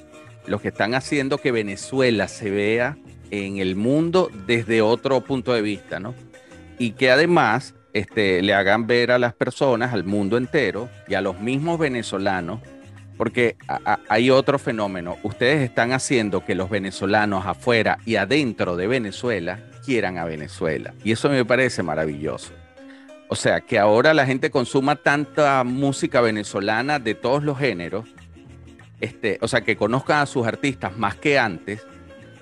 los 0.48 0.62
que 0.62 0.70
están 0.70 0.94
haciendo 0.94 1.38
que 1.38 1.52
Venezuela 1.52 2.28
se 2.28 2.50
vea 2.50 2.98
en 3.32 3.58
el 3.58 3.76
mundo 3.76 4.30
desde 4.46 4.82
otro 4.82 5.22
punto 5.22 5.54
de 5.54 5.62
vista, 5.62 6.00
¿no? 6.00 6.14
Y 6.78 6.92
que 6.92 7.12
además 7.12 7.75
este, 7.96 8.42
le 8.42 8.54
hagan 8.54 8.88
ver 8.88 9.10
a 9.10 9.18
las 9.18 9.34
personas, 9.34 9.94
al 9.94 10.04
mundo 10.04 10.36
entero 10.36 10.90
y 11.08 11.14
a 11.14 11.22
los 11.22 11.40
mismos 11.40 11.80
venezolanos, 11.80 12.60
porque 13.16 13.56
hay 14.10 14.30
otro 14.30 14.60
fenómeno. 14.60 15.16
Ustedes 15.24 15.62
están 15.62 15.94
haciendo 15.94 16.44
que 16.44 16.56
los 16.56 16.70
venezolanos 16.70 17.46
afuera 17.46 17.98
y 18.06 18.18
adentro 18.18 18.76
de 18.76 18.88
Venezuela 18.88 19.62
quieran 19.86 20.18
a 20.18 20.26
Venezuela. 20.26 20.94
Y 21.06 21.14
eso 21.14 21.30
me 21.30 21.46
parece 21.46 21.84
maravilloso. 21.84 22.52
O 23.30 23.36
sea, 23.38 23.62
que 23.62 23.80
ahora 23.80 24.14
la 24.14 24.26
gente 24.26 24.52
consuma 24.52 24.98
tanta 24.98 25.64
música 25.64 26.20
venezolana 26.20 27.00
de 27.00 27.16
todos 27.16 27.44
los 27.44 27.58
géneros, 27.58 28.10
este, 29.00 29.38
o 29.40 29.48
sea, 29.48 29.62
que 29.62 29.78
conozcan 29.78 30.18
a 30.18 30.26
sus 30.26 30.46
artistas 30.46 30.98
más 30.98 31.16
que 31.16 31.40
antes 31.40 31.88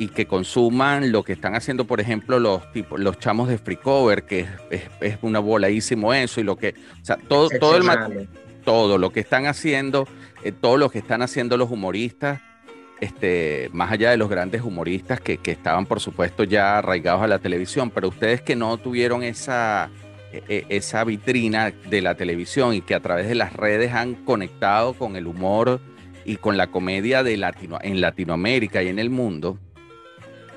y 0.04 0.10
que 0.10 0.26
consuman 0.26 1.13
lo 1.13 1.24
que 1.24 1.32
están 1.32 1.56
haciendo, 1.56 1.86
por 1.86 2.02
ejemplo, 2.02 2.38
los 2.38 2.70
tipos, 2.74 3.00
los 3.00 3.20
chamos 3.20 3.48
de 3.48 3.58
free 3.58 3.78
cover, 3.78 4.24
que 4.24 4.46
es, 4.70 4.82
es, 5.00 5.18
una 5.22 5.39
voladísimo 5.39 6.13
eso, 6.13 6.42
y 6.42 6.44
lo 6.44 6.58
que, 6.58 6.76
o 7.02 7.06
sea, 7.06 7.16
todo, 7.16 7.48
todo 7.50 7.78
el 7.78 8.28
todo 8.66 8.98
lo 8.98 9.12
que 9.12 9.22
están 9.22 9.46
haciendo, 9.46 10.08
eh, 10.44 10.52
todo 10.52 10.78
lo 10.78 10.89
que 10.89 11.00
están 11.00 11.22
haciendo 11.22 11.56
los 11.56 11.72
humoristas, 11.72 12.42
este, 13.00 13.69
más 13.71 13.92
allá 13.92 14.12
de 14.12 14.17
los 14.17 14.30
grandes 14.30 14.62
humoristas 14.62 15.21
que, 15.21 15.38
que, 15.38 15.52
estaban, 15.52 15.86
por 15.86 16.02
supuesto, 16.02 16.44
ya 16.44 16.77
arraigados 16.77 17.21
a 17.21 17.27
la 17.27 17.40
televisión, 17.40 17.90
pero 17.90 18.10
ustedes 18.10 18.42
que 18.42 18.58
no 18.58 18.77
tuvieron 18.77 19.23
esa, 19.23 19.90
e, 20.34 20.44
e, 20.50 20.65
esa 20.69 21.06
vitrina 21.06 21.71
de 21.71 22.02
la 22.02 22.15
televisión 22.15 22.73
y 22.73 22.82
que 22.82 22.96
a 22.96 23.00
través 23.00 23.27
de 23.27 23.36
las 23.36 23.54
redes 23.54 23.94
han 23.94 24.15
conectado 24.15 24.94
con 24.94 25.15
el 25.15 25.27
humor 25.27 25.80
y 26.25 26.38
con 26.38 26.58
la 26.58 26.67
comedia 26.67 27.23
de 27.23 27.38
Latino, 27.38 27.80
en 27.82 28.02
Latinoamérica 28.02 28.84
y 28.84 28.88
en 28.88 29.00
el 29.00 29.10
mundo, 29.10 29.60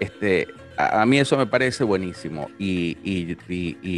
este, 0.00 0.48
a, 0.76 1.04
mí 1.06 1.18
eso 1.18 1.36
me 1.36 1.46
parece 1.46 1.84
buenísimo 1.84 2.50
y, 2.58 3.36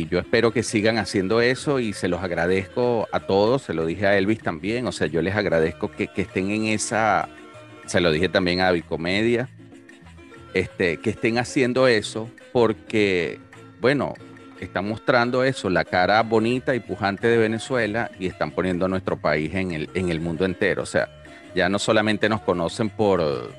yo 0.09 0.19
espero 0.19 0.53
que 0.53 0.63
sigan 0.63 0.99
haciendo 0.99 1.41
eso 1.41 1.81
y 1.81 1.93
se 1.93 2.09
los 2.09 2.23
agradezco 2.23 3.09
a 3.13 3.21
todos, 3.21 3.63
se 3.63 3.75
lo 3.75 3.85
dije 3.85 4.07
a 4.07 4.17
Elvis 4.17 4.41
también, 4.41 4.87
o 4.87 4.93
sea, 4.93 5.07
yo 5.07 5.23
les 5.23 5.35
agradezco 5.35 5.91
que, 5.91 6.11
estén 6.17 6.51
en 6.51 6.67
esa, 6.67 7.29
se 7.87 8.01
lo 8.01 8.11
dije 8.11 8.29
también 8.29 8.61
a 8.61 8.71
Bicomedia, 8.71 9.49
este, 10.55 10.99
que 10.99 11.11
estén 11.11 11.39
haciendo 11.39 11.89
eso 11.89 12.31
porque, 12.53 13.39
bueno, 13.81 14.15
están 14.61 14.89
mostrando 14.89 15.45
eso, 15.45 15.71
la 15.71 15.85
cara 15.85 16.23
bonita 16.23 16.75
y 16.75 16.81
pujante 16.81 17.29
de 17.29 17.39
Venezuela 17.39 18.11
y 18.19 18.27
están 18.27 18.51
poniendo 18.51 18.87
a 18.87 18.89
nuestro 18.89 19.17
país 19.17 19.55
en 19.55 19.73
el, 19.73 19.91
en 19.95 20.09
el 20.11 20.21
mundo 20.21 20.45
entero. 20.45 20.83
O 20.83 20.87
sea, 20.87 21.09
ya 21.55 21.69
no 21.69 21.79
solamente 21.79 22.29
nos 22.29 22.41
conocen 22.41 22.91
por, 22.91 23.53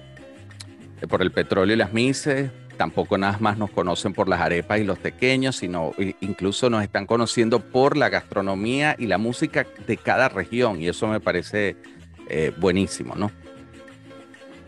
por 1.07 1.21
el 1.21 1.31
petróleo 1.31 1.75
y 1.75 1.77
las 1.77 1.93
mises, 1.93 2.51
tampoco 2.77 3.17
nada 3.17 3.37
más 3.39 3.57
nos 3.57 3.71
conocen 3.71 4.13
por 4.13 4.29
las 4.29 4.39
arepas 4.39 4.79
y 4.79 4.83
los 4.83 4.97
pequeños, 4.97 5.57
sino 5.57 5.93
incluso 6.21 6.69
nos 6.69 6.81
están 6.83 7.05
conociendo 7.05 7.59
por 7.59 7.97
la 7.97 8.09
gastronomía 8.09 8.95
y 8.97 9.07
la 9.07 9.17
música 9.17 9.67
de 9.85 9.97
cada 9.97 10.29
región 10.29 10.81
y 10.81 10.87
eso 10.87 11.07
me 11.07 11.19
parece 11.19 11.75
eh, 12.29 12.53
buenísimo, 12.57 13.15
¿no? 13.15 13.31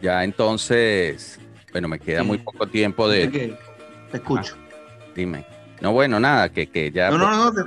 Ya 0.01 0.23
entonces, 0.23 1.39
bueno, 1.71 1.87
me 1.87 1.99
queda 1.99 2.23
muy 2.23 2.39
poco 2.39 2.67
tiempo 2.67 3.07
de... 3.07 3.55
Te 4.11 4.17
escucho. 4.17 4.57
Ah, 4.57 5.13
dime. 5.15 5.45
No, 5.79 5.93
bueno, 5.93 6.19
nada, 6.19 6.49
que, 6.49 6.67
que 6.67 6.91
ya... 6.91 7.11
No, 7.11 7.17
no, 7.17 7.51
no. 7.51 7.65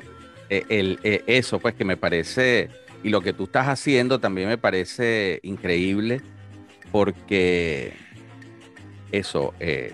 Eh, 0.51 0.67
el, 0.69 0.99
eh, 1.05 1.23
eso, 1.27 1.59
pues 1.59 1.75
que 1.75 1.85
me 1.85 1.97
parece, 1.97 2.69
y 3.03 3.09
lo 3.09 3.23
que 3.23 3.33
tú 3.33 3.45
estás 3.45 3.69
haciendo 3.69 4.19
también 4.19 4.49
me 4.49 4.59
parece 4.59 5.41
increíble, 5.43 6.21
porque 6.93 7.95
eso, 9.19 9.55
eh, 9.61 9.93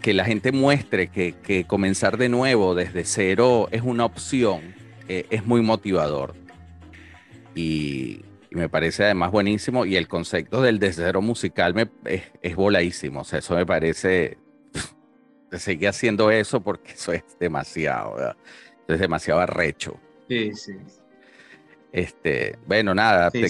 que 0.00 0.14
la 0.14 0.24
gente 0.24 0.52
muestre 0.52 1.08
que, 1.08 1.34
que, 1.34 1.64
comenzar 1.64 2.16
de 2.16 2.28
nuevo 2.28 2.74
desde 2.74 3.04
cero 3.04 3.68
es 3.70 3.82
una 3.82 4.04
opción, 4.04 4.74
es 5.08 5.46
muy 5.46 5.62
motivador. 5.62 6.34
Y, 7.54 8.24
me 8.50 8.68
parece 8.68 9.04
además 9.04 9.30
buenísimo, 9.30 9.84
y 9.84 9.96
el 9.96 10.08
concepto 10.08 10.62
del 10.62 10.78
desde 10.78 11.04
cero 11.04 11.20
musical 11.20 11.74
me, 11.74 11.88
es, 12.06 12.22
es 12.40 12.56
voladísimo, 12.56 13.20
o 13.20 13.24
sea, 13.24 13.40
eso 13.40 13.54
me 13.54 13.66
parece 13.66 14.38
seguir 15.52 15.88
haciendo 15.88 16.30
eso 16.30 16.60
porque 16.62 16.92
eso 16.92 17.12
es 17.12 17.24
demasiado, 17.38 18.34
es 18.88 18.98
demasiado 18.98 19.40
arrecho. 19.40 19.98
Sí, 20.28 20.54
sí. 20.54 20.72
Este, 21.92 22.58
bueno, 22.66 22.94
nada, 22.94 23.30
me, 23.32 23.48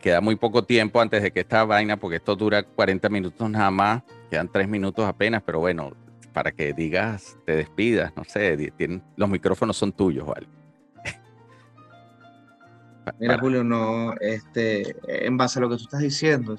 queda 0.00 0.20
muy 0.20 0.36
poco 0.36 0.64
tiempo 0.64 1.00
antes 1.00 1.22
de 1.22 1.32
que 1.32 1.40
esta 1.40 1.64
vaina, 1.64 1.96
porque 1.96 2.16
esto 2.16 2.36
dura 2.36 2.62
40 2.62 3.08
minutos 3.08 3.48
nada 3.48 3.70
más, 3.70 4.02
quedan 4.30 4.48
3 4.48 4.68
minutos 4.68 5.06
apenas, 5.06 5.42
pero 5.44 5.60
bueno, 5.60 5.92
para 6.32 6.52
que 6.52 6.72
digas, 6.72 7.36
te 7.46 7.56
despidas, 7.56 8.12
no 8.16 8.24
sé, 8.24 8.72
tienen, 8.76 9.02
los 9.16 9.28
micrófonos 9.28 9.76
son 9.76 9.92
tuyos, 9.92 10.26
¿vale? 10.26 10.48
Mira, 13.20 13.38
Julio, 13.38 13.62
no, 13.62 14.14
este, 14.20 14.96
en 15.06 15.36
base 15.36 15.58
a 15.58 15.62
lo 15.62 15.70
que 15.70 15.76
tú 15.76 15.84
estás 15.84 16.00
diciendo, 16.00 16.58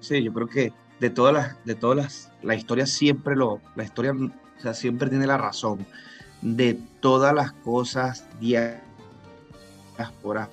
sí, 0.00 0.22
yo 0.22 0.32
creo 0.32 0.48
que 0.48 0.72
de 1.00 1.10
todas 1.10 1.34
las, 1.34 1.64
de 1.64 1.74
todas 1.74 1.96
las, 1.96 2.32
la 2.42 2.54
historia 2.54 2.86
siempre 2.86 3.36
lo, 3.36 3.60
la 3.76 3.84
historia, 3.84 4.12
o 4.12 4.60
sea, 4.60 4.72
siempre 4.72 5.10
tiene 5.10 5.26
la 5.26 5.36
razón 5.36 5.84
de 6.40 6.78
todas 7.00 7.34
las 7.34 7.52
cosas 7.52 8.26
diásporas 8.40 10.48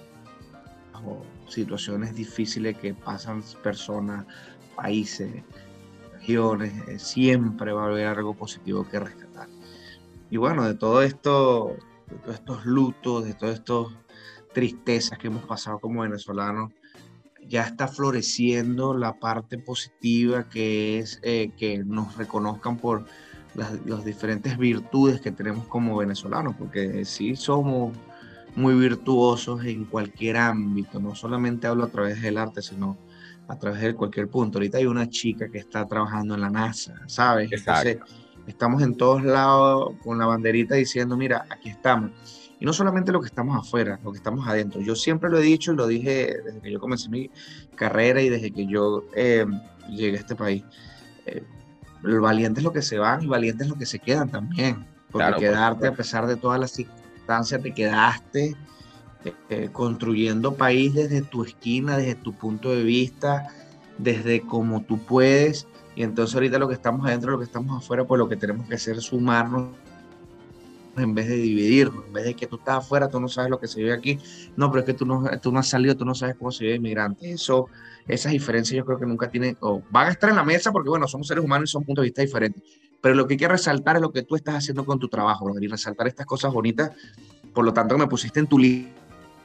situaciones 1.47 2.15
difíciles 2.15 2.77
que 2.77 2.93
pasan 2.93 3.43
personas, 3.63 4.25
países, 4.75 5.43
regiones, 6.13 6.73
eh, 6.87 6.99
siempre 6.99 7.73
va 7.73 7.83
a 7.83 7.87
haber 7.87 8.07
algo 8.07 8.33
positivo 8.33 8.87
que 8.87 8.99
rescatar. 8.99 9.47
Y 10.29 10.37
bueno, 10.37 10.65
de 10.65 10.75
todo 10.75 11.01
esto, 11.01 11.75
de 12.09 12.17
todos 12.17 12.35
estos 12.35 12.65
lutos, 12.65 13.25
de 13.25 13.33
todas 13.33 13.55
estas 13.55 13.87
tristezas 14.53 15.17
que 15.17 15.27
hemos 15.27 15.43
pasado 15.45 15.79
como 15.79 16.01
venezolanos, 16.01 16.71
ya 17.47 17.63
está 17.63 17.87
floreciendo 17.87 18.93
la 18.93 19.19
parte 19.19 19.57
positiva 19.57 20.47
que 20.47 20.99
es 20.99 21.19
eh, 21.23 21.51
que 21.57 21.79
nos 21.79 22.15
reconozcan 22.15 22.77
por 22.77 23.05
las, 23.55 24.05
diferentes 24.05 24.57
virtudes 24.57 25.21
que 25.21 25.31
tenemos 25.31 25.67
como 25.67 25.97
venezolanos, 25.97 26.55
porque 26.57 27.03
sí 27.05 27.35
somos 27.35 27.95
muy 28.55 28.75
virtuosos 28.75 29.63
en 29.65 29.85
cualquier 29.85 30.37
ámbito, 30.37 30.99
no 30.99 31.15
solamente 31.15 31.67
hablo 31.67 31.85
a 31.85 31.89
través 31.89 32.21
del 32.21 32.37
arte, 32.37 32.61
sino 32.61 32.97
a 33.47 33.57
través 33.57 33.81
de 33.81 33.93
cualquier 33.93 34.29
punto. 34.29 34.57
Ahorita 34.57 34.77
hay 34.77 34.85
una 34.85 35.09
chica 35.09 35.49
que 35.49 35.57
está 35.57 35.87
trabajando 35.87 36.35
en 36.35 36.41
la 36.41 36.49
NASA, 36.49 36.95
¿sabes? 37.07 37.51
Entonces, 37.51 37.99
estamos 38.47 38.81
en 38.81 38.95
todos 38.95 39.23
lados 39.23 39.93
con 40.03 40.17
la 40.17 40.25
banderita 40.25 40.75
diciendo, 40.75 41.17
mira, 41.17 41.45
aquí 41.49 41.69
estamos. 41.69 42.11
Y 42.59 42.65
no 42.65 42.73
solamente 42.73 43.11
lo 43.11 43.19
que 43.19 43.27
estamos 43.27 43.57
afuera, 43.57 43.99
lo 44.03 44.11
que 44.11 44.17
estamos 44.17 44.47
adentro. 44.47 44.81
Yo 44.81 44.95
siempre 44.95 45.29
lo 45.29 45.39
he 45.39 45.41
dicho 45.41 45.73
y 45.73 45.75
lo 45.75 45.87
dije 45.87 46.37
desde 46.45 46.61
que 46.61 46.71
yo 46.71 46.79
comencé 46.79 47.09
mi 47.09 47.31
carrera 47.75 48.21
y 48.21 48.29
desde 48.29 48.51
que 48.51 48.67
yo 48.67 49.03
eh, 49.15 49.45
llegué 49.89 50.17
a 50.17 50.19
este 50.19 50.35
país. 50.35 50.63
Eh, 51.25 51.43
el 52.03 52.19
valiente 52.19 52.59
es 52.59 52.63
lo 52.63 52.71
que 52.71 52.81
se 52.81 52.97
van 52.97 53.23
y 53.23 53.27
valiente 53.27 53.63
es 53.63 53.69
lo 53.69 53.75
que 53.75 53.85
se 53.85 53.99
quedan 53.99 54.29
también. 54.29 54.85
Porque 55.11 55.33
quedarte, 55.39 55.87
a 55.87 55.93
pesar 55.93 56.27
de 56.27 56.35
todas 56.35 56.59
las 56.59 56.71
circunstancias, 56.71 57.00
te 57.61 57.73
quedaste 57.73 58.55
eh, 59.49 59.69
construyendo 59.71 60.55
país 60.55 60.93
desde 60.93 61.21
tu 61.21 61.43
esquina, 61.43 61.97
desde 61.97 62.15
tu 62.15 62.34
punto 62.34 62.71
de 62.71 62.84
vista, 62.84 63.47
desde 63.97 64.41
como 64.41 64.84
tú 64.84 64.99
puedes. 64.99 65.67
Y 65.95 66.03
entonces 66.03 66.36
ahorita 66.36 66.57
lo 66.57 66.67
que 66.67 66.73
estamos 66.73 67.05
adentro, 67.05 67.32
lo 67.32 67.39
que 67.39 67.45
estamos 67.45 67.84
afuera, 67.84 68.05
pues 68.05 68.19
lo 68.19 68.27
que 68.27 68.38
tenemos 68.38 68.67
que 68.67 68.75
hacer 68.75 68.97
es 68.97 69.03
sumarnos 69.03 69.69
en 70.97 71.15
vez 71.15 71.27
de 71.27 71.36
dividirnos, 71.36 72.05
en 72.05 72.13
vez 72.13 72.25
de 72.25 72.34
que 72.34 72.47
tú 72.47 72.57
estás 72.57 72.77
afuera, 72.79 73.07
tú 73.07 73.19
no 73.19 73.27
sabes 73.27 73.49
lo 73.49 73.59
que 73.59 73.67
se 73.67 73.79
vive 73.79 73.93
aquí, 73.93 74.19
no, 74.57 74.69
pero 74.69 74.82
es 74.82 74.86
que 74.86 74.93
tú 74.93 75.05
no, 75.05 75.23
tú 75.41 75.51
no 75.51 75.59
has 75.59 75.69
salido, 75.69 75.95
tú 75.95 76.03
no 76.03 76.13
sabes 76.13 76.36
cómo 76.36 76.51
se 76.51 76.65
vive 76.65 76.75
inmigrante. 76.77 77.32
Eso, 77.32 77.67
esas 78.07 78.32
diferencias 78.32 78.77
yo 78.77 78.86
creo 78.86 78.99
que 78.99 79.05
nunca 79.05 79.29
tienen, 79.29 79.57
o 79.61 79.82
van 79.89 80.07
a 80.07 80.11
estar 80.11 80.29
en 80.29 80.36
la 80.36 80.43
mesa 80.43 80.71
porque, 80.71 80.89
bueno, 80.89 81.07
somos 81.07 81.27
seres 81.27 81.43
humanos 81.43 81.69
y 81.69 81.71
son 81.71 81.84
puntos 81.84 82.03
de 82.03 82.07
vista 82.07 82.21
diferentes, 82.21 82.63
pero 83.01 83.15
lo 83.15 83.27
que 83.27 83.33
hay 83.33 83.37
que 83.39 83.47
resaltar 83.47 83.95
es 83.95 84.01
lo 84.01 84.11
que 84.11 84.23
tú 84.23 84.35
estás 84.35 84.55
haciendo 84.55 84.85
con 84.85 84.99
tu 84.99 85.07
trabajo, 85.07 85.51
y 85.59 85.67
resaltar 85.67 86.07
estas 86.07 86.25
cosas 86.25 86.53
bonitas, 86.53 86.91
por 87.53 87.65
lo 87.65 87.73
tanto 87.73 87.97
me 87.97 88.07
pusiste 88.07 88.39
en 88.39 88.47
tu 88.47 88.57
lista 88.57 88.91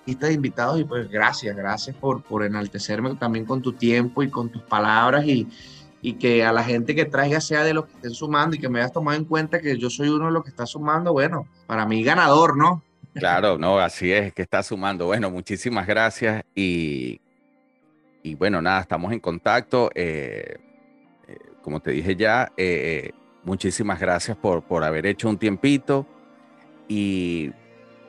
de 0.06 0.32
invitados 0.32 0.78
y 0.78 0.84
pues 0.84 1.10
gracias, 1.10 1.56
gracias 1.56 1.96
por, 1.96 2.22
por 2.22 2.44
enaltecerme 2.44 3.14
también 3.16 3.44
con 3.44 3.60
tu 3.60 3.72
tiempo 3.72 4.22
y 4.22 4.30
con 4.30 4.50
tus 4.50 4.62
palabras 4.62 5.26
y, 5.26 5.48
y 6.00 6.14
que 6.14 6.44
a 6.44 6.52
la 6.52 6.62
gente 6.62 6.94
que 6.94 7.04
traiga 7.04 7.40
sea 7.40 7.64
de 7.64 7.74
los 7.74 7.86
que 7.86 7.94
estén 7.94 8.14
sumando 8.14 8.54
y 8.54 8.60
que 8.60 8.68
me 8.68 8.78
hayas 8.78 8.92
tomado 8.92 9.18
en 9.18 9.24
cuenta 9.24 9.60
que 9.60 9.76
yo 9.76 9.90
soy 9.90 10.08
uno 10.08 10.26
de 10.26 10.32
los 10.32 10.44
que 10.44 10.50
está 10.50 10.64
sumando, 10.64 11.12
bueno, 11.12 11.48
para 11.66 11.84
mí 11.86 12.04
ganador, 12.04 12.56
¿no? 12.56 12.82
Claro, 13.14 13.58
no, 13.58 13.78
así 13.78 14.12
es, 14.12 14.32
que 14.32 14.42
está 14.42 14.62
sumando. 14.62 15.06
Bueno, 15.06 15.30
muchísimas 15.30 15.86
gracias 15.86 16.44
y, 16.54 17.20
y 18.22 18.34
bueno, 18.34 18.60
nada, 18.60 18.82
estamos 18.82 19.12
en 19.12 19.20
contacto. 19.20 19.90
Eh, 19.94 20.58
eh, 21.26 21.38
como 21.62 21.80
te 21.80 21.92
dije 21.92 22.14
ya, 22.14 22.52
eh, 22.56 23.12
muchísimas 23.46 23.98
gracias 23.98 24.36
por, 24.36 24.62
por 24.62 24.84
haber 24.84 25.06
hecho 25.06 25.28
un 25.28 25.38
tiempito 25.38 26.04
y, 26.88 27.52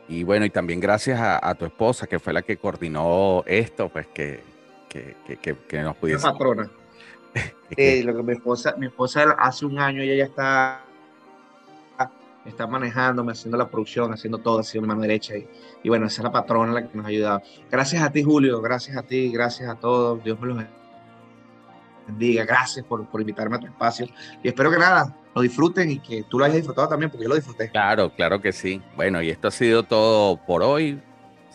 y 0.10 0.24
bueno, 0.24 0.46
y 0.46 0.50
también 0.50 0.80
gracias 0.80 1.20
a, 1.22 1.56
tu 1.56 1.66
esposa, 1.66 2.08
que 2.08 2.20
fue 2.20 2.34
la 2.34 2.42
que 2.42 2.58
coordinó 2.58 3.44
esto, 3.46 3.88
pues 3.88 4.08
que, 4.08 4.42
que, 4.90 5.16
que, 5.40 5.56
que 5.56 5.82
nos 5.82 5.96
pudiese... 5.96 6.24
patrona. 6.24 6.70
Eh, 7.76 8.02
lo 8.04 8.16
que 8.16 8.24
mi 8.24 8.32
esposa, 8.32 8.76
mi 8.78 8.88
esposa 8.88 9.36
hace 9.38 9.66
un 9.66 9.78
año 9.78 10.02
ella 10.02 10.16
ya 10.16 10.24
está, 10.24 10.82
está 12.46 12.66
manejándome, 12.66 13.34
haciendo 13.34 13.58
la 13.58 13.70
producción, 13.70 14.12
haciendo 14.14 14.38
todo, 14.38 14.60
haciendo 14.60 14.88
mi 14.88 14.88
mano 14.88 15.02
derecha. 15.02 15.34
Y, 15.84 15.90
bueno, 15.90 16.08
esa 16.08 16.22
es 16.22 16.24
la 16.24 16.32
patrona 16.32 16.72
la 16.72 16.88
que 16.88 16.98
nos 16.98 17.06
ha 17.06 17.10
ayudado. 17.10 17.42
Gracias 17.70 18.02
a 18.02 18.10
ti, 18.10 18.24
Julio, 18.24 18.62
gracias 18.62 18.96
a 18.96 19.04
ti, 19.04 19.30
gracias 19.30 19.70
a 19.70 19.76
todos. 19.76 20.24
Dios 20.24 20.40
me 20.40 20.48
los 20.48 20.64
bendiga. 22.08 22.46
Gracias 22.46 22.86
por, 22.86 23.06
por 23.08 23.22
invitarme 23.22 23.58
a 23.58 23.60
tu 23.60 23.68
espacio. 23.68 24.08
Y 24.42 24.48
espero 24.48 24.72
que 24.72 24.78
nada, 24.78 25.16
lo 25.36 25.42
disfruten 25.42 25.92
y 25.92 26.00
que 26.00 26.24
tú 26.24 26.40
lo 26.40 26.46
hayas 26.46 26.58
disfrutado 26.58 26.90
también, 26.90 27.12
porque 27.12 27.24
yo 27.24 27.30
lo 27.30 27.36
disfruté. 27.36 27.70
Claro, 27.70 28.12
claro 28.16 28.42
que 28.42 28.52
sí. 28.52 28.82
Bueno, 28.96 29.22
y 29.22 29.30
esto 29.30 29.50
ha 29.50 29.52
sido 29.52 29.84
todo 29.84 30.38
por 30.46 30.64
hoy. 30.64 31.00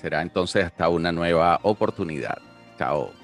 Será 0.01 0.23
entonces 0.23 0.65
hasta 0.65 0.89
una 0.89 1.13
nueva 1.13 1.59
oportunidad. 1.63 2.39
Chao. 2.79 3.22